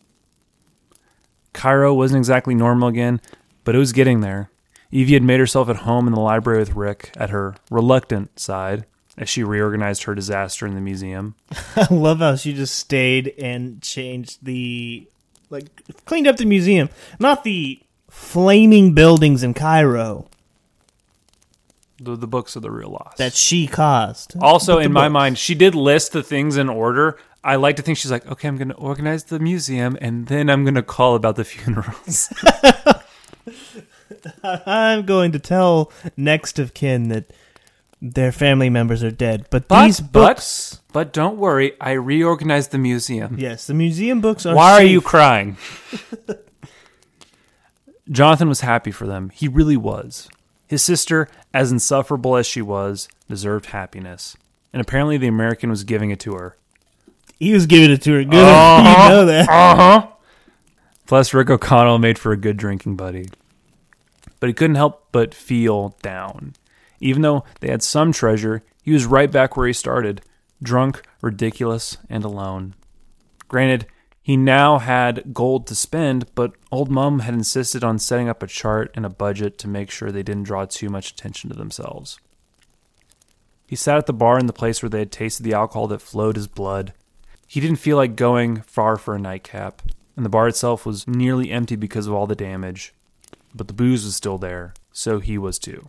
Cairo 1.52 1.92
wasn't 1.92 2.18
exactly 2.18 2.54
normal 2.54 2.88
again, 2.88 3.20
but 3.64 3.74
it 3.74 3.78
was 3.78 3.92
getting 3.92 4.20
there. 4.20 4.50
Evie 4.90 5.14
had 5.14 5.22
made 5.22 5.40
herself 5.40 5.68
at 5.68 5.76
home 5.78 6.06
in 6.06 6.14
the 6.14 6.20
library 6.20 6.60
with 6.60 6.74
Rick 6.74 7.10
at 7.16 7.30
her 7.30 7.54
reluctant 7.70 8.38
side 8.38 8.86
as 9.18 9.28
she 9.28 9.42
reorganized 9.42 10.04
her 10.04 10.14
disaster 10.14 10.66
in 10.66 10.74
the 10.74 10.80
museum. 10.80 11.34
I 11.76 11.86
love 11.92 12.18
how 12.18 12.36
she 12.36 12.52
just 12.52 12.74
stayed 12.76 13.34
and 13.38 13.82
changed 13.82 14.44
the 14.44 15.06
like 15.50 15.66
cleaned 16.04 16.26
up 16.26 16.36
the 16.36 16.44
museum, 16.44 16.88
not 17.18 17.44
the 17.44 17.80
flaming 18.10 18.94
buildings 18.94 19.42
in 19.42 19.54
Cairo 19.54 20.26
The, 22.00 22.16
the 22.16 22.26
books 22.26 22.56
are 22.56 22.60
the 22.60 22.70
real 22.70 22.90
loss. 22.90 23.14
that 23.18 23.34
she 23.34 23.66
caused. 23.66 24.34
Also, 24.40 24.78
in 24.78 24.92
my 24.92 25.06
books. 25.06 25.12
mind, 25.12 25.38
she 25.38 25.54
did 25.54 25.74
list 25.74 26.12
the 26.12 26.22
things 26.22 26.56
in 26.56 26.68
order. 26.68 27.18
I 27.44 27.56
like 27.56 27.76
to 27.76 27.82
think 27.82 27.96
she's 27.98 28.10
like, 28.10 28.26
okay, 28.26 28.48
I'm 28.48 28.56
going 28.56 28.68
to 28.68 28.74
organize 28.74 29.24
the 29.24 29.38
museum 29.38 29.96
and 30.00 30.26
then 30.26 30.50
I'm 30.50 30.64
going 30.64 30.74
to 30.74 30.82
call 30.82 31.14
about 31.14 31.36
the 31.36 31.44
funerals. 31.44 32.28
I'm 34.42 35.04
going 35.06 35.32
to 35.32 35.38
tell 35.38 35.90
next 36.16 36.58
of 36.58 36.74
kin 36.74 37.08
that 37.08 37.32
their 38.00 38.32
family 38.32 38.68
members 38.70 39.02
are 39.02 39.10
dead. 39.10 39.46
But, 39.50 39.68
But, 39.68 39.86
these 39.86 40.00
books, 40.00 40.80
but, 40.88 40.92
but 40.92 41.12
don't 41.12 41.38
worry, 41.38 41.72
I 41.80 41.92
reorganized 41.92 42.70
the 42.70 42.78
museum. 42.78 43.36
yes, 43.38 43.66
the 43.66 43.74
museum 43.74 44.20
books 44.20 44.44
are. 44.46 44.54
Why 44.54 44.72
are 44.72 44.82
you 44.82 45.00
crying? 45.00 45.56
Jonathan 48.10 48.48
was 48.48 48.60
happy 48.60 48.90
for 48.92 49.06
them. 49.06 49.30
He 49.30 49.48
really 49.48 49.76
was. 49.76 50.28
His 50.68 50.82
sister, 50.82 51.28
as 51.52 51.72
insufferable 51.72 52.36
as 52.36 52.46
she 52.46 52.62
was, 52.62 53.08
deserved 53.28 53.66
happiness. 53.66 54.36
And 54.72 54.80
apparently 54.80 55.16
the 55.16 55.26
American 55.26 55.70
was 55.70 55.84
giving 55.84 56.10
it 56.10 56.20
to 56.20 56.34
her. 56.34 56.56
He 57.38 57.52
was 57.52 57.66
giving 57.66 57.90
it 57.90 58.02
to 58.02 58.12
her. 58.14 58.24
Good, 58.24 58.34
Uh-huh. 58.44 59.02
you 59.02 59.08
know 59.10 59.24
that. 59.26 59.48
Uh 59.48 59.76
huh. 59.76 60.06
Plus, 61.06 61.32
Rick 61.34 61.50
O'Connell 61.50 61.98
made 61.98 62.18
for 62.18 62.32
a 62.32 62.36
good 62.36 62.56
drinking 62.56 62.96
buddy. 62.96 63.28
But 64.46 64.50
he 64.50 64.54
couldn't 64.54 64.76
help 64.76 65.08
but 65.10 65.34
feel 65.34 65.96
down. 66.02 66.54
Even 67.00 67.22
though 67.22 67.42
they 67.58 67.68
had 67.68 67.82
some 67.82 68.12
treasure, 68.12 68.62
he 68.80 68.92
was 68.92 69.04
right 69.04 69.28
back 69.28 69.56
where 69.56 69.66
he 69.66 69.72
started 69.72 70.22
drunk, 70.62 71.02
ridiculous, 71.20 71.96
and 72.08 72.22
alone. 72.22 72.76
Granted, 73.48 73.86
he 74.22 74.36
now 74.36 74.78
had 74.78 75.34
gold 75.34 75.66
to 75.66 75.74
spend, 75.74 76.32
but 76.36 76.52
Old 76.70 76.92
Mum 76.92 77.18
had 77.18 77.34
insisted 77.34 77.82
on 77.82 77.98
setting 77.98 78.28
up 78.28 78.40
a 78.40 78.46
chart 78.46 78.92
and 78.94 79.04
a 79.04 79.08
budget 79.08 79.58
to 79.58 79.68
make 79.68 79.90
sure 79.90 80.12
they 80.12 80.22
didn't 80.22 80.44
draw 80.44 80.64
too 80.64 80.90
much 80.90 81.10
attention 81.10 81.50
to 81.50 81.56
themselves. 81.56 82.20
He 83.66 83.74
sat 83.74 83.98
at 83.98 84.06
the 84.06 84.12
bar 84.12 84.38
in 84.38 84.46
the 84.46 84.52
place 84.52 84.80
where 84.80 84.90
they 84.90 85.00
had 85.00 85.10
tasted 85.10 85.42
the 85.42 85.54
alcohol 85.54 85.88
that 85.88 86.00
flowed 86.00 86.36
his 86.36 86.46
blood. 86.46 86.92
He 87.48 87.58
didn't 87.58 87.80
feel 87.80 87.96
like 87.96 88.14
going 88.14 88.60
far 88.60 88.96
for 88.96 89.16
a 89.16 89.18
nightcap, 89.18 89.82
and 90.14 90.24
the 90.24 90.30
bar 90.30 90.46
itself 90.46 90.86
was 90.86 91.08
nearly 91.08 91.50
empty 91.50 91.74
because 91.74 92.06
of 92.06 92.14
all 92.14 92.28
the 92.28 92.36
damage. 92.36 92.92
But 93.56 93.68
the 93.68 93.74
booze 93.74 94.04
was 94.04 94.14
still 94.14 94.36
there, 94.36 94.74
so 94.92 95.18
he 95.18 95.38
was 95.38 95.58
too. 95.58 95.88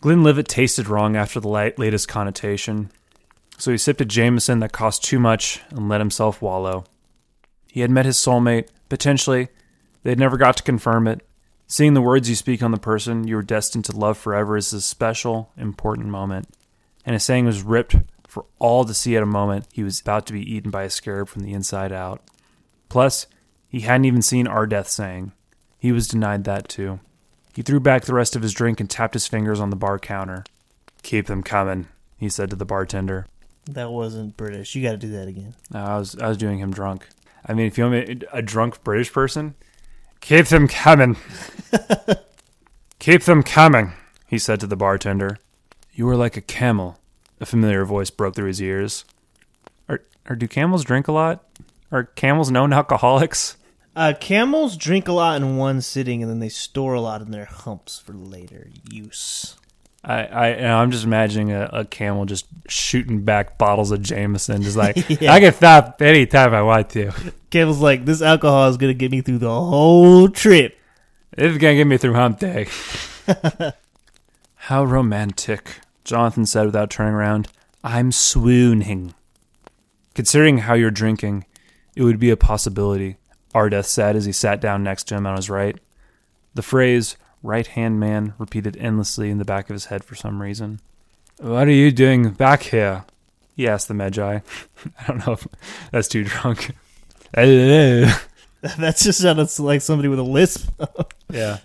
Glenlivet 0.00 0.48
tasted 0.48 0.88
wrong 0.88 1.16
after 1.16 1.38
the 1.38 1.48
latest 1.48 2.08
connotation, 2.08 2.90
so 3.58 3.70
he 3.70 3.76
sipped 3.76 4.00
a 4.00 4.06
Jameson 4.06 4.60
that 4.60 4.72
cost 4.72 5.04
too 5.04 5.18
much 5.18 5.60
and 5.70 5.88
let 5.88 6.00
himself 6.00 6.40
wallow. 6.40 6.84
He 7.70 7.80
had 7.80 7.90
met 7.90 8.06
his 8.06 8.16
soulmate, 8.16 8.68
potentially. 8.88 9.48
They 10.02 10.10
had 10.10 10.18
never 10.18 10.38
got 10.38 10.56
to 10.56 10.62
confirm 10.62 11.06
it. 11.06 11.20
Seeing 11.66 11.92
the 11.92 12.00
words 12.00 12.30
you 12.30 12.36
speak 12.36 12.62
on 12.62 12.70
the 12.70 12.78
person 12.78 13.28
you 13.28 13.36
are 13.36 13.42
destined 13.42 13.84
to 13.86 13.96
love 13.96 14.16
forever 14.16 14.56
is 14.56 14.72
a 14.72 14.80
special, 14.80 15.52
important 15.58 16.08
moment. 16.08 16.48
And 17.04 17.12
his 17.12 17.24
saying 17.24 17.44
was 17.44 17.62
ripped 17.62 17.96
for 18.26 18.46
all 18.58 18.84
to 18.86 18.94
see 18.94 19.16
at 19.16 19.22
a 19.22 19.26
moment 19.26 19.66
he 19.72 19.82
was 19.82 20.00
about 20.00 20.26
to 20.26 20.32
be 20.32 20.54
eaten 20.54 20.70
by 20.70 20.84
a 20.84 20.90
scarab 20.90 21.28
from 21.28 21.42
the 21.42 21.52
inside 21.52 21.92
out. 21.92 22.22
Plus, 22.88 23.26
he 23.68 23.80
hadn't 23.80 24.06
even 24.06 24.22
seen 24.22 24.46
Ardeth 24.46 24.86
saying. 24.86 25.32
He 25.78 25.92
was 25.92 26.08
denied 26.08 26.44
that 26.44 26.68
too. 26.68 27.00
He 27.54 27.62
threw 27.62 27.80
back 27.80 28.04
the 28.04 28.14
rest 28.14 28.36
of 28.36 28.42
his 28.42 28.52
drink 28.52 28.80
and 28.80 28.88
tapped 28.88 29.14
his 29.14 29.26
fingers 29.26 29.60
on 29.60 29.70
the 29.70 29.76
bar 29.76 29.98
counter. 29.98 30.44
Keep 31.02 31.26
them 31.26 31.42
coming, 31.42 31.88
he 32.16 32.28
said 32.28 32.50
to 32.50 32.56
the 32.56 32.64
bartender. 32.64 33.26
That 33.66 33.90
wasn't 33.90 34.36
British. 34.36 34.74
You 34.74 34.82
got 34.82 34.92
to 34.92 34.96
do 34.96 35.10
that 35.10 35.28
again. 35.28 35.54
No, 35.70 35.80
I 35.80 35.98
was 35.98 36.16
I 36.18 36.28
was 36.28 36.36
doing 36.36 36.58
him 36.58 36.72
drunk. 36.72 37.06
I 37.46 37.54
mean, 37.54 37.66
if 37.66 37.78
you 37.78 37.84
want 37.84 38.08
me 38.08 38.20
a 38.32 38.42
drunk 38.42 38.82
British 38.82 39.12
person, 39.12 39.54
keep 40.20 40.46
them 40.46 40.68
coming. 40.68 41.16
keep 42.98 43.24
them 43.24 43.42
coming, 43.42 43.92
he 44.26 44.38
said 44.38 44.60
to 44.60 44.66
the 44.66 44.76
bartender. 44.76 45.38
You 45.92 46.08
are 46.08 46.16
like 46.16 46.36
a 46.36 46.40
camel. 46.40 46.98
A 47.40 47.46
familiar 47.46 47.84
voice 47.84 48.10
broke 48.10 48.34
through 48.34 48.48
his 48.48 48.62
ears. 48.62 49.04
Or, 49.88 50.02
or 50.28 50.34
do 50.34 50.48
camels 50.48 50.84
drink 50.84 51.06
a 51.06 51.12
lot? 51.12 51.44
Are 51.92 52.04
camels 52.04 52.50
known 52.50 52.72
alcoholics? 52.72 53.56
Uh, 53.98 54.12
camels 54.12 54.76
drink 54.76 55.08
a 55.08 55.12
lot 55.12 55.42
in 55.42 55.56
one 55.56 55.80
sitting, 55.80 56.22
and 56.22 56.30
then 56.30 56.38
they 56.38 56.48
store 56.48 56.94
a 56.94 57.00
lot 57.00 57.20
in 57.20 57.32
their 57.32 57.46
humps 57.46 57.98
for 57.98 58.12
later 58.12 58.68
use. 58.88 59.56
I, 60.04 60.24
I 60.24 60.80
I'm 60.80 60.92
just 60.92 61.02
imagining 61.02 61.50
a, 61.50 61.68
a 61.72 61.84
camel 61.84 62.24
just 62.24 62.46
shooting 62.68 63.24
back 63.24 63.58
bottles 63.58 63.90
of 63.90 64.00
Jameson, 64.00 64.62
just 64.62 64.76
like 64.76 64.96
Yeah. 65.20 65.32
I 65.32 65.40
can 65.40 65.52
stop 65.52 66.00
anytime 66.00 66.54
I 66.54 66.62
want 66.62 66.90
to. 66.90 67.10
Camel's 67.50 67.80
like, 67.80 68.04
this 68.04 68.22
alcohol 68.22 68.68
is 68.68 68.76
gonna 68.76 68.94
get 68.94 69.10
me 69.10 69.20
through 69.20 69.38
the 69.38 69.50
whole 69.50 70.28
trip. 70.28 70.78
It's 71.32 71.58
gonna 71.58 71.74
get 71.74 71.88
me 71.88 71.96
through 71.96 72.14
hump 72.14 72.38
day. 72.38 72.68
How 74.54 74.84
romantic, 74.84 75.80
Jonathan 76.04 76.46
said 76.46 76.66
without 76.66 76.88
turning 76.88 77.14
around. 77.14 77.48
I'm 77.82 78.12
swooning. 78.12 79.14
Considering 80.14 80.58
how 80.58 80.74
you're 80.74 80.90
drinking, 80.92 81.46
it 81.96 82.02
would 82.02 82.18
be 82.20 82.30
a 82.30 82.36
possibility, 82.36 83.16
Ardeth 83.54 83.86
said 83.86 84.16
as 84.16 84.24
he 84.24 84.32
sat 84.32 84.60
down 84.60 84.82
next 84.82 85.04
to 85.04 85.16
him 85.16 85.26
on 85.26 85.36
his 85.36 85.50
right. 85.50 85.78
The 86.54 86.62
phrase 86.62 87.16
right 87.42 87.66
hand 87.66 88.00
man 88.00 88.34
repeated 88.38 88.76
endlessly 88.76 89.30
in 89.30 89.38
the 89.38 89.44
back 89.44 89.70
of 89.70 89.74
his 89.74 89.86
head 89.86 90.04
for 90.04 90.14
some 90.14 90.42
reason. 90.42 90.80
What 91.38 91.68
are 91.68 91.72
you 91.72 91.92
doing 91.92 92.30
back 92.30 92.62
here? 92.64 93.04
He 93.54 93.68
asked 93.68 93.88
the 93.88 93.94
Medjai. 93.94 94.42
I 95.00 95.06
don't 95.06 95.26
know 95.26 95.32
if 95.34 95.46
that's 95.92 96.08
too 96.08 96.24
drunk. 96.24 96.74
that 97.32 98.16
just 98.96 99.20
sounded 99.20 99.58
like 99.58 99.82
somebody 99.82 100.08
with 100.08 100.18
a 100.18 100.22
lisp. 100.22 100.70
Yeah. 101.30 101.58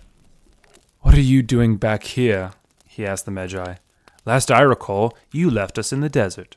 What 1.00 1.14
are 1.14 1.20
you 1.20 1.42
doing 1.42 1.76
back 1.76 2.04
here? 2.04 2.52
he 2.86 3.04
asked 3.04 3.26
the 3.26 3.32
Medjai. 3.32 3.78
Last 4.24 4.50
I 4.50 4.60
recall, 4.60 5.16
you 5.32 5.50
left 5.50 5.78
us 5.78 5.92
in 5.92 6.00
the 6.00 6.08
desert. 6.08 6.56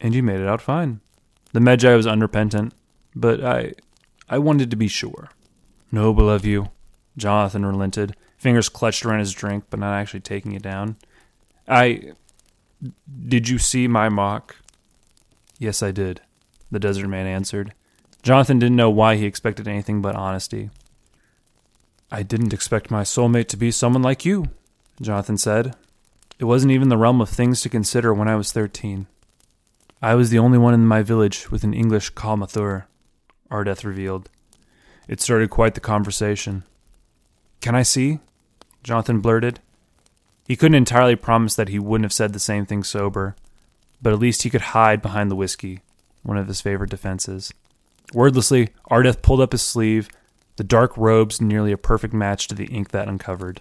And 0.00 0.14
you 0.14 0.22
made 0.22 0.40
it 0.40 0.48
out 0.48 0.62
fine. 0.62 1.00
The 1.52 1.60
Medjai 1.60 1.96
was 1.96 2.06
unrepentant, 2.06 2.72
but 3.14 3.44
I 3.44 3.74
I 4.30 4.38
wanted 4.38 4.70
to 4.70 4.76
be 4.76 4.88
sure. 4.88 5.28
Noble 5.90 6.30
of 6.30 6.46
you, 6.46 6.70
Jonathan 7.16 7.66
relented, 7.66 8.14
fingers 8.38 8.68
clutched 8.68 9.04
around 9.04 9.18
his 9.18 9.32
drink, 9.32 9.64
but 9.68 9.80
not 9.80 9.92
actually 9.92 10.20
taking 10.20 10.52
it 10.52 10.62
down. 10.62 10.96
I 11.68 12.12
did 13.26 13.48
you 13.48 13.58
see 13.58 13.86
my 13.88 14.08
mock? 14.08 14.56
Yes, 15.58 15.82
I 15.82 15.90
did, 15.90 16.22
the 16.70 16.78
desert 16.78 17.08
man 17.08 17.26
answered. 17.26 17.74
Jonathan 18.22 18.58
didn't 18.58 18.76
know 18.76 18.88
why 18.88 19.16
he 19.16 19.26
expected 19.26 19.66
anything 19.66 20.00
but 20.00 20.14
honesty. 20.14 20.70
I 22.10 22.22
didn't 22.22 22.54
expect 22.54 22.90
my 22.90 23.02
soulmate 23.02 23.48
to 23.48 23.56
be 23.56 23.70
someone 23.70 24.02
like 24.02 24.24
you, 24.24 24.46
Jonathan 25.02 25.38
said. 25.38 25.74
It 26.38 26.44
wasn't 26.44 26.72
even 26.72 26.88
the 26.88 26.96
realm 26.96 27.20
of 27.20 27.28
things 27.28 27.60
to 27.60 27.68
consider 27.68 28.14
when 28.14 28.28
I 28.28 28.36
was 28.36 28.52
13. 28.52 29.06
I 30.00 30.14
was 30.14 30.30
the 30.30 30.38
only 30.38 30.56
one 30.56 30.72
in 30.72 30.86
my 30.86 31.02
village 31.02 31.50
with 31.50 31.64
an 31.64 31.74
English 31.74 32.14
Kalmathur, 32.14 32.84
Ardeth 33.50 33.84
revealed. 33.84 34.28
It 35.08 35.20
started 35.20 35.50
quite 35.50 35.74
the 35.74 35.80
conversation. 35.80 36.64
Can 37.60 37.74
I 37.74 37.82
see? 37.82 38.20
Jonathan 38.82 39.20
blurted. 39.20 39.60
He 40.46 40.56
couldn't 40.56 40.76
entirely 40.76 41.16
promise 41.16 41.54
that 41.54 41.68
he 41.68 41.78
wouldn't 41.78 42.04
have 42.04 42.12
said 42.12 42.32
the 42.32 42.38
same 42.38 42.66
thing 42.66 42.82
sober, 42.82 43.36
but 44.02 44.12
at 44.12 44.18
least 44.18 44.42
he 44.42 44.50
could 44.50 44.60
hide 44.60 45.02
behind 45.02 45.30
the 45.30 45.36
whiskey, 45.36 45.80
one 46.22 46.36
of 46.36 46.48
his 46.48 46.60
favorite 46.60 46.90
defenses. 46.90 47.52
Wordlessly, 48.12 48.70
Ardeth 48.90 49.22
pulled 49.22 49.40
up 49.40 49.52
his 49.52 49.62
sleeve, 49.62 50.08
the 50.56 50.64
dark 50.64 50.96
robes 50.96 51.40
nearly 51.40 51.72
a 51.72 51.78
perfect 51.78 52.12
match 52.12 52.48
to 52.48 52.54
the 52.54 52.66
ink 52.66 52.90
that 52.90 53.08
uncovered. 53.08 53.60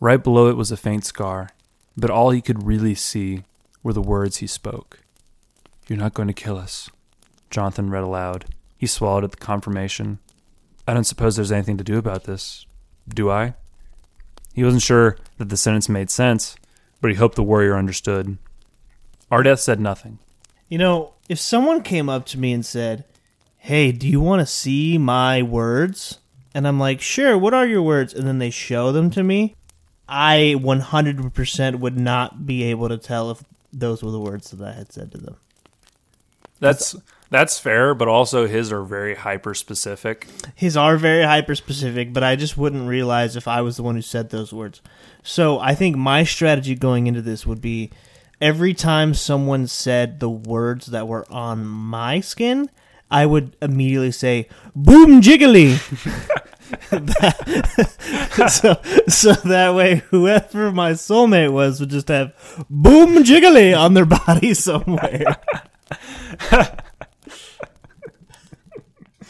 Right 0.00 0.22
below 0.22 0.48
it 0.48 0.56
was 0.56 0.72
a 0.72 0.76
faint 0.76 1.04
scar, 1.04 1.50
but 1.96 2.10
all 2.10 2.30
he 2.30 2.40
could 2.40 2.66
really 2.66 2.94
see 2.94 3.44
were 3.82 3.92
the 3.92 4.02
words 4.02 4.38
he 4.38 4.46
spoke. 4.46 5.00
You're 5.88 5.98
not 5.98 6.14
going 6.14 6.28
to 6.28 6.34
kill 6.34 6.58
us, 6.58 6.90
Jonathan 7.50 7.90
read 7.90 8.02
aloud. 8.02 8.46
He 8.76 8.86
swallowed 8.86 9.24
at 9.24 9.30
the 9.30 9.36
confirmation. 9.36 10.18
I 10.86 10.94
don't 10.94 11.04
suppose 11.04 11.36
there's 11.36 11.52
anything 11.52 11.78
to 11.78 11.84
do 11.84 11.98
about 11.98 12.24
this, 12.24 12.66
do 13.08 13.30
I? 13.30 13.54
He 14.54 14.64
wasn't 14.64 14.82
sure 14.82 15.16
that 15.38 15.48
the 15.48 15.56
sentence 15.56 15.88
made 15.88 16.10
sense, 16.10 16.56
but 17.00 17.10
he 17.10 17.16
hoped 17.16 17.36
the 17.36 17.42
warrior 17.42 17.76
understood. 17.76 18.38
Ardeth 19.30 19.58
said 19.58 19.80
nothing. 19.80 20.18
You 20.68 20.78
know, 20.78 21.14
if 21.28 21.38
someone 21.38 21.82
came 21.82 22.08
up 22.08 22.26
to 22.26 22.38
me 22.38 22.52
and 22.52 22.64
said, 22.64 23.04
Hey, 23.58 23.92
do 23.92 24.08
you 24.08 24.20
want 24.20 24.40
to 24.40 24.46
see 24.46 24.96
my 24.98 25.42
words? 25.42 26.18
And 26.54 26.66
I'm 26.66 26.78
like, 26.78 27.00
Sure, 27.00 27.36
what 27.36 27.54
are 27.54 27.66
your 27.66 27.82
words? 27.82 28.14
And 28.14 28.26
then 28.26 28.38
they 28.38 28.50
show 28.50 28.92
them 28.92 29.10
to 29.10 29.22
me, 29.22 29.56
I 30.08 30.54
100% 30.58 31.80
would 31.80 31.98
not 31.98 32.46
be 32.46 32.64
able 32.64 32.88
to 32.88 32.98
tell 32.98 33.30
if 33.30 33.42
those 33.72 34.02
were 34.02 34.12
the 34.12 34.20
words 34.20 34.50
that 34.50 34.66
I 34.66 34.72
had 34.72 34.92
said 34.92 35.12
to 35.12 35.18
them. 35.18 35.36
That's 36.60 36.96
that's 37.30 37.58
fair, 37.58 37.94
but 37.94 38.08
also 38.08 38.46
his 38.46 38.72
are 38.72 38.82
very 38.82 39.14
hyper 39.14 39.54
specific. 39.54 40.26
His 40.54 40.76
are 40.76 40.96
very 40.96 41.24
hyper 41.24 41.54
specific, 41.54 42.12
but 42.12 42.22
I 42.22 42.36
just 42.36 42.56
wouldn't 42.56 42.88
realize 42.88 43.36
if 43.36 43.48
I 43.48 43.60
was 43.60 43.76
the 43.76 43.82
one 43.82 43.96
who 43.96 44.02
said 44.02 44.30
those 44.30 44.52
words. 44.52 44.80
So 45.22 45.58
I 45.58 45.74
think 45.74 45.96
my 45.96 46.24
strategy 46.24 46.74
going 46.74 47.06
into 47.06 47.22
this 47.22 47.46
would 47.46 47.60
be 47.60 47.90
every 48.40 48.74
time 48.74 49.14
someone 49.14 49.66
said 49.66 50.20
the 50.20 50.30
words 50.30 50.86
that 50.86 51.08
were 51.08 51.26
on 51.30 51.66
my 51.66 52.20
skin, 52.20 52.70
I 53.10 53.26
would 53.26 53.56
immediately 53.60 54.12
say, 54.12 54.48
Boom 54.74 55.20
jiggly! 55.20 55.76
so, 58.48 58.80
so 59.08 59.32
that 59.48 59.74
way, 59.74 60.02
whoever 60.10 60.72
my 60.72 60.92
soulmate 60.92 61.52
was 61.52 61.78
would 61.80 61.90
just 61.90 62.08
have 62.08 62.32
boom 62.68 63.22
jiggly 63.22 63.78
on 63.78 63.94
their 63.94 64.04
body 64.04 64.52
somewhere. 64.54 65.36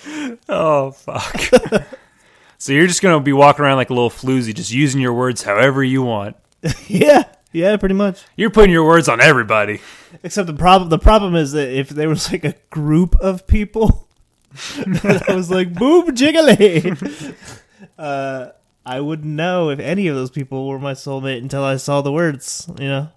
Oh 0.48 0.92
fuck. 0.92 1.40
so 2.58 2.72
you're 2.72 2.86
just 2.86 3.02
gonna 3.02 3.20
be 3.20 3.32
walking 3.32 3.64
around 3.64 3.76
like 3.76 3.90
a 3.90 3.94
little 3.94 4.10
floozy, 4.10 4.54
just 4.54 4.70
using 4.70 5.00
your 5.00 5.12
words 5.12 5.42
however 5.42 5.82
you 5.82 6.02
want. 6.02 6.36
yeah, 6.86 7.24
yeah, 7.52 7.76
pretty 7.76 7.94
much. 7.94 8.24
You're 8.36 8.50
putting 8.50 8.70
your 8.70 8.86
words 8.86 9.08
on 9.08 9.20
everybody. 9.20 9.80
Except 10.22 10.46
the 10.46 10.54
problem, 10.54 10.90
the 10.90 10.98
problem 10.98 11.34
is 11.34 11.52
that 11.52 11.70
if 11.70 11.88
there 11.88 12.08
was 12.08 12.30
like 12.30 12.44
a 12.44 12.54
group 12.70 13.14
of 13.16 13.46
people 13.46 14.08
that 14.86 15.24
was 15.34 15.50
like 15.50 15.74
boom 15.74 16.08
jiggly, 16.14 17.34
uh, 17.98 18.50
I 18.84 19.00
wouldn't 19.00 19.34
know 19.34 19.70
if 19.70 19.80
any 19.80 20.06
of 20.06 20.16
those 20.16 20.30
people 20.30 20.68
were 20.68 20.78
my 20.78 20.92
soulmate 20.92 21.38
until 21.38 21.64
I 21.64 21.76
saw 21.76 22.00
the 22.00 22.12
words. 22.12 22.70
You 22.78 22.88
know. 22.88 23.08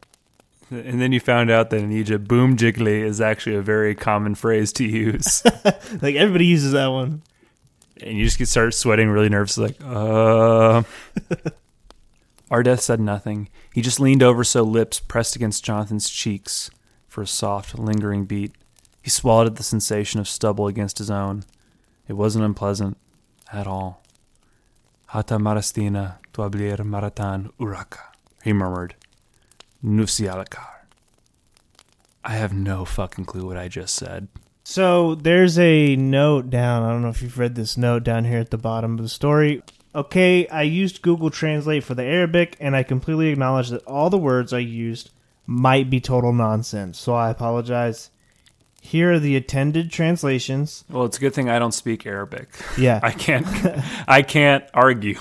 And 0.70 1.02
then 1.02 1.12
you 1.12 1.20
found 1.20 1.50
out 1.50 1.72
that 1.72 1.80
in 1.80 1.92
Egypt, 1.92 2.28
boom 2.28 2.56
jiggly 2.56 3.02
is 3.02 3.20
actually 3.20 3.56
a 3.56 3.62
very 3.62 3.96
common 3.96 4.36
phrase 4.36 4.72
to 4.74 4.84
use. 4.86 5.44
like 6.02 6.16
everybody 6.16 6.46
uses 6.46 6.74
that 6.74 6.88
one. 6.88 7.24
and 8.02 8.18
you 8.18 8.26
just 8.26 8.38
get 8.38 8.48
start 8.48 8.74
sweating 8.74 9.10
really 9.10 9.30
nervous, 9.30 9.58
like, 9.58 9.78
uh. 9.84 10.84
Ardeth 12.52 12.80
said 12.82 13.00
nothing. 13.00 13.50
He 13.74 13.82
just 13.82 14.00
leaned 14.00 14.24
over 14.24 14.44
so 14.44 14.64
lips 14.64 15.00
pressed 15.00 15.36
against 15.36 15.64
Jonathan's 15.64 16.10
cheeks 16.10 16.72
for 17.08 17.22
a 17.22 17.28
soft, 17.28 17.78
lingering 17.78 18.26
beat. 18.26 18.54
He 19.02 19.10
swallowed 19.10 19.48
at 19.48 19.56
the 19.56 19.64
sensation 19.64 20.20
of 20.20 20.28
stubble 20.28 20.68
against 20.68 20.98
his 20.98 21.12
own. 21.12 21.44
It 22.08 22.14
wasn't 22.14 22.46
unpleasant 22.46 22.98
at 23.52 23.68
all. 23.68 24.04
Hata 25.08 25.38
marastina 25.38 26.18
tuablir 26.34 26.78
maratan 26.80 27.52
uraka, 27.60 28.00
he 28.44 28.54
murmured. 28.54 28.96
Nusialakar. 29.84 30.68
I 32.24 32.34
have 32.34 32.54
no 32.54 32.86
fucking 32.86 33.26
clue 33.26 33.46
what 33.46 33.58
I 33.58 33.68
just 33.68 33.96
said. 33.96 34.28
So 34.64 35.16
there's 35.16 35.58
a 35.58 35.96
note 35.96 36.50
down. 36.50 36.84
I 36.84 36.92
don't 36.92 37.02
know 37.02 37.10
if 37.10 37.22
you've 37.22 37.40
read 37.40 37.56
this 37.56 37.78
note 37.78 38.04
down 38.04 38.26
here 38.26 38.40
at 38.40 38.52
the 38.52 38.58
bottom 38.58 38.94
of 38.94 39.02
the 39.02 39.10
story. 39.10 39.64
Okay, 39.96 40.48
I 40.48 40.62
used 40.62 41.02
Google 41.02 41.32
Translate 41.32 41.84
for 41.84 41.96
the 41.96 42.04
Arabic, 42.04 42.56
and 42.60 42.76
I 42.76 42.84
completely 42.84 43.30
acknowledge 43.30 43.70
that 43.70 43.84
all 43.86 44.12
the 44.12 44.18
words 44.20 44.54
I 44.54 44.60
used 44.60 45.10
might 45.48 45.90
be 45.90 46.00
total 46.00 46.32
nonsense. 46.32 47.00
So 47.00 47.16
I 47.16 47.32
apologize. 47.32 48.12
Here 48.82 49.14
are 49.14 49.20
the 49.20 49.36
attended 49.36 49.92
translations. 49.92 50.86
Well, 50.90 51.06
it's 51.06 51.18
a 51.18 51.20
good 51.20 51.34
thing 51.34 51.50
I 51.50 51.58
don't 51.58 51.74
speak 51.74 52.06
Arabic. 52.06 52.50
Yeah. 52.78 53.00
I 53.04 53.12
can't 53.12 53.48
I 54.08 54.22
can't 54.22 54.64
argue. 54.74 55.20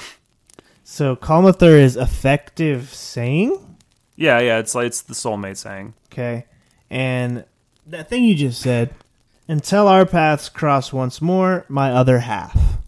So 0.84 1.16
Kalmathur 1.16 1.80
is 1.80 1.96
effective 1.96 2.92
saying. 2.94 3.67
Yeah, 4.18 4.40
yeah, 4.40 4.58
it's 4.58 4.74
like 4.74 4.88
it's 4.88 5.02
the 5.02 5.14
soulmate 5.14 5.58
saying. 5.58 5.94
Okay. 6.12 6.44
And 6.90 7.44
that 7.86 8.08
thing 8.08 8.24
you 8.24 8.34
just 8.34 8.60
said, 8.60 8.92
until 9.46 9.86
our 9.86 10.04
paths 10.04 10.48
cross 10.48 10.92
once 10.92 11.22
more, 11.22 11.64
my 11.68 11.92
other 11.92 12.18
half. 12.18 12.78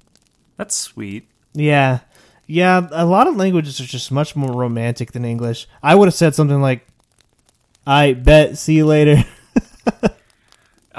That's 0.57 0.75
sweet. 0.75 1.29
Yeah. 1.55 2.01
Yeah, 2.49 2.89
a 2.91 3.07
lot 3.07 3.29
of 3.29 3.37
languages 3.37 3.81
are 3.81 3.85
just 3.85 4.11
much 4.11 4.35
more 4.35 4.53
romantic 4.53 5.13
than 5.13 5.25
English. 5.25 5.69
I 5.85 5.95
would 5.95 6.09
have 6.09 6.15
said 6.15 6.35
something 6.35 6.61
like, 6.61 6.85
I 7.87 8.15
bet, 8.15 8.59
see 8.59 8.75
you 8.75 8.87
later. 8.87 9.25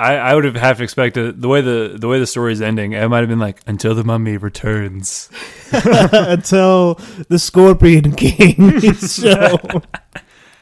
I, 0.02 0.16
I 0.16 0.34
would 0.34 0.46
have 0.46 0.56
half 0.56 0.82
expected 0.82 1.44
the 1.44 1.48
way 1.48 1.62
the 1.62 1.96
the 1.96 2.08
way 2.08 2.18
the 2.18 2.26
story's 2.26 2.60
ending. 2.60 2.94
It 2.94 3.08
might 3.08 3.20
have 3.20 3.30
been 3.30 3.38
like 3.38 3.62
until 3.68 3.94
the 3.94 4.04
mummy 4.04 4.36
returns. 4.36 5.30
Until 5.72 6.96
the 7.30 7.38
Scorpion 7.38 8.14
King 8.14 8.56
is 8.84 9.18
shown. 9.18 9.84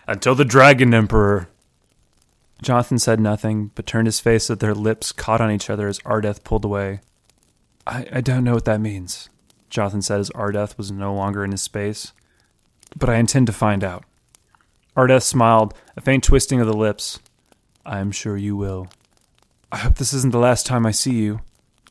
Until 0.07 0.35
the 0.35 0.43
dragon 0.43 0.93
emperor. 0.93 1.47
Jonathan 2.61 2.99
said 2.99 3.21
nothing, 3.21 3.71
but 3.75 3.85
turned 3.85 4.07
his 4.07 4.19
face 4.19 4.45
so 4.45 4.53
that 4.53 4.59
their 4.59 4.75
lips 4.75 5.13
caught 5.13 5.39
on 5.39 5.51
each 5.51 5.69
other 5.69 5.87
as 5.87 5.99
Ardeth 5.99 6.43
pulled 6.43 6.65
away. 6.65 6.99
I, 7.87 8.05
I 8.11 8.21
don't 8.21 8.43
know 8.43 8.55
what 8.55 8.65
that 8.65 8.81
means, 8.81 9.29
Jonathan 9.69 10.01
said 10.01 10.19
as 10.19 10.29
Ardeth 10.31 10.77
was 10.77 10.91
no 10.91 11.13
longer 11.13 11.45
in 11.45 11.51
his 11.51 11.63
space. 11.63 12.11
But 12.95 13.09
I 13.09 13.15
intend 13.15 13.47
to 13.47 13.53
find 13.53 13.85
out. 13.85 14.03
Ardeth 14.97 15.23
smiled, 15.23 15.73
a 15.95 16.01
faint 16.01 16.25
twisting 16.25 16.59
of 16.59 16.67
the 16.67 16.73
lips. 16.73 17.19
I 17.85 17.99
am 17.99 18.11
sure 18.11 18.35
you 18.35 18.57
will. 18.57 18.89
I 19.71 19.77
hope 19.77 19.95
this 19.95 20.13
isn't 20.13 20.31
the 20.31 20.39
last 20.39 20.65
time 20.65 20.85
I 20.85 20.91
see 20.91 21.13
you, 21.13 21.41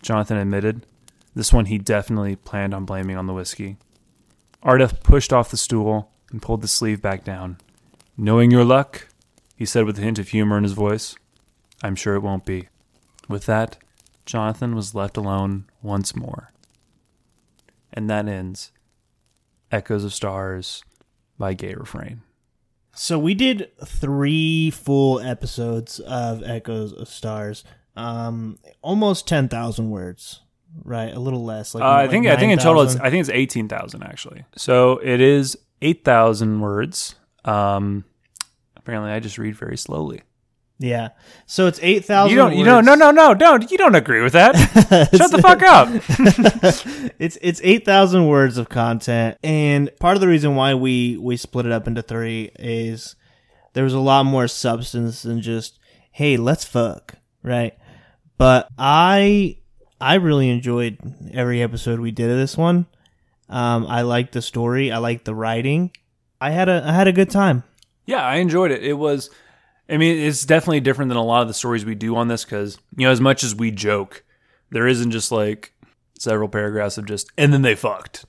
Jonathan 0.02 0.36
admitted. 0.36 0.84
This 1.34 1.52
one 1.52 1.66
he 1.66 1.78
definitely 1.78 2.34
planned 2.34 2.74
on 2.74 2.84
blaming 2.84 3.16
on 3.16 3.26
the 3.26 3.32
whiskey. 3.32 3.76
Ardeth 4.64 5.02
pushed 5.04 5.32
off 5.32 5.50
the 5.50 5.56
stool 5.56 6.10
and 6.32 6.42
pulled 6.42 6.62
the 6.62 6.68
sleeve 6.68 7.00
back 7.00 7.22
down. 7.22 7.58
Knowing 8.16 8.50
your 8.50 8.64
luck, 8.64 9.06
he 9.54 9.64
said 9.64 9.84
with 9.84 9.98
a 9.98 10.02
hint 10.02 10.18
of 10.18 10.28
humor 10.28 10.58
in 10.58 10.64
his 10.64 10.72
voice, 10.72 11.14
I'm 11.80 11.94
sure 11.94 12.16
it 12.16 12.22
won't 12.22 12.44
be. 12.44 12.68
With 13.28 13.46
that, 13.46 13.78
Jonathan 14.26 14.74
was 14.74 14.96
left 14.96 15.16
alone 15.16 15.66
once 15.80 16.16
more. 16.16 16.52
And 17.92 18.10
that 18.10 18.26
ends 18.26 18.72
Echoes 19.70 20.02
of 20.02 20.12
Stars 20.12 20.82
by 21.38 21.54
Gayrefrain. 21.54 22.20
So 22.98 23.18
we 23.18 23.34
did 23.34 23.70
three 23.84 24.70
full 24.70 25.20
episodes 25.20 26.00
of 26.00 26.42
Echoes 26.42 26.92
of 26.92 27.08
Stars. 27.08 27.62
Um, 27.96 28.58
almost 28.82 29.28
ten 29.28 29.48
thousand 29.48 29.90
words, 29.90 30.40
right? 30.84 31.14
A 31.14 31.20
little 31.20 31.44
less. 31.44 31.74
Like 31.74 31.84
Uh, 31.84 31.92
I 31.92 32.08
think 32.08 32.26
I 32.26 32.36
think 32.36 32.52
in 32.52 32.58
total 32.58 32.82
it's 32.82 32.96
I 32.96 33.08
think 33.10 33.20
it's 33.20 33.30
eighteen 33.30 33.68
thousand 33.68 34.02
actually. 34.02 34.44
So 34.56 34.98
it 34.98 35.20
is 35.20 35.56
eight 35.80 36.04
thousand 36.04 36.60
words. 36.60 37.14
Um, 37.44 38.04
apparently, 38.76 39.12
I 39.12 39.20
just 39.20 39.38
read 39.38 39.54
very 39.54 39.76
slowly. 39.76 40.22
Yeah. 40.78 41.08
So 41.46 41.66
it's 41.66 41.78
eight 41.82 42.04
thousand. 42.04 42.30
You 42.30 42.36
don't. 42.36 42.56
You 42.56 42.64
don't. 42.64 42.84
No. 42.84 42.94
No. 42.94 43.10
No. 43.10 43.34
Don't. 43.34 43.70
You 43.70 43.78
don't 43.78 43.94
agree 43.94 44.22
with 44.22 44.32
that. 44.34 44.54
Shut 45.14 45.30
the 45.30 45.42
fuck 45.42 45.62
up. 45.62 45.88
it's 47.18 47.38
it's 47.40 47.60
eight 47.64 47.84
thousand 47.84 48.26
words 48.26 48.58
of 48.58 48.68
content, 48.68 49.38
and 49.42 49.90
part 49.98 50.16
of 50.16 50.20
the 50.20 50.28
reason 50.28 50.54
why 50.54 50.74
we 50.74 51.16
we 51.16 51.36
split 51.36 51.66
it 51.66 51.72
up 51.72 51.88
into 51.88 52.02
three 52.02 52.50
is 52.58 53.16
there 53.72 53.84
was 53.84 53.94
a 53.94 53.98
lot 53.98 54.24
more 54.24 54.46
substance 54.48 55.22
than 55.22 55.40
just 55.40 55.78
hey 56.12 56.36
let's 56.36 56.64
fuck 56.64 57.14
right. 57.42 57.74
But 58.36 58.68
I 58.78 59.58
I 60.00 60.14
really 60.14 60.48
enjoyed 60.48 60.98
every 61.32 61.60
episode 61.60 61.98
we 61.98 62.12
did 62.12 62.30
of 62.30 62.36
this 62.36 62.56
one. 62.56 62.86
Um, 63.48 63.86
I 63.86 64.02
liked 64.02 64.32
the 64.32 64.42
story. 64.42 64.92
I 64.92 64.98
liked 64.98 65.24
the 65.24 65.34
writing. 65.34 65.90
I 66.40 66.50
had 66.50 66.68
a 66.68 66.84
I 66.86 66.92
had 66.92 67.08
a 67.08 67.12
good 67.12 67.30
time. 67.30 67.64
Yeah, 68.06 68.22
I 68.24 68.36
enjoyed 68.36 68.70
it. 68.70 68.82
It 68.82 68.94
was, 68.94 69.28
I 69.88 69.96
mean, 69.96 70.18
it's 70.18 70.44
definitely 70.44 70.80
different 70.80 71.08
than 71.08 71.16
a 71.16 71.24
lot 71.24 71.42
of 71.42 71.48
the 71.48 71.54
stories 71.54 71.84
we 71.84 71.94
do 71.94 72.16
on 72.16 72.28
this 72.28 72.44
because, 72.44 72.78
you 72.96 73.06
know, 73.06 73.10
as 73.10 73.20
much 73.20 73.42
as 73.42 73.54
we 73.54 73.70
joke, 73.70 74.22
there 74.70 74.86
isn't 74.86 75.10
just 75.10 75.32
like 75.32 75.72
several 76.18 76.48
paragraphs 76.48 76.98
of 76.98 77.06
just, 77.06 77.30
and 77.38 77.52
then 77.52 77.62
they 77.62 77.74
fucked. 77.74 78.26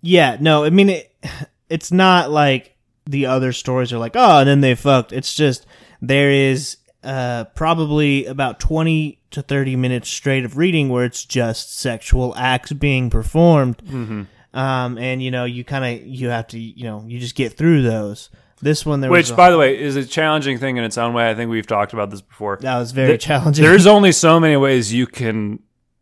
Yeah, 0.00 0.36
no, 0.40 0.64
I 0.64 0.70
mean 0.70 0.90
it, 0.90 1.12
it's 1.68 1.90
not 1.90 2.30
like 2.30 2.76
the 3.06 3.26
other 3.26 3.52
stories 3.52 3.92
are 3.92 3.98
like, 3.98 4.16
oh, 4.16 4.38
and 4.38 4.48
then 4.48 4.60
they 4.60 4.74
fucked. 4.74 5.12
It's 5.12 5.34
just 5.34 5.66
there 6.00 6.30
is 6.30 6.76
uh, 7.02 7.44
probably 7.54 8.26
about 8.26 8.60
20 8.60 9.20
to 9.30 9.42
30 9.42 9.76
minutes 9.76 10.08
straight 10.08 10.44
of 10.44 10.56
reading 10.56 10.88
where 10.88 11.04
it's 11.04 11.24
just 11.24 11.78
sexual 11.78 12.34
acts 12.36 12.72
being 12.72 13.10
performed. 13.10 13.78
Mm-hmm. 13.78 14.22
Um, 14.58 14.98
and 14.98 15.22
you 15.22 15.30
know, 15.30 15.44
you 15.44 15.64
kind 15.64 15.84
of 15.84 16.06
you 16.06 16.28
have 16.28 16.48
to, 16.48 16.58
you 16.58 16.84
know, 16.84 17.04
you 17.06 17.18
just 17.18 17.34
get 17.34 17.52
through 17.52 17.82
those. 17.82 18.30
This 18.62 18.86
one 18.86 19.00
there 19.00 19.10
Which, 19.10 19.24
was 19.24 19.30
a- 19.32 19.34
by 19.36 19.50
the 19.50 19.58
way, 19.58 19.78
is 19.78 19.96
a 19.96 20.04
challenging 20.04 20.58
thing 20.58 20.76
in 20.78 20.84
its 20.84 20.96
own 20.98 21.12
way. 21.14 21.28
I 21.30 21.34
think 21.34 21.50
we've 21.50 21.66
talked 21.66 21.92
about 21.92 22.10
this 22.10 22.22
before. 22.22 22.56
that 22.62 22.78
was 22.78 22.92
very 22.92 23.08
Th- 23.10 23.20
challenging. 23.20 23.64
There's 23.64 23.86
only 23.96 24.12
so 24.12 24.40
many 24.40 24.56
ways 24.56 24.92
you 24.92 25.06
can 25.06 25.58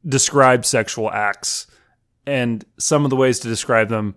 describe 0.06 0.64
sexual 0.64 1.10
acts, 1.10 1.66
and 2.26 2.64
some 2.78 3.04
of 3.04 3.10
the 3.10 3.16
ways 3.16 3.40
to 3.40 3.48
describe 3.48 3.88
them 3.88 4.14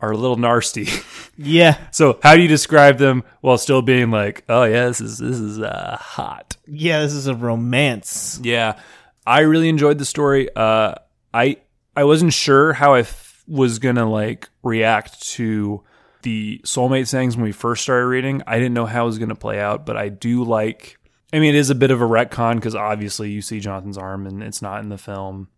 are 0.00 0.10
a 0.12 0.16
little 0.16 0.36
nasty. 0.36 0.88
yeah, 1.36 1.76
so, 1.90 2.18
how 2.22 2.34
do 2.36 2.42
you 2.42 2.48
describe 2.48 2.98
them 2.98 3.22
while 3.42 3.58
still 3.58 3.82
being 3.82 4.10
like, 4.10 4.44
"Oh 4.48 4.64
yeah, 4.64 4.86
this 4.86 5.00
is 5.00 5.18
this 5.18 5.38
is 5.38 5.60
uh, 5.60 5.96
hot"? 6.00 6.56
yeah, 6.66 7.00
this 7.02 7.12
is 7.12 7.26
a 7.26 7.34
romance. 7.34 8.40
Yeah, 8.42 8.78
I 9.26 9.40
really 9.40 9.68
enjoyed 9.68 9.98
the 9.98 10.04
story. 10.04 10.48
Uh, 10.54 10.94
I 11.32 11.58
I 11.96 12.04
wasn't 12.04 12.32
sure 12.32 12.72
how 12.72 12.94
I 12.94 13.00
f- 13.00 13.42
was 13.46 13.78
gonna 13.78 14.08
like 14.10 14.48
react 14.62 15.22
to 15.34 15.82
the 16.24 16.60
soulmate 16.64 17.08
things 17.08 17.36
when 17.36 17.44
we 17.44 17.52
first 17.52 17.84
started 17.84 18.06
reading. 18.06 18.42
I 18.46 18.56
didn't 18.58 18.74
know 18.74 18.86
how 18.86 19.04
it 19.04 19.06
was 19.06 19.18
gonna 19.18 19.34
play 19.36 19.60
out, 19.60 19.86
but 19.86 19.96
I 19.96 20.08
do 20.08 20.42
like. 20.42 20.98
I 21.32 21.38
mean, 21.38 21.54
it 21.54 21.58
is 21.58 21.70
a 21.70 21.74
bit 21.74 21.90
of 21.92 22.00
a 22.02 22.04
retcon 22.04 22.56
because 22.56 22.74
obviously 22.74 23.30
you 23.30 23.40
see 23.42 23.60
Jonathan's 23.60 23.98
arm 23.98 24.26
and 24.26 24.42
it's 24.42 24.60
not 24.62 24.82
in 24.82 24.88
the 24.88 24.98
film. 24.98 25.48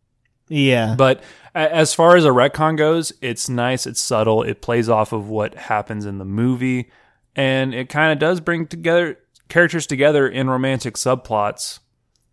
Yeah, 0.49 0.95
But 0.97 1.25
as 1.57 1.93
far 1.93 2.15
as 2.17 2.25
a 2.25 2.29
retcon 2.31 2.77
goes, 2.79 3.13
it's 3.21 3.49
nice, 3.49 3.85
it's 3.85 4.01
subtle, 4.01 4.45
it 4.45 4.63
plays 4.63 4.89
off 4.89 5.13
of 5.13 5.29
what 5.29 5.55
happens 5.57 6.07
in 6.07 6.19
the 6.19 6.25
movie, 6.25 6.89
and 7.35 7.75
it 7.75 7.89
kind 7.89 8.13
of 8.13 8.21
does 8.21 8.41
bring 8.41 8.69
together 8.69 9.19
characters 9.49 9.87
together 9.89 10.29
in 10.29 10.49
romantic 10.49 10.95
subplots. 10.95 11.81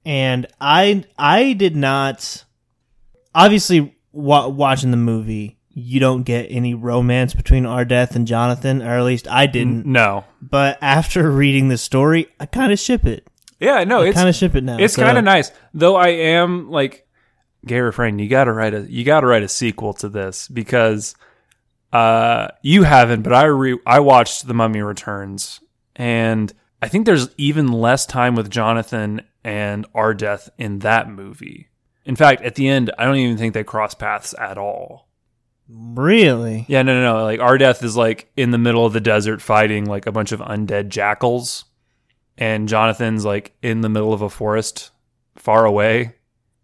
and 0.05 0.45
I 0.61 1.05
I 1.17 1.53
did 1.53 1.75
not. 1.75 2.45
Obviously, 3.35 3.95
wa- 4.11 4.47
watching 4.47 4.91
the 4.91 4.97
movie, 4.97 5.57
you 5.73 5.99
don't 5.99 6.23
get 6.23 6.43
any 6.49 6.73
romance 6.73 7.33
between 7.33 7.63
Ardeth 7.63 8.15
and 8.15 8.27
Jonathan, 8.27 8.81
or 8.81 8.97
at 8.97 9.03
least 9.03 9.27
I 9.27 9.47
didn't. 9.47 9.85
No, 9.85 10.23
But 10.41 10.77
after 10.81 11.31
reading 11.31 11.67
the 11.69 11.77
story, 11.77 12.27
I 12.39 12.45
kind 12.45 12.71
of 12.71 12.79
ship 12.79 13.05
it. 13.05 13.27
yeah, 13.59 13.83
no, 13.83 14.01
it's 14.01 14.15
Kind 14.15 14.29
of 14.29 14.35
ship 14.35 14.55
it 14.55 14.63
now. 14.63 14.77
it's 14.79 14.93
so- 14.95 15.03
kind 15.03 15.17
of 15.17 15.23
nice. 15.23 15.51
Though 15.73 15.95
I 15.95 16.09
am 16.09 16.69
like, 16.69 17.07
Gayrefrain. 17.65 18.21
You 18.21 18.27
got 18.27 18.43
to 18.43 18.51
write 18.53 18.73
a 18.73 18.81
you 18.91 19.05
got 19.05 19.21
to 19.21 19.27
write 19.27 19.41
a 19.43 19.47
sequel 19.47 19.93
to 19.93 20.09
this 20.09 20.49
because 20.49 21.15
uh 21.93 22.49
you 22.61 22.83
haven't, 22.83 23.21
but 23.21 23.31
I 23.33 23.45
re 23.45 23.79
I 23.85 23.99
watched 24.01 24.47
The 24.47 24.53
Mummy 24.53 24.81
Returns, 24.81 25.61
and 25.95 26.51
I 26.81 26.89
think 26.89 27.05
there's 27.05 27.29
even 27.37 27.71
less 27.71 28.05
time 28.05 28.35
with 28.35 28.49
Jonathan 28.49 29.21
and 29.45 29.85
Ardeth 29.93 30.49
in 30.57 30.79
that 30.79 31.09
movie. 31.09 31.69
In 32.05 32.17
fact, 32.17 32.41
at 32.41 32.55
the 32.55 32.67
end, 32.67 32.91
I 32.97 33.05
don't 33.05 33.15
even 33.15 33.37
think 33.37 33.53
they 33.53 33.63
cross 33.63 33.93
paths 33.93 34.35
at 34.37 34.57
all. 34.57 35.07
Really? 35.69 36.65
Yeah, 36.67 36.81
no, 36.81 36.93
no, 36.93 37.17
no. 37.17 37.23
Like 37.23 37.39
Ardeth 37.39 37.83
is 37.83 37.95
like 37.95 38.31
in 38.35 38.51
the 38.51 38.57
middle 38.57 38.85
of 38.85 38.93
the 38.93 39.01
desert 39.01 39.41
fighting 39.41 39.85
like 39.85 40.05
a 40.05 40.11
bunch 40.11 40.31
of 40.31 40.39
undead 40.39 40.89
jackals, 40.89 41.65
and 42.37 42.67
Jonathan's 42.67 43.25
like 43.25 43.55
in 43.61 43.81
the 43.81 43.89
middle 43.89 44.13
of 44.13 44.21
a 44.21 44.29
forest 44.29 44.91
far 45.35 45.65
away. 45.65 46.15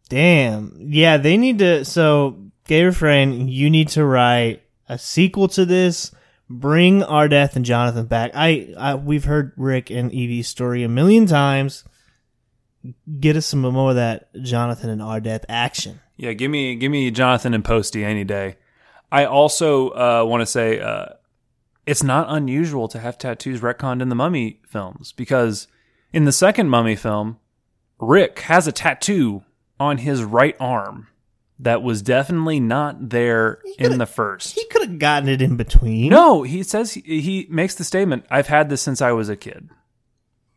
Damn. 0.10 0.76
Yeah, 0.80 1.18
they 1.18 1.38
need 1.38 1.60
to. 1.60 1.86
So, 1.86 2.52
Gayrefrain, 2.66 3.50
you 3.50 3.70
need 3.70 3.90
to 3.90 4.04
write 4.04 4.64
a 4.88 4.98
sequel 4.98 5.48
to 5.50 5.66
this. 5.66 6.12
Bring 6.50 7.02
Ardeth 7.02 7.56
and 7.56 7.64
Jonathan 7.64 8.08
back. 8.08 8.32
I, 8.34 8.74
I 8.76 8.96
we've 8.96 9.26
heard 9.26 9.54
Rick 9.56 9.92
and 9.92 10.12
Evie's 10.12 10.48
story 10.48 10.84
a 10.84 10.90
million 10.90 11.28
times. 11.28 11.84
Get 13.20 13.36
us 13.36 13.46
some 13.46 13.62
more 13.62 13.92
of 13.92 13.98
that 13.98 14.34
Jonathan 14.42 14.90
and 14.90 15.02
Ardeth 15.02 15.44
action. 15.48 16.00
Yeah, 16.18 16.34
give 16.34 16.50
me 16.50 16.76
give 16.76 16.92
me 16.92 17.12
Jonathan 17.12 17.54
and 17.54 17.64
Posty 17.64 18.04
any 18.04 18.24
day. 18.24 18.56
I 19.12 19.26
also 19.26 19.90
uh, 19.90 20.26
want 20.26 20.42
to 20.42 20.46
say 20.46 20.80
uh, 20.80 21.08
it's 21.86 22.04
not 22.04 22.28
unusual 22.30 22.88
to 22.90 23.00
have 23.00 23.18
tattoos 23.18 23.62
retconned 23.62 24.02
in 24.02 24.10
the 24.10 24.16
Mummy 24.16 24.60
films 24.68 25.12
because 25.14 25.68
in 26.14 26.26
the 26.26 26.32
second 26.32 26.70
Mummy 26.70 26.96
film, 26.96 27.40
Rick 28.00 28.40
has 28.42 28.68
a 28.68 28.72
tattoo 28.72 29.44
on 29.80 29.98
his 29.98 30.24
right 30.24 30.56
arm 30.60 31.08
that 31.60 31.82
was 31.84 32.02
definitely 32.02 32.60
not 32.60 33.10
there 33.10 33.60
in 33.78 33.98
the 33.98 34.06
first. 34.06 34.56
He 34.56 34.66
could 34.68 34.82
have 34.84 35.00
gotten 35.00 35.28
it 35.28 35.42
in 35.42 35.58
between. 35.58 36.10
No, 36.10 36.44
he 36.44 36.64
says 36.64 36.94
he, 36.94 37.20
he 37.22 37.48
makes 37.50 37.76
the 37.76 37.84
statement, 37.84 38.26
"I've 38.30 38.48
had 38.48 38.70
this 38.70 38.82
since 38.82 39.02
I 39.02 39.12
was 39.12 39.28
a 39.30 39.36
kid." 39.36 39.70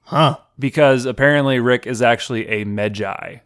Huh. 0.05 0.39
because 0.59 1.07
apparently 1.07 1.59
Rick 1.59 1.87
is 1.87 2.03
actually 2.03 2.47
a 2.49 2.65
Medjai. 2.65 3.41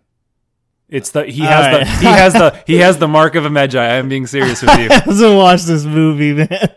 It's 0.88 1.10
the 1.10 1.24
he 1.26 1.40
has 1.40 1.78
the 1.78 1.84
he 1.98 2.06
has 2.06 2.32
the 2.32 2.62
he 2.66 2.76
has 2.76 2.98
the 2.98 3.08
mark 3.08 3.34
of 3.34 3.44
a 3.44 3.48
Medjai. 3.48 3.98
I'm 3.98 4.08
being 4.08 4.26
serious 4.26 4.62
with 4.62 4.78
you. 4.78 4.88
Hasn't 4.90 5.34
watched 5.36 5.66
this 5.66 5.84
movie, 5.84 6.32
man. 6.34 6.68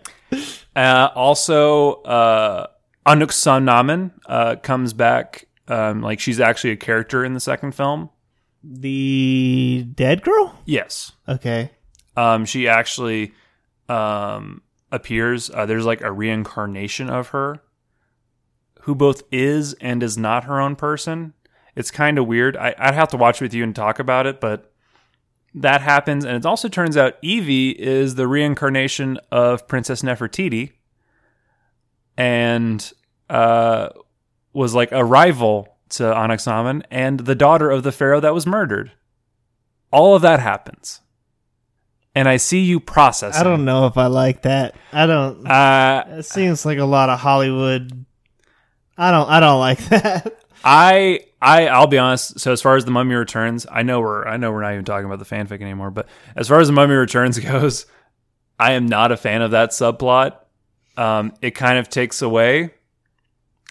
Uh, 0.75 1.09
also, 1.13 2.01
uh, 2.03 2.67
Anck-su-namun 3.05 4.11
uh, 4.25 4.55
comes 4.57 4.93
back. 4.93 5.45
Um, 5.67 6.01
like 6.01 6.19
she's 6.19 6.39
actually 6.39 6.71
a 6.71 6.77
character 6.77 7.23
in 7.23 7.33
the 7.35 7.39
second 7.39 7.75
film. 7.75 8.09
The 8.63 9.85
dead 9.93 10.23
girl? 10.23 10.59
Yes, 10.65 11.11
Okay. 11.27 11.71
um, 12.17 12.45
she 12.45 12.67
actually 12.67 13.33
um, 13.87 14.61
appears. 14.91 15.49
Uh, 15.51 15.65
there's 15.67 15.85
like 15.85 16.01
a 16.01 16.11
reincarnation 16.11 17.09
of 17.09 17.29
her, 17.29 17.61
who 18.81 18.95
both 18.95 19.21
is 19.31 19.73
and 19.75 20.01
is 20.01 20.17
not 20.17 20.45
her 20.45 20.59
own 20.59 20.75
person. 20.75 21.33
It's 21.79 21.91
kind 21.91 22.17
of 22.17 22.27
weird. 22.27 22.57
I, 22.57 22.75
I'd 22.77 22.93
have 22.93 23.07
to 23.09 23.17
watch 23.17 23.39
with 23.39 23.53
you 23.53 23.63
and 23.63 23.73
talk 23.73 23.99
about 23.99 24.27
it, 24.27 24.41
but 24.41 24.71
that 25.55 25.79
happens. 25.81 26.25
And 26.25 26.35
it 26.35 26.45
also 26.45 26.67
turns 26.67 26.97
out 26.97 27.15
Evie 27.21 27.69
is 27.69 28.15
the 28.15 28.27
reincarnation 28.27 29.17
of 29.31 29.65
Princess 29.65 30.01
Nefertiti 30.01 30.73
and 32.17 32.91
uh, 33.29 33.89
was 34.53 34.75
like 34.75 34.91
a 34.91 35.05
rival 35.05 35.77
to 35.91 36.03
Anck-su-namun 36.03 36.83
and 36.91 37.21
the 37.21 37.33
daughter 37.35 37.71
of 37.71 37.83
the 37.83 37.91
pharaoh 37.93 38.19
that 38.19 38.33
was 38.33 38.45
murdered. 38.45 38.91
All 39.91 40.15
of 40.15 40.21
that 40.21 40.39
happens. 40.41 40.99
And 42.13 42.27
I 42.27 42.37
see 42.37 42.59
you 42.59 42.79
processing. 42.81 43.39
I 43.39 43.43
don't 43.43 43.63
know 43.63 43.85
if 43.85 43.97
I 43.97 44.07
like 44.07 44.41
that. 44.41 44.75
I 44.91 45.05
don't. 45.05 45.47
Uh, 45.47 46.03
It 46.17 46.23
seems 46.23 46.65
like 46.65 46.77
a 46.79 46.83
lot 46.85 47.07
of 47.09 47.19
Hollywood. 47.19 48.05
I 48.97 49.11
don't. 49.11 49.29
I 49.29 49.39
don't 49.39 49.59
like 49.59 49.79
that. 49.89 50.35
I 50.63 51.21
I 51.41 51.67
I'll 51.67 51.87
be 51.87 51.97
honest. 51.97 52.39
So 52.39 52.51
as 52.51 52.61
far 52.61 52.75
as 52.75 52.85
the 52.85 52.91
Mummy 52.91 53.15
Returns, 53.15 53.65
I 53.69 53.83
know 53.83 54.01
we're 54.01 54.25
I 54.25 54.37
know 54.37 54.51
we're 54.51 54.61
not 54.61 54.73
even 54.73 54.85
talking 54.85 55.05
about 55.05 55.19
the 55.19 55.25
fanfic 55.25 55.61
anymore. 55.61 55.91
But 55.91 56.07
as 56.35 56.47
far 56.47 56.59
as 56.59 56.67
the 56.67 56.73
Mummy 56.73 56.95
Returns 56.95 57.39
goes, 57.39 57.85
I 58.59 58.73
am 58.73 58.87
not 58.87 59.11
a 59.11 59.17
fan 59.17 59.41
of 59.41 59.51
that 59.51 59.71
subplot. 59.71 60.37
Um, 60.97 61.33
it 61.41 61.51
kind 61.51 61.77
of 61.77 61.89
takes 61.89 62.21
away. 62.21 62.71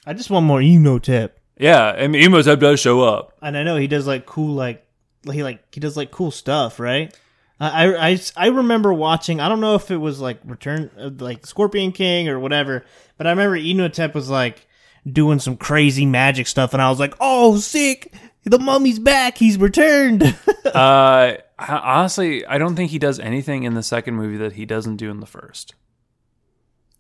I 0.06 0.14
just 0.14 0.30
want 0.30 0.46
more 0.46 0.62
Imhotep. 0.62 1.38
Yeah, 1.58 1.84
I 1.88 2.06
mean, 2.06 2.22
Imhotep 2.22 2.60
does 2.60 2.80
show 2.80 3.02
up. 3.02 3.36
And 3.42 3.56
I 3.56 3.64
know 3.64 3.76
he 3.76 3.88
does 3.88 4.06
like 4.06 4.24
cool, 4.24 4.54
like 4.54 4.86
he 5.30 5.42
like 5.42 5.74
he 5.74 5.80
does 5.80 5.96
like 5.96 6.10
cool 6.10 6.30
stuff, 6.30 6.80
right? 6.80 7.14
I 7.60 7.84
I, 7.84 8.08
I, 8.10 8.20
I 8.36 8.46
remember 8.48 8.92
watching. 8.94 9.40
I 9.40 9.48
don't 9.48 9.60
know 9.60 9.74
if 9.74 9.90
it 9.90 9.96
was 9.96 10.20
like 10.20 10.40
Return, 10.44 10.90
uh, 10.98 11.10
like 11.18 11.44
Scorpion 11.44 11.92
King 11.92 12.28
or 12.28 12.38
whatever, 12.38 12.84
but 13.18 13.26
I 13.26 13.30
remember 13.30 13.56
Imhotep 13.56 14.14
was 14.14 14.30
like 14.30 14.67
doing 15.10 15.38
some 15.38 15.56
crazy 15.56 16.06
magic 16.06 16.46
stuff, 16.46 16.72
and 16.72 16.82
I 16.82 16.90
was 16.90 17.00
like, 17.00 17.14
"Oh, 17.20 17.58
sick! 17.58 18.12
The 18.44 18.58
mummy's 18.58 18.98
back. 18.98 19.38
He's 19.38 19.58
returned." 19.58 20.22
uh, 20.64 21.34
honestly, 21.58 22.46
I 22.46 22.58
don't 22.58 22.76
think 22.76 22.90
he 22.90 22.98
does 22.98 23.18
anything 23.18 23.64
in 23.64 23.74
the 23.74 23.82
second 23.82 24.14
movie 24.16 24.38
that 24.38 24.54
he 24.54 24.64
doesn't 24.64 24.96
do 24.96 25.10
in 25.10 25.20
the 25.20 25.26
first. 25.26 25.74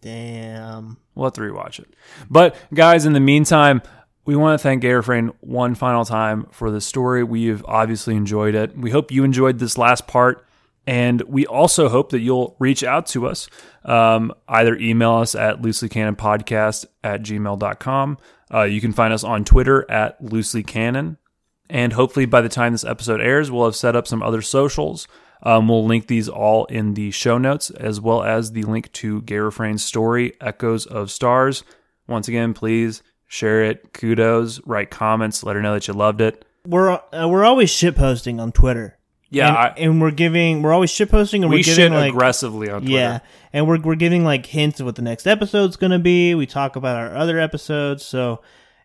Damn. 0.00 0.98
We'll 1.14 1.26
have 1.26 1.34
to 1.34 1.40
rewatch 1.40 1.80
it. 1.80 1.94
But 2.30 2.56
guys, 2.72 3.04
in 3.04 3.12
the 3.12 3.20
meantime, 3.20 3.82
we 4.24 4.36
want 4.36 4.58
to 4.58 4.62
thank 4.62 4.82
Gayrefrain 4.82 5.34
one 5.40 5.74
final 5.74 6.04
time 6.04 6.46
for 6.52 6.70
the 6.70 6.80
story. 6.80 7.24
We've 7.24 7.64
obviously 7.64 8.14
enjoyed 8.14 8.54
it. 8.54 8.76
We 8.76 8.90
hope 8.90 9.10
you 9.10 9.24
enjoyed 9.24 9.58
this 9.58 9.78
last 9.78 10.06
part. 10.06 10.46
And 10.88 11.20
we 11.28 11.44
also 11.44 11.90
hope 11.90 12.12
that 12.12 12.20
you'll 12.20 12.56
reach 12.58 12.82
out 12.82 13.04
to 13.08 13.26
us. 13.26 13.50
Um, 13.84 14.32
either 14.48 14.74
email 14.74 15.16
us 15.16 15.34
at 15.34 15.60
looselycanonpodcast 15.60 16.86
at 17.04 17.20
gmail.com. 17.20 18.18
Uh, 18.54 18.62
you 18.62 18.80
can 18.80 18.94
find 18.94 19.12
us 19.12 19.22
on 19.22 19.44
Twitter 19.44 19.88
at 19.90 20.22
looselycanon. 20.22 21.18
And 21.68 21.92
hopefully, 21.92 22.24
by 22.24 22.40
the 22.40 22.48
time 22.48 22.72
this 22.72 22.84
episode 22.84 23.20
airs, 23.20 23.50
we'll 23.50 23.66
have 23.66 23.76
set 23.76 23.96
up 23.96 24.06
some 24.06 24.22
other 24.22 24.40
socials. 24.40 25.06
Um, 25.42 25.68
we'll 25.68 25.84
link 25.84 26.06
these 26.06 26.26
all 26.26 26.64
in 26.64 26.94
the 26.94 27.10
show 27.10 27.36
notes, 27.36 27.68
as 27.68 28.00
well 28.00 28.22
as 28.22 28.52
the 28.52 28.62
link 28.62 28.90
to 28.92 29.20
Gayrefrain's 29.20 29.84
story, 29.84 30.32
Echoes 30.40 30.86
of 30.86 31.10
Stars. 31.10 31.64
Once 32.06 32.28
again, 32.28 32.54
please 32.54 33.02
share 33.26 33.62
it. 33.62 33.92
Kudos, 33.92 34.62
write 34.64 34.90
comments, 34.90 35.44
let 35.44 35.54
her 35.54 35.60
know 35.60 35.74
that 35.74 35.86
you 35.86 35.92
loved 35.92 36.22
it. 36.22 36.46
We're 36.66 36.92
uh, 36.92 37.28
we're 37.28 37.44
always 37.44 37.68
shit 37.68 37.94
posting 37.94 38.40
on 38.40 38.52
Twitter. 38.52 38.97
Yeah, 39.30 39.48
and, 39.48 39.56
I, 39.56 39.66
and 39.76 40.00
we're 40.00 40.10
giving 40.10 40.62
we're 40.62 40.72
always 40.72 40.90
shit 40.90 41.10
posting 41.10 41.42
and 41.42 41.50
we 41.50 41.58
we're 41.58 41.62
shit 41.62 41.76
giving 41.76 41.92
like 41.92 42.12
aggressively 42.12 42.70
on 42.70 42.80
Twitter. 42.80 42.94
yeah, 42.94 43.18
and 43.52 43.68
we're 43.68 43.80
we're 43.80 43.94
giving 43.94 44.24
like 44.24 44.46
hints 44.46 44.80
of 44.80 44.86
what 44.86 44.96
the 44.96 45.02
next 45.02 45.26
episode's 45.26 45.76
gonna 45.76 45.98
be. 45.98 46.34
We 46.34 46.46
talk 46.46 46.76
about 46.76 46.96
our 46.96 47.14
other 47.14 47.38
episodes, 47.38 48.04
so 48.04 48.40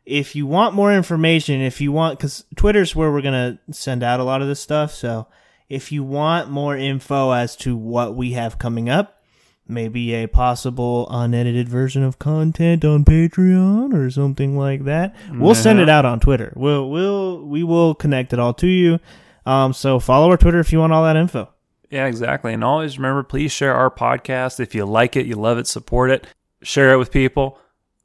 if 0.06 0.36
you 0.36 0.46
want 0.46 0.76
more 0.76 0.94
information, 0.94 1.62
if 1.62 1.80
you 1.80 1.92
want, 1.92 2.20
because 2.20 2.46
Twitter's 2.56 2.96
where 2.96 3.12
we're 3.12 3.22
gonna 3.22 3.60
send 3.72 4.04
out 4.04 4.20
a 4.20 4.24
lot 4.24 4.42
of 4.42 4.48
this 4.48 4.60
stuff. 4.60 4.94
So 4.94 5.28
if 5.70 5.92
you 5.92 6.04
want 6.04 6.50
more 6.50 6.76
info 6.76 7.32
as 7.32 7.56
to 7.58 7.76
what 7.76 8.16
we 8.16 8.34
have 8.34 8.60
coming 8.60 8.90
up, 8.90 9.24
maybe 9.66 10.14
a 10.14 10.28
possible 10.28 11.08
unedited 11.10 11.70
version 11.70 12.04
of 12.04 12.20
content 12.20 12.84
on 12.84 13.06
Patreon 13.06 13.94
or 13.94 14.10
something 14.10 14.58
like 14.58 14.84
that, 14.84 15.16
we'll 15.32 15.56
send 15.56 15.80
it 15.80 15.84
mm-hmm. 15.84 15.92
out 15.92 16.06
on 16.06 16.20
Twitter. 16.20 16.52
We'll 16.56 16.90
we'll 16.90 17.46
we 17.46 17.64
will 17.64 17.96
connect 17.96 18.34
it 18.34 18.40
all 18.40 18.54
to 18.56 18.68
you. 18.68 19.00
Um, 19.46 19.74
so 19.74 20.00
follow 20.00 20.30
our 20.30 20.38
Twitter 20.38 20.60
if 20.60 20.72
you 20.72 20.80
want 20.80 20.94
all 20.94 21.04
that 21.04 21.16
info. 21.16 21.50
Yeah, 21.90 22.08
exactly. 22.08 22.54
And 22.54 22.64
always 22.64 22.98
remember, 22.98 23.24
please 23.24 23.52
share 23.52 23.76
our 23.76 23.92
podcast. 23.92 24.60
If 24.60 24.74
you 24.74 24.86
like 24.86 25.16
it, 25.16 25.26
you 25.26 25.36
love 25.36 25.58
it, 25.58 25.68
support 25.68 26.10
it, 26.12 26.26
share 26.64 26.92
it 26.94 26.98
with 26.98 27.12
people. 27.12 27.60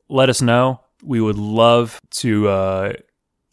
Let 0.08 0.28
us 0.28 0.42
know. 0.42 0.80
We 1.02 1.20
would 1.20 1.38
love 1.38 1.98
to. 2.10 2.48
Uh, 2.48 2.92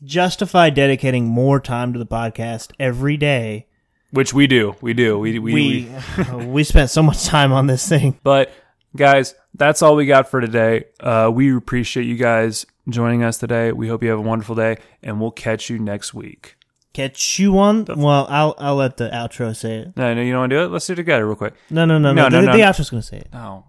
Justify 0.03 0.69
dedicating 0.71 1.25
more 1.25 1.59
time 1.59 1.93
to 1.93 1.99
the 1.99 2.05
podcast 2.05 2.71
every 2.79 3.15
day. 3.17 3.67
which 4.11 4.33
we 4.33 4.45
do. 4.45 4.75
We 4.81 4.93
do. 4.93 5.17
We, 5.17 5.39
we, 5.39 5.53
we, 5.53 5.89
We 6.33 6.45
we 6.45 6.63
spent 6.63 6.89
so 6.89 7.01
much 7.01 7.25
time 7.25 7.51
on 7.53 7.67
this 7.67 7.87
thing. 7.87 8.19
But 8.23 8.51
guys, 8.95 9.35
that's 9.53 9.81
all 9.81 9.95
we 9.95 10.05
got 10.05 10.29
for 10.29 10.41
today. 10.41 10.85
Uh, 10.99 11.31
we 11.33 11.55
appreciate 11.55 12.05
you 12.05 12.17
guys 12.17 12.65
joining 12.89 13.23
us 13.23 13.37
today. 13.37 13.71
We 13.71 13.87
hope 13.87 14.03
you 14.03 14.09
have 14.09 14.19
a 14.19 14.21
wonderful 14.21 14.55
day, 14.55 14.77
and 15.01 15.19
we'll 15.21 15.31
catch 15.31 15.69
you 15.69 15.79
next 15.79 16.13
week. 16.13 16.55
Catch 16.95 17.39
you 17.39 17.59
on. 17.59 17.83
Well, 17.83 18.25
I'll 18.29 18.55
I'll 18.57 18.77
let 18.77 18.95
the 18.95 19.09
outro 19.09 19.53
say 19.53 19.79
it. 19.79 19.97
No, 19.97 20.13
no, 20.13 20.21
you 20.21 20.31
don't 20.31 20.39
want 20.43 20.49
to 20.51 20.55
do 20.55 20.63
it? 20.63 20.67
Let's 20.71 20.87
do 20.87 20.93
it 20.93 20.95
together 20.95 21.25
real 21.25 21.35
quick. 21.35 21.53
No, 21.69 21.83
no, 21.83 21.97
no, 21.97 22.13
No, 22.13 22.29
no. 22.29 22.29
no, 22.29 22.39
the, 22.39 22.47
no. 22.47 22.53
the 22.53 22.63
outro's 22.63 22.89
gonna 22.89 23.01
say 23.03 23.17
it. 23.17 23.27
Oh. 23.33 23.65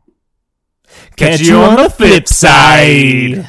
Catch 1.17 1.41
you 1.41 1.57
on 1.57 1.75
the 1.77 1.91
flip 1.91 2.29
side. 2.29 3.49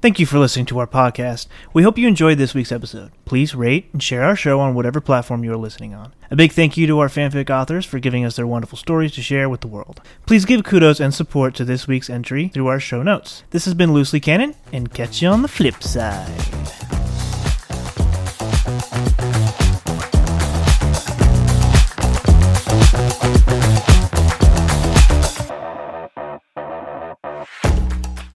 Thank 0.00 0.20
you 0.20 0.26
for 0.26 0.38
listening 0.38 0.66
to 0.66 0.78
our 0.78 0.86
podcast. 0.86 1.48
We 1.72 1.82
hope 1.82 1.98
you 1.98 2.06
enjoyed 2.06 2.38
this 2.38 2.54
week's 2.54 2.70
episode. 2.70 3.10
Please 3.24 3.56
rate 3.56 3.88
and 3.92 4.00
share 4.00 4.22
our 4.22 4.36
show 4.36 4.60
on 4.60 4.74
whatever 4.74 5.00
platform 5.00 5.42
you 5.42 5.52
are 5.52 5.56
listening 5.56 5.92
on. 5.92 6.14
A 6.30 6.36
big 6.36 6.52
thank 6.52 6.76
you 6.76 6.86
to 6.86 7.00
our 7.00 7.08
fanfic 7.08 7.50
authors 7.50 7.84
for 7.84 7.98
giving 7.98 8.24
us 8.24 8.36
their 8.36 8.46
wonderful 8.46 8.78
stories 8.78 9.10
to 9.14 9.22
share 9.22 9.48
with 9.48 9.62
the 9.62 9.66
world. 9.66 10.00
Please 10.26 10.44
give 10.44 10.62
kudos 10.62 11.00
and 11.00 11.12
support 11.12 11.56
to 11.56 11.64
this 11.64 11.88
week's 11.88 12.08
entry 12.08 12.46
through 12.46 12.68
our 12.68 12.78
show 12.78 13.02
notes. 13.02 13.42
This 13.50 13.64
has 13.64 13.74
been 13.74 13.92
Loosely 13.92 14.20
Canon, 14.20 14.54
and 14.72 14.94
catch 14.94 15.20
you 15.22 15.28
on 15.28 15.42
the 15.42 15.48
flip 15.48 15.82
side. 15.82 16.93